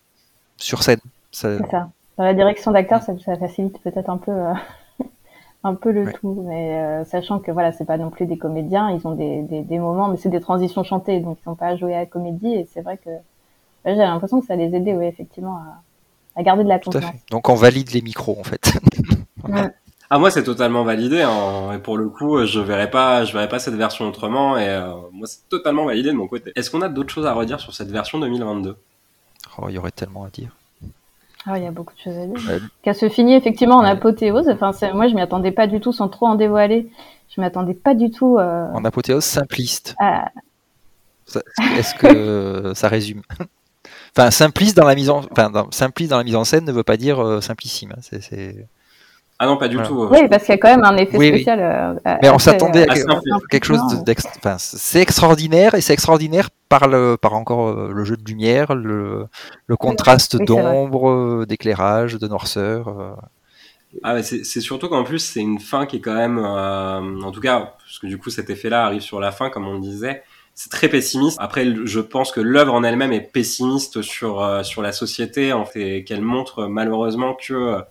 [0.57, 0.99] sur scène.
[1.31, 1.89] Ça- C'est ça.
[2.17, 4.53] Dans la direction d'acteur, ça, ça facilite peut-être un peu, euh,
[5.63, 6.13] un peu le Ouais.
[6.13, 9.43] tout, mais euh, sachant que voilà, c'est pas non plus des comédiens, ils ont des,
[9.43, 11.99] des, des moments, mais c'est des transitions chantées, donc ils sont pas à jouer à
[11.99, 13.21] la comédie, et c'est vrai que ouais,
[13.85, 15.81] j'ai l'impression que ça les aidait, oui, effectivement, à,
[16.39, 17.19] à garder de la tout à fait.
[17.29, 18.73] Donc on valide les micros en fait.
[20.13, 21.71] Ah moi c'est totalement validé hein.
[21.73, 24.93] et pour le coup je verrais pas je verrais pas cette version autrement et euh,
[25.13, 26.51] moi c'est totalement validé de mon côté.
[26.57, 28.75] Est-ce qu'on a d'autres choses à redire sur cette version 2022
[29.57, 30.51] Oh, il y aurait tellement à dire.
[31.47, 32.49] Ah, il y a beaucoup de choses à dire.
[32.49, 32.59] Ouais.
[32.83, 33.89] Qu'elle se finit effectivement en Ouais.
[33.89, 34.47] apothéose.
[34.49, 36.91] Enfin, moi, je m'y attendais pas du tout, sans trop en dévoiler.
[37.35, 38.37] Je m'attendais pas du tout.
[38.37, 39.95] Euh, En apothéose simpliste.
[41.25, 41.41] Ça-
[41.77, 43.21] Est-ce que ça résume?
[44.15, 46.71] Enfin, simpliste dans la mise en, enfin, dans- simpliste dans la mise en scène ne
[46.71, 47.93] veut pas dire euh, simplissime.
[47.97, 48.01] hein.
[48.01, 48.67] C'est-
[49.43, 49.89] Ah non pas du Voilà.
[49.89, 50.03] tout.
[50.03, 50.07] euh.
[50.11, 51.37] Oui, parce qu'il y a quand même un effet Oui, oui.
[51.41, 51.59] spécial.
[52.05, 53.47] euh, Mais on s'attendait à que- simpliste.
[53.49, 57.91] quelque chose de- d'ex- enfin, c'est extraordinaire et c'est extraordinaire par le, par encore euh,
[57.91, 59.25] le jeu de lumière, le,
[59.65, 62.87] le contraste Oui, d'ombre, euh, d'éclairage, de noirceur.
[62.89, 63.13] euh.
[64.03, 67.31] Ah mais c'est surtout qu'en plus c'est une fin qui est quand même euh, en
[67.31, 69.79] tout cas parce que du coup cet effet-là arrive sur la fin comme on le
[69.81, 70.21] disait.
[70.53, 71.37] C'est très pessimiste.
[71.41, 75.63] Après, je pense que l'œuvre en elle-même est pessimiste sur euh, sur la société, en
[75.65, 77.81] fait, qu'elle montre malheureusement que euh,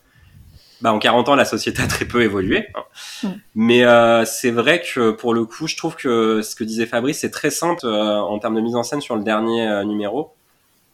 [0.83, 2.69] bah, en 40 ans, la société a très peu évolué.
[2.75, 2.83] hein.
[3.23, 3.29] Mm.
[3.55, 7.19] Mais euh, c'est vrai que pour le coup, je trouve que ce que disait Fabrice,
[7.21, 10.33] c'est très simple euh, en termes de mise en scène sur le dernier euh, numéro,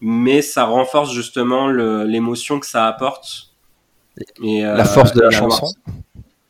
[0.01, 3.51] mais ça renforce justement le- l'émotion que ça apporte.
[4.43, 5.67] Et, euh, la force de la chanson,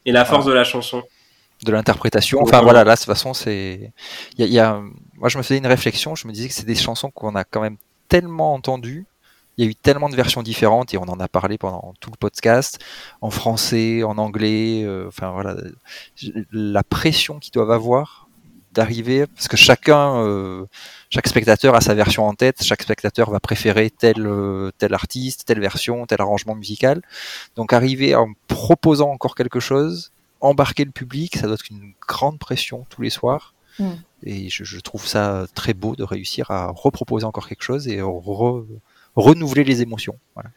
[0.04, 1.02] Et la force de la chanson.
[1.64, 2.38] de l'interprétation.
[2.40, 2.62] Enfin voilà.
[2.64, 3.92] voilà, là de toute façon c'est,
[4.38, 4.80] y a, y a-
[5.16, 7.42] moi je me faisais une réflexion, je me disais que c'est des chansons qu'on a
[7.44, 7.76] quand même
[8.08, 9.04] tellement entendues.
[9.56, 12.10] Il y a eu tellement de versions différentes et on en a parlé pendant tout
[12.10, 12.78] le podcast,
[13.20, 15.56] en français, en anglais, euh, enfin voilà,
[16.52, 18.28] la pression qu'ils doivent avoir
[18.72, 20.66] d'arriver, parce que chacun, euh,
[21.08, 25.46] chaque spectateur a sa version en tête, chaque spectateur va préférer tel, euh, tel artiste,
[25.46, 27.00] telle version, tel arrangement musical.
[27.54, 30.12] Donc arriver en proposant encore quelque chose,
[30.42, 33.54] embarquer le public, ça doit être une grande pression tous les soirs.
[33.78, 33.92] Mm.
[34.24, 38.00] Et je, je trouve ça très beau de réussir à reproposer encore quelque chose et
[38.02, 38.66] re-
[39.16, 40.16] renouveler les émotions.
[40.34, 40.50] Voilà.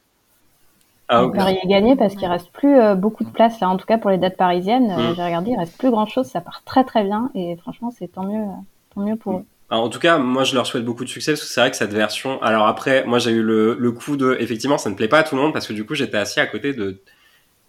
[1.07, 1.35] Ah, Le ok.
[1.37, 3.97] pari est gagné parce qu'il reste plus euh, beaucoup de place là, en tout cas
[3.97, 4.91] pour les dates parisiennes.
[4.91, 5.15] euh, Mm.
[5.15, 8.09] J'ai regardé, il reste plus grand chose, ça part très très bien et franchement c'est
[8.09, 8.61] tant mieux, euh,
[8.93, 9.45] tant mieux pour eux.
[9.71, 11.69] Alors, en tout cas, moi, je leur souhaite beaucoup de succès parce que c'est vrai
[11.69, 12.41] que cette version.
[12.41, 14.35] Alors après, moi, j'ai eu le, le coup de.
[14.39, 16.39] Effectivement, ça ne plaît pas à tout le monde parce que du coup, j'étais assis
[16.39, 16.99] à côté de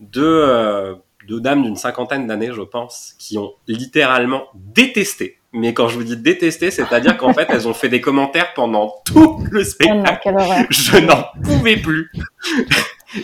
[0.00, 0.94] deux, euh,
[1.28, 5.39] deux dames d'une cinquantaine d'années, je pense, qui ont littéralement détesté.
[5.52, 8.94] Mais quand je vous dis détesté, c'est-à-dire qu'en fait, elles ont fait des commentaires pendant
[9.04, 10.32] tout le Oh spectacle.
[10.70, 12.10] Je n'en pouvais plus.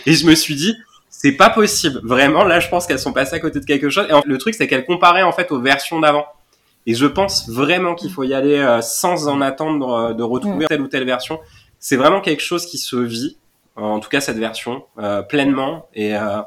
[0.05, 0.75] Et je me suis dit,
[1.09, 2.01] c'est pas possible.
[2.03, 4.05] Vraiment, là, je pense qu'elles sont passées à côté de quelque chose.
[4.09, 6.25] Et en- le truc, c'est qu'elles comparaient en fait aux versions d'avant.
[6.85, 10.65] Et je pense vraiment qu'il faut y aller euh, sans en attendre euh, de retrouver
[10.67, 11.39] telle ou telle version.
[11.79, 13.37] C'est vraiment quelque chose qui se vit,
[13.75, 15.87] en tout cas cette version, euh, pleinement.
[15.93, 16.39] Et euh,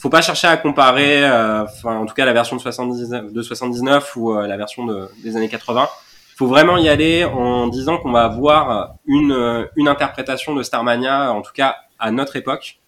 [0.00, 3.42] faut pas chercher à comparer, euh, enfin en tout cas la version de 79, de
[3.42, 5.88] 79 ou euh, la version de, des années 80.
[6.36, 11.32] Faut vraiment y aller en disant qu'on va avoir une euh, une interprétation de Starmania,
[11.32, 12.80] en tout cas à notre époque,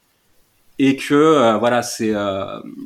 [0.79, 2.15] et que voilà c'est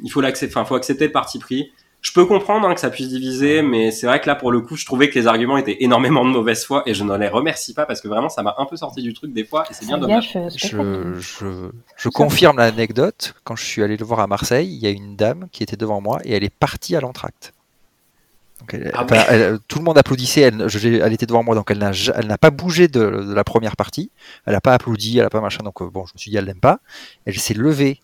[0.02, 1.70] il faut l'accepter, enfin faut accepter le parti pris.
[2.02, 4.60] Je peux comprendre hein, que ça puisse diviser, mais c'est vrai que là, pour le
[4.60, 7.26] coup, je trouvais que les arguments étaient énormément de mauvaise foi et je ne les
[7.28, 9.74] remercie pas parce que vraiment, ça m'a un peu sorti du truc des fois et
[9.74, 10.28] c'est bien dommage.
[10.56, 10.76] Je,
[11.20, 13.34] je, je confirme l'anecdote.
[13.42, 15.76] Quand je suis allé le voir à Marseille, il y a une dame qui était
[15.76, 17.52] devant moi et elle est partie à l'entracte.
[18.60, 21.54] Donc elle- Ah elle- tout le monde applaudissait, elle, je l'ai- elle était devant moi,
[21.56, 24.10] donc elle n'a ja- elle n'a pas bougé de, de la première partie.
[24.46, 26.36] Elle n'a pas applaudi, elle n'a pas machin, donc euh, bon, je me suis dit,
[26.36, 26.78] elle l'aime pas.
[27.26, 28.00] Elle s'est levée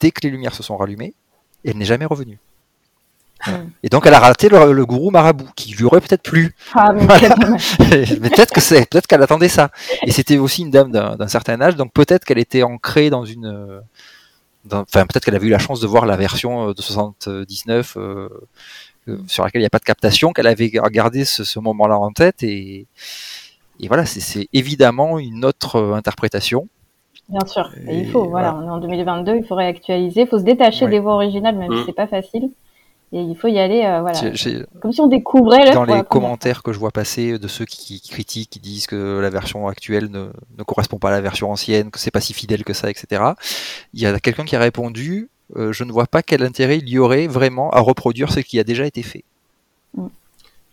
[0.00, 1.14] dès que les lumières se sont rallumées
[1.64, 2.38] et elle n'est jamais revenue.
[3.46, 3.50] Mm.
[3.82, 6.54] Et donc elle a raté le, le gourou marabout, qui lui aurait peut-être plu.
[6.74, 6.92] Ah,
[7.80, 9.70] mais peut-être que c'est, peut-être qu'elle attendait ça.
[10.06, 13.24] Et c'était aussi une dame d'un, d'un certain âge, donc peut-être qu'elle était ancrée dans
[13.24, 13.80] une,
[14.64, 17.96] dans- enfin peut-être qu'elle avait eu la chance de voir la version euh, de 79
[17.96, 18.28] euh,
[19.08, 21.98] euh, sur laquelle il n'y a pas de captation, qu'elle avait gardé ce, ce moment-là
[21.98, 22.86] en tête et,
[23.80, 26.68] et voilà, c'est- c'est évidemment une autre interprétation.
[27.28, 27.70] Bien sûr.
[27.88, 30.84] Et il faut, voilà, on est en 2022, il faut réactualiser, il faut se détacher
[30.84, 30.90] Ouais.
[30.92, 31.78] des voix originales, même Mm.
[31.78, 32.50] si c'est pas facile.
[33.14, 34.18] Et il faut y aller, euh, voilà.
[34.80, 38.08] Comme si on découvrait dans les commentaires que je vois passer de ceux qui, qui
[38.08, 41.90] critiquent, qui disent que la version actuelle ne, ne correspond pas à la version ancienne,
[41.90, 43.22] que c'est pas si fidèle que ça, etc.
[43.92, 46.88] Il y a quelqu'un qui a répondu euh, Je ne vois pas quel intérêt il
[46.88, 49.24] y aurait vraiment à reproduire ce qui a déjà été fait.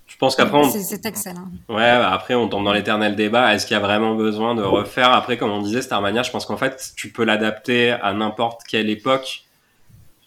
[0.08, 1.48] Je pense qu'après, on, C'est c'est excellent.
[1.70, 3.54] Ouais, bah après on tombe dans l'éternel débat.
[3.54, 5.12] Est-ce qu'il y a vraiment besoin de refaire?
[5.12, 8.90] Après, comme on disait, Starmania, je pense qu'en fait, tu peux l'adapter à n'importe quelle
[8.90, 9.44] époque.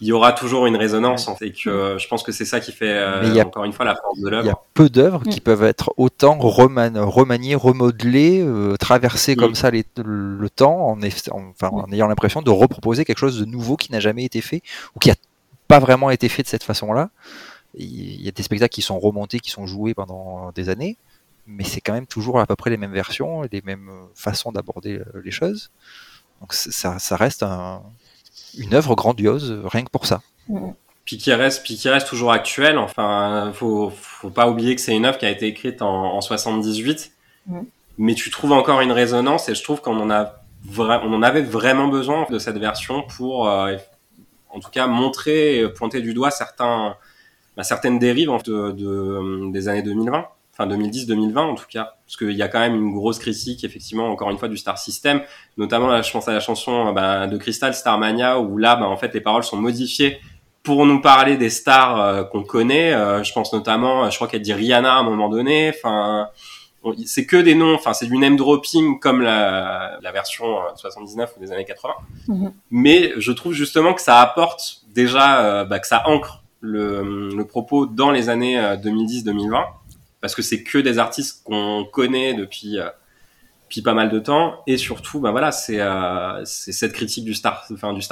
[0.02, 1.28] Il y aura toujours une résonance.
[1.28, 3.62] en fait, Et que euh, je pense que c'est ça qui fait euh, a- encore
[3.64, 4.64] une fois la force de Il y a l'œuvre.
[4.74, 5.28] peu d'œuvres Mm.
[5.30, 9.36] qui peuvent être autant reman- remaniées, remodelées, euh, traverser Mm.
[9.36, 13.18] comme ça les- le temps en, eff- en- enfin, en ayant l'impression de reproposer quelque
[13.18, 14.62] chose de nouveau qui n'a jamais été fait
[14.96, 15.14] ou qui n'a
[15.68, 17.10] pas vraiment été fait de cette façon-là.
[17.74, 20.98] Il y a des spectacles qui sont remontés, qui sont joués pendant des années,
[21.46, 24.52] mais c'est quand même toujours à peu près les mêmes versions et les mêmes façons
[24.52, 25.70] d'aborder les choses.
[26.40, 27.82] Donc ça, ça reste un-
[28.58, 30.20] une œuvre grandiose, euh, rien que pour ça.
[31.04, 32.78] Puis qui reste, puis qui reste toujours actuel.
[32.78, 36.20] Enfin, faut, faut pas oublier que c'est une œuvre qui a été écrite en, en
[36.20, 37.12] 78.
[37.46, 37.60] Mm.
[37.98, 40.42] Mais tu trouves encore une résonance et je trouve qu'on en a
[40.78, 43.76] on en avait vraiment besoin de cette version pour, euh,
[44.50, 46.96] en tout cas, montrer, et pointer du doigt certains,
[47.56, 50.24] bah, certaines dérives de, de- des années 2020.
[50.62, 51.94] Enfin, 2010-2020 en tout cas.
[52.06, 54.78] Parce qu'il y a quand même une grosse critique, effectivement, encore une fois, du Star
[54.78, 55.22] System.
[55.56, 58.86] Notamment, là, je pense à la chanson euh, bah, de Crystal, Starmania, où là, bah,
[58.86, 60.18] en fait, les paroles sont modifiées
[60.62, 62.92] pour nous parler des stars euh, qu'on connaît.
[62.92, 65.72] Euh, je pense notamment, je crois qu'elle dit Rihanna à un moment donné.
[65.74, 66.28] Enfin,
[67.04, 67.74] c'est que des noms.
[67.74, 71.94] Enfin, c'est du name dropping comme la, la version euh, 79 ou des années 80.
[72.28, 72.52] Mhm.
[72.70, 77.86] Mais je trouve justement que ça apporte déjà, bah, que ça ancre le, le propos
[77.86, 79.64] dans les années euh, 2010-2020,
[80.22, 82.78] parce que c'est que des artistes qu'on connaît depuis.
[82.78, 82.88] euh,
[83.80, 85.32] pas mal de temps et surtout ben
[85.70, 87.64] euh, c'est cette critique du star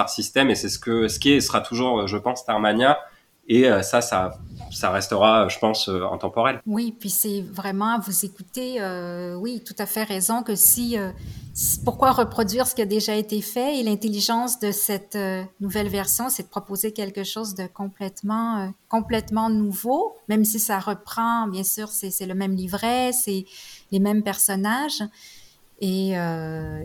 [0.08, 2.98] system et c'est ce que ce qui sera toujours je pense Starmania
[3.46, 4.38] et euh, ça ça
[4.70, 9.74] ça restera je pense euh, intemporel Oui, puis c'est vraiment, vous écoutez, euh, oui, tout
[9.78, 11.10] à fait raison que si, euh,
[11.54, 15.18] si- pourquoi reproduire ce qui a déjà été fait et l'intelligence de cette
[15.60, 21.46] nouvelle version, c'est de proposer quelque chose de complètement, complètement nouveau, même si ça reprend,
[21.48, 23.44] bien sûr, c'est le même livret, c'est
[23.90, 25.02] les mêmes personnages
[25.80, 26.10] et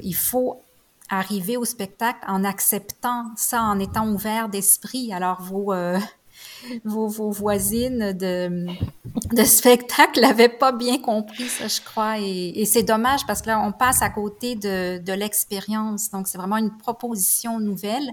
[0.03, 0.61] il faut
[1.09, 5.13] arriver au spectacle en acceptant ça, en étant ouvert d'esprit.
[5.13, 5.71] Alors vos
[6.83, 8.65] vos, vos voisines de,
[9.35, 12.19] de spectacle n'avaient pas bien compris ça, je crois.
[12.19, 16.09] Et, et c'est dommage parce que là, on passe à côté de, de l'expérience.
[16.11, 18.09] Donc, c'est vraiment une proposition nouvelle.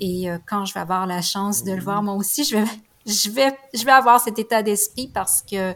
[0.00, 2.64] Et euh, quand je vais avoir la chance de le voir, moi aussi, je vais,
[3.06, 5.74] je vais, je vais avoir cet état d'esprit parce que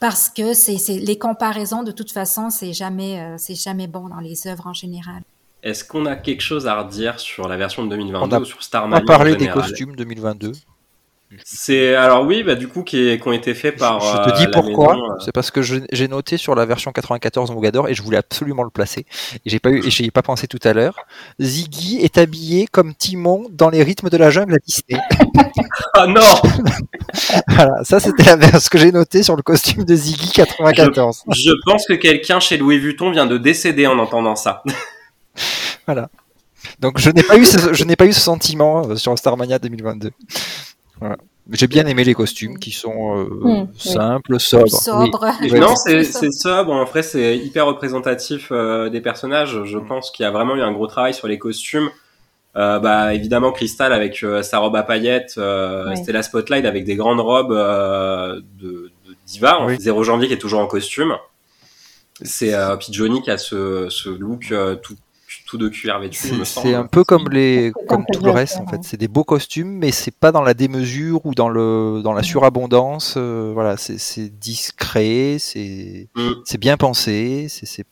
[0.00, 4.08] parce que c'est c'est- les comparaisons de toute façon c'est jamais euh, c'est jamais bon
[4.08, 5.22] dans les œuvres en général.
[5.62, 8.44] est-ce qu'on a quelque chose à redire sur la version de 2022 On a ou
[8.44, 10.52] sur On Starmania a parlé en des costumes 2022.
[11.44, 14.16] C'est alors oui bah du coup qui, est- qui ont été faits par je, je
[14.16, 14.94] euh, te dis pourquoi.
[14.96, 18.16] euh, C'est parce que je- j'ai noté sur la version 94 Mogador et je voulais
[18.18, 19.06] absolument le placer.
[19.44, 20.94] Et j'ai pas eu, et j'y ai pas pensé tout à l'heure.
[21.40, 25.00] Ziggy est habillé comme Timon dans les rythmes de la jungle à Disney.
[25.94, 26.20] ah non
[27.48, 31.24] voilà, ça c'était la version- ce que j'ai noté sur le costume de Ziggy 94.
[31.30, 34.62] je pense que quelqu'un chez Louis Vuitton vient de décéder en entendant ça
[36.78, 39.58] Donc je n'ai pas eu ce, je n'ai pas eu ce sentiment euh, sur Starmania
[39.58, 40.10] 2022.
[41.02, 41.16] Voilà.
[41.50, 43.66] J'ai bien aimé les costumes qui sont euh, Mm, oui.
[43.74, 44.68] simples, sobres.
[44.70, 45.26] Sobre.
[45.42, 45.58] Oui.
[45.58, 46.04] non, Oui.
[46.04, 46.70] c'est sobre.
[46.72, 49.64] En vrai, c'est hyper représentatif euh, des personnages.
[49.64, 49.86] Je Mm.
[49.88, 51.90] pense qu'il y a vraiment eu un gros travail sur les costumes.
[52.54, 55.96] Euh, bah, évidemment, Crystal avec euh, sa robe à paillettes, euh, Oui.
[55.96, 59.58] Stella Spotlight avec des grandes robes euh, de, de diva.
[59.60, 61.16] En fait, Zéro Janvier qui est toujours en costume.
[62.20, 64.94] C'est euh, puis Johnny qui a ce, ce look euh, tout,
[65.52, 66.16] tout de cuir vêtu.
[66.46, 68.78] C'est un peu comme les, comme tout le reste en fait.
[68.82, 72.22] C'est des beaux costumes, mais c'est pas dans la démesure ou dans le dans la
[72.22, 73.14] surabondance.
[73.18, 76.30] euh, voilà, c'est discret, c'est Mm.
[76.46, 77.84] c'est bien pensé, c'est c'est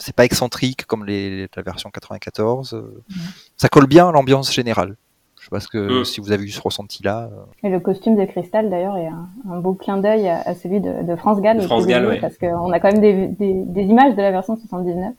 [0.00, 2.72] c'est pas excentrique comme les, la version 94.
[2.72, 3.02] euh,
[3.58, 4.96] Ça colle bien à l'ambiance générale.
[5.38, 6.04] Je sais pas ce que Mm.
[6.06, 7.28] si vous avez eu ce ressenti-là.
[7.30, 7.44] euh.
[7.62, 10.80] Et le costume de Cristal, d'ailleurs, est un, un beau clin d'œil à, à celui
[10.80, 11.60] de, de France Gall.
[11.62, 12.20] France Gall, ouais.
[12.20, 15.12] Parce qu'on a quand même des, des, des images de la version 79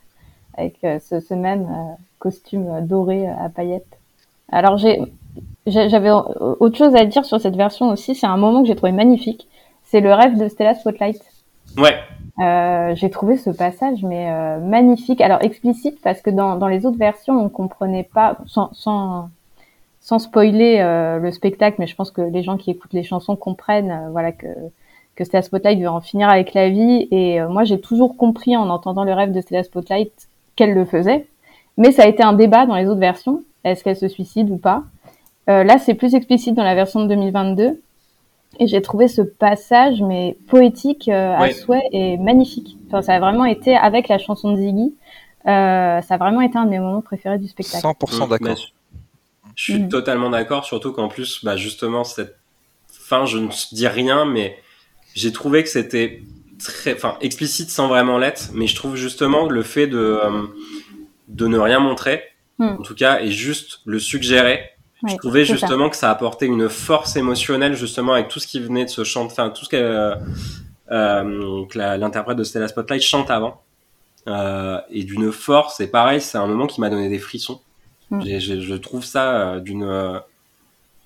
[0.57, 3.97] avec euh, ce, ce même euh, costume doré euh, à paillettes.
[4.51, 5.01] Alors, j'ai,
[5.65, 8.15] j'avais autre chose à dire sur cette version aussi.
[8.15, 9.47] C'est un moment que j'ai trouvé magnifique.
[9.83, 11.21] C'est le rêve de Stella Spotlight.
[11.77, 11.95] Ouais.
[12.39, 15.21] Euh, j'ai trouvé ce passage mais euh, magnifique.
[15.21, 19.29] Alors explicite parce que dans, dans les autres versions on comprenait pas sans sans,
[20.01, 23.35] sans spoiler euh, le spectacle, mais je pense que les gens qui écoutent les chansons
[23.35, 24.47] comprennent voilà que
[25.15, 28.69] que Stella Spotlight veut en finir avec la vie et moi j'ai toujours compris en
[28.69, 30.26] entendant le rêve de Stella Spotlight
[30.57, 31.27] qu'elle le faisait,
[31.77, 33.43] mais ça a été un débat dans les autres versions.
[33.63, 34.83] Est-ce qu'elle se suicide ou pas?
[35.49, 37.81] Euh, Là c'est plus explicite dans la version de 2022.
[38.59, 41.53] Et j'ai trouvé ce passage mais poétique euh, à Ouais.
[41.53, 42.75] souhait et magnifique.
[42.87, 44.95] Enfin, ça a vraiment été avec la chanson de Ziggy,
[45.45, 47.81] euh, ça a vraiment été un de mes moments préférés du spectacle.
[47.85, 48.57] 100% Mm, d'accord.
[49.55, 49.89] je suis Mm.
[49.89, 52.35] totalement d'accord, surtout qu'en plus, bah, justement, cette
[52.87, 54.57] fin, je ne dis rien, mais
[55.13, 56.21] j'ai trouvé que c'était
[56.59, 60.43] très, enfin, explicite sans vraiment l'être, mais je trouve justement le fait de, euh,
[61.27, 62.23] de ne rien montrer,
[62.59, 62.77] Mm.
[62.79, 64.71] en tout cas, et juste le suggérer,
[65.07, 65.53] je trouvais ça.
[65.53, 69.03] justement que ça apportait une force émotionnelle, justement, avec tout ce qui venait de se
[69.03, 70.15] chanter, enfin, tout ce que, euh,
[70.91, 73.61] euh, que l'interprète de Stella Spotlight chante avant.
[74.89, 77.61] Et d'une force, et pareil, c'est un moment qui m'a donné des frissons.
[78.09, 78.21] Mm.
[78.25, 80.19] J'ai- je trouve ça d'une,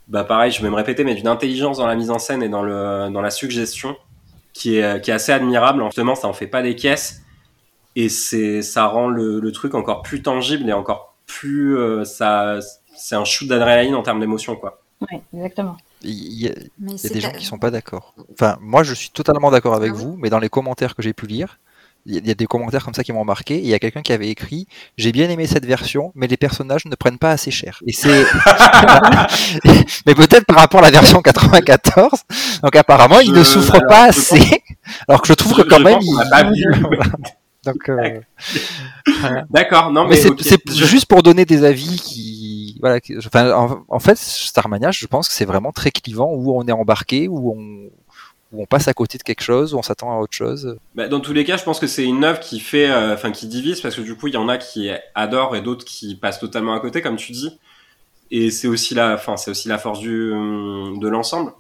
[0.08, 2.50] bah pareil, je vais me répéter, mais d'une intelligence dans la mise en scène et
[2.50, 3.96] dans le dans la suggestion
[4.54, 5.84] qui est qui est assez admirable.
[5.86, 7.22] Justement, ça en fait pas des caisses
[7.96, 12.60] et c'est ça rend le, le truc encore plus tangible et encore plus euh, ça
[12.96, 14.82] c'est un shoot d'adrénaline en termes d'émotion quoi.
[15.02, 15.78] Ouais, exactement.
[16.04, 18.16] Il y a, Mais il y a c'est des gens qui sont pas d'accord.
[18.34, 21.02] Enfin, moi, je suis totalement d'accord avec Ah oui vous, mais dans les commentaires que
[21.02, 21.60] j'ai pu lire,
[22.06, 23.60] il y, a- des commentaires comme ça qui m'ont marqué.
[23.60, 24.68] Il y a quelqu'un qui avait écrit
[24.98, 27.80] J'ai bien aimé cette version, mais les personnages ne prennent pas assez cher.
[27.86, 28.26] Et c'est.
[30.06, 32.10] mais peut-être par rapport à la version 94.
[32.64, 34.64] Donc apparemment, il Je- ne souffre alors, pas assez.
[35.08, 36.00] Alors que je trouve Je- que quand même.
[36.02, 36.64] il- pas vu.
[36.82, 37.04] Voilà.
[37.64, 37.90] Donc.
[37.90, 38.20] euh,
[39.52, 43.84] D'accord, non mais mais, c'est juste pour donner des avis qui voilà qui- enfin en,
[43.88, 47.52] en fait Starmania je pense que c'est vraiment très clivant où on est embarqué où
[47.56, 47.90] on
[48.52, 51.08] où on passe à côté de quelque chose où on s'attend à autre chose Bah,
[51.08, 53.48] dans tous les cas, je pense que c'est une œuvre qui fait, euh, enfin qui
[53.48, 56.40] divise parce que du coup, il y en a qui adorent et d'autres qui passent
[56.40, 57.60] totalement à côté, comme tu dis.
[58.30, 61.52] Et c'est aussi la, enfin c'est aussi la force du hum, de l'ensemble.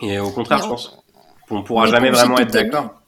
[0.00, 0.98] Et au contraire, Mais je on- pense
[1.48, 3.00] qu'on pourra jamais vraiment être d'accord.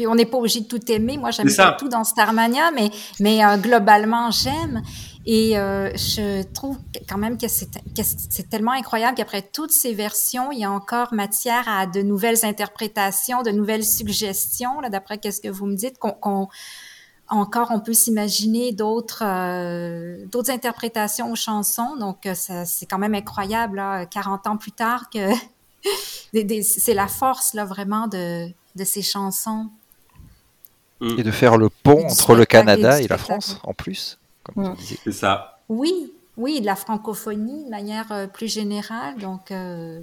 [0.00, 1.18] Puis on n'est pas obligé de tout aimer.
[1.18, 2.90] Moi, j'aime pas tout dans Starmania, mais,
[3.20, 4.80] mais euh, globalement, j'aime.
[5.26, 10.60] Et euh, je trouve quand même que c'est tellement incroyable qu'après toutes ces versions, il
[10.60, 15.66] y a encore matière à de nouvelles interprétations, de nouvelles suggestions, d'après qu'est-ce que vous
[15.66, 16.48] me dites, qu'on qu'on-
[17.28, 21.94] encore on peut s'imaginer d'autres euh, d'autres interprétations aux chansons.
[22.00, 25.28] Donc, c'est quand même incroyable, là, 40 ans plus tard, que
[26.62, 29.66] c'est la force là, vraiment de, de ces chansons.
[31.02, 33.18] Et de faire le pont entre le Canada et la.
[33.18, 34.74] France en plus comme Mm.
[34.76, 35.58] tu disais C'est ça.
[35.68, 39.16] Oui, oui, de la francophonie de manière euh, plus générale.
[39.18, 40.00] Donc, euh,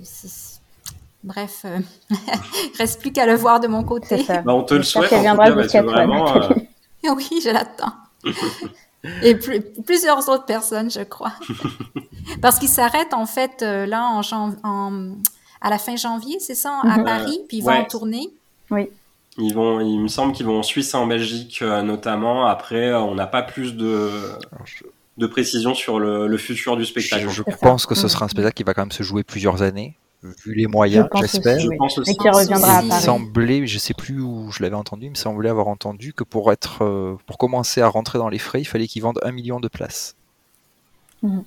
[1.24, 1.80] bref, euh,
[2.78, 4.24] reste plus qu'à le voir de mon côté.
[4.28, 5.10] Bah, on te le souhaite.
[5.10, 6.50] tout cas, vraiment, euh,
[7.16, 7.94] oui, je l'attends.
[9.24, 11.34] Et plus- plusieurs autres personnes, je crois.
[12.42, 14.10] Parce qu'il s'arrête en fait euh, là
[14.64, 15.14] en,
[15.62, 17.04] à la fin janvier, c'est ça, à Mhm.
[17.06, 17.74] Paris, puis il ouais.
[17.76, 18.30] va en tournée.
[19.38, 22.46] Ils vont, il me semble qu'ils vont en Suisse et en Belgique euh, notamment.
[22.48, 24.10] Après, euh, on n'a pas plus de
[25.18, 27.28] de précision sur le, le futur du spectacle.
[27.30, 28.10] je- pense que ce Mm.
[28.10, 29.96] sera un spectacle qui va quand même se jouer plusieurs années
[30.46, 32.12] vu les moyens Je pense j'espère aussi, Je pense aussi.
[32.12, 33.02] Et qui reviendra à Il il Paris.
[33.04, 36.52] semblait, je sais plus où je l'avais entendu, il me semblait avoir entendu que pour
[36.52, 39.60] être, euh, pour commencer à rentrer dans les frais, il fallait qu'ils vendent un million
[39.60, 40.16] de places.
[41.24, 41.44] Dans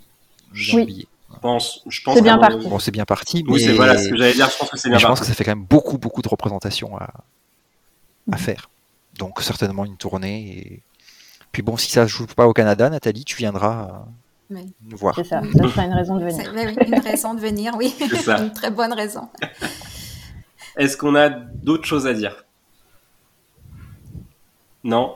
[0.75, 1.07] Oui.
[1.33, 2.69] Je pense, je pense C'est bien mon parti.
[2.69, 4.49] Bon, c'est bien parti, mais, Oui, c'est voilà ce que j'allais dire.
[4.51, 5.21] Je pense que c'est mais bien je pense parti.
[5.23, 7.09] que ça fait quand même beaucoup, beaucoup de représentations à,
[8.33, 8.43] à Mhm.
[8.43, 8.71] faire.
[9.19, 10.41] Donc certainement une tournée.
[10.59, 10.83] Et...
[11.53, 13.89] Puis bon, si ça se joue pas au Canada, Nathalie, tu viendras
[14.51, 14.73] euh, Oui.
[14.89, 15.15] nous voir.
[15.17, 15.43] C'est ça.
[15.57, 16.53] Ça sera une raison de venir.
[16.87, 17.95] une raison de venir, oui.
[17.99, 18.39] C'est ça.
[18.43, 19.29] une très bonne raison.
[20.77, 22.45] Est-ce qu'on a d'autres choses à dire?
[24.85, 25.15] Non.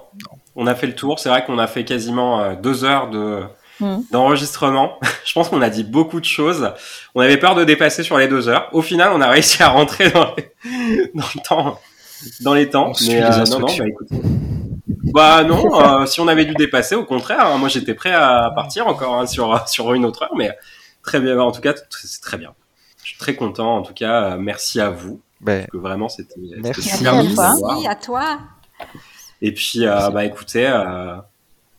[0.56, 1.18] On a fait le tour.
[1.18, 3.42] C'est vrai qu'on a fait quasiment euh, deux heures de
[3.80, 4.04] Mhm.
[4.12, 4.98] d'enregistrement.
[5.24, 6.70] Je pense qu'on a dit beaucoup de choses.
[7.16, 8.68] On avait peur de dépasser sur les deux heures.
[8.72, 11.80] Au final, on a réussi à rentrer dans les, dans le temps,
[12.40, 12.90] dans les temps.
[12.90, 14.08] On suit Mais les euh, non, non, bah écoute.
[15.12, 18.50] Bah non, euh, si on avait dû dépasser, au contraire, hein, moi j'étais prêt à
[18.54, 20.50] partir encore hein, sur sur une autre heure, mais
[21.02, 21.38] très bien.
[21.38, 22.52] En tout cas, c'est très bien.
[23.02, 23.76] Je suis très content.
[23.76, 25.20] En tout cas, euh, merci à vous.
[25.40, 26.82] Ben, Parce que vraiment, c'était Merci.
[26.82, 27.44] super Merci de à vous toi.
[27.44, 27.72] avoir.
[27.74, 28.38] Merci à toi.
[29.42, 31.16] Et puis, euh, bah écoutez, euh,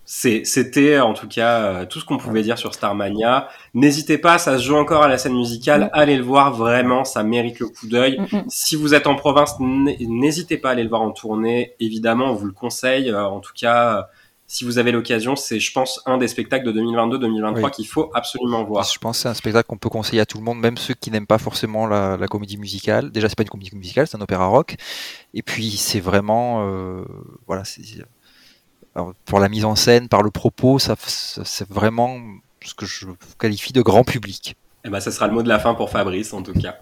[0.06, 3.50] c'était en tout cas euh, tout ce qu'on pouvait dire sur Starmania.
[3.74, 5.86] N'hésitez pas, ça se joue encore à la scène musicale.
[5.86, 5.90] Mm.
[5.94, 8.20] Allez le voir, vraiment, ça mérite le coup d'œil.
[8.20, 8.44] Mm, mm.
[8.48, 11.74] Si vous êtes en province, n'hésitez pas à aller le voir en tournée.
[11.80, 13.10] Évidemment, on vous le conseille.
[13.10, 14.08] Euh, en tout cas,
[14.48, 17.72] si vous avez l'occasion, c'est, je pense, un des spectacles de 2022-2023 Oui.
[17.72, 18.84] qu'il faut absolument voir.
[18.84, 20.94] Je pense que c'est un spectacle qu'on peut conseiller à tout le monde, même ceux
[20.94, 23.12] qui n'aiment pas forcément la, la comédie musicale.
[23.12, 24.76] Déjà, c'est pas une comédie musicale, c'est un opéra rock.
[25.34, 27.04] Et puis, c'est vraiment, euh,
[27.48, 27.82] voilà, c'est
[29.26, 32.18] pour la mise en scène, par le propos, ça, c'est vraiment
[32.64, 33.08] ce que je
[33.38, 34.56] qualifie de grand public.
[34.88, 36.78] Eh ben, ça sera le mot de la fin pour Fabrice, en tout cas.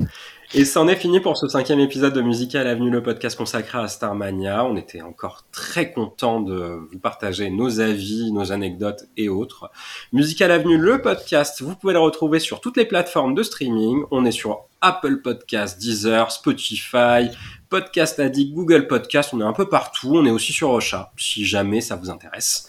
[0.53, 3.87] Et c'en est fini pour ce cinquième épisode de Musical Avenue, le podcast consacré à
[3.87, 4.65] Starmania.
[4.65, 9.71] On était encore très content de vous partager nos avis, nos anecdotes et autres.
[10.11, 14.03] Musical Avenue, le podcast, vous pouvez le retrouver sur toutes les plateformes de streaming.
[14.11, 17.29] On est sur Apple Podcast, Deezer, Spotify,
[17.73, 19.31] Podcast Addict, Google Podcast.
[19.33, 20.11] On est un peu partout.
[20.13, 22.67] On est aussi sur Ocha, si jamais ça vous intéresse.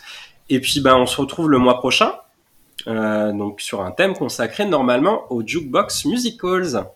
[0.48, 2.14] Et puis, ben, on se retrouve le mois prochain
[2.86, 6.86] euh, donc sur un thème consacré normalement aux jukebox musicals.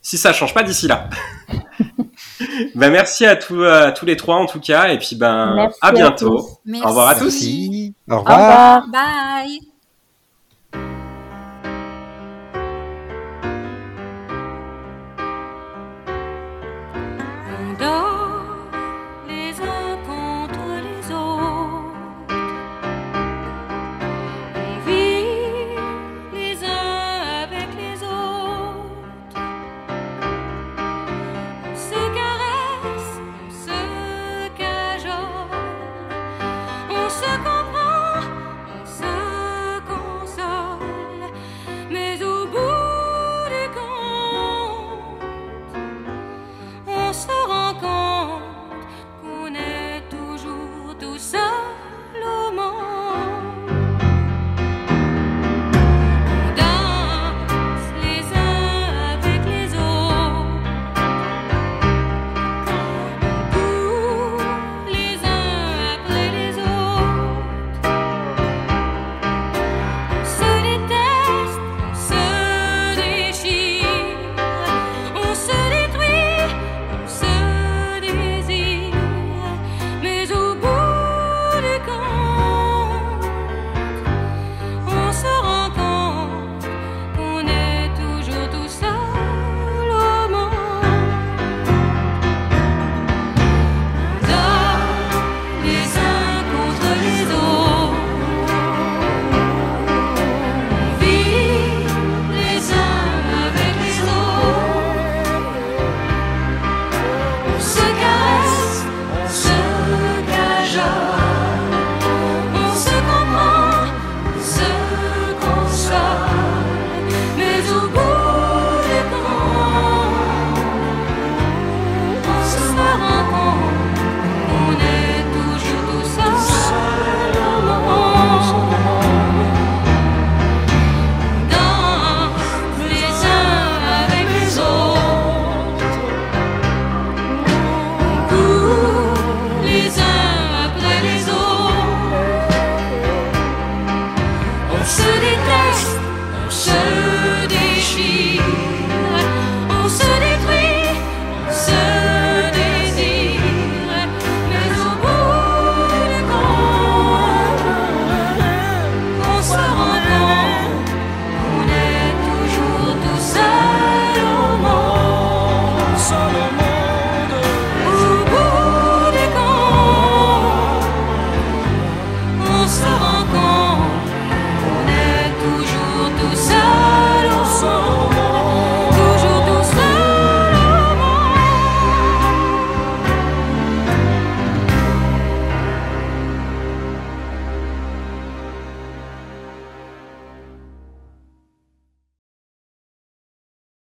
[0.00, 1.10] Si ça change pas d'ici là.
[2.74, 5.78] ben merci à, tous à tous les trois en tout cas et puis ben Merci
[5.82, 6.38] à bientôt.
[6.38, 7.24] Au revoir à tous.
[7.24, 7.94] Merci.
[8.10, 8.88] Au revoir.
[8.88, 9.73] Bye.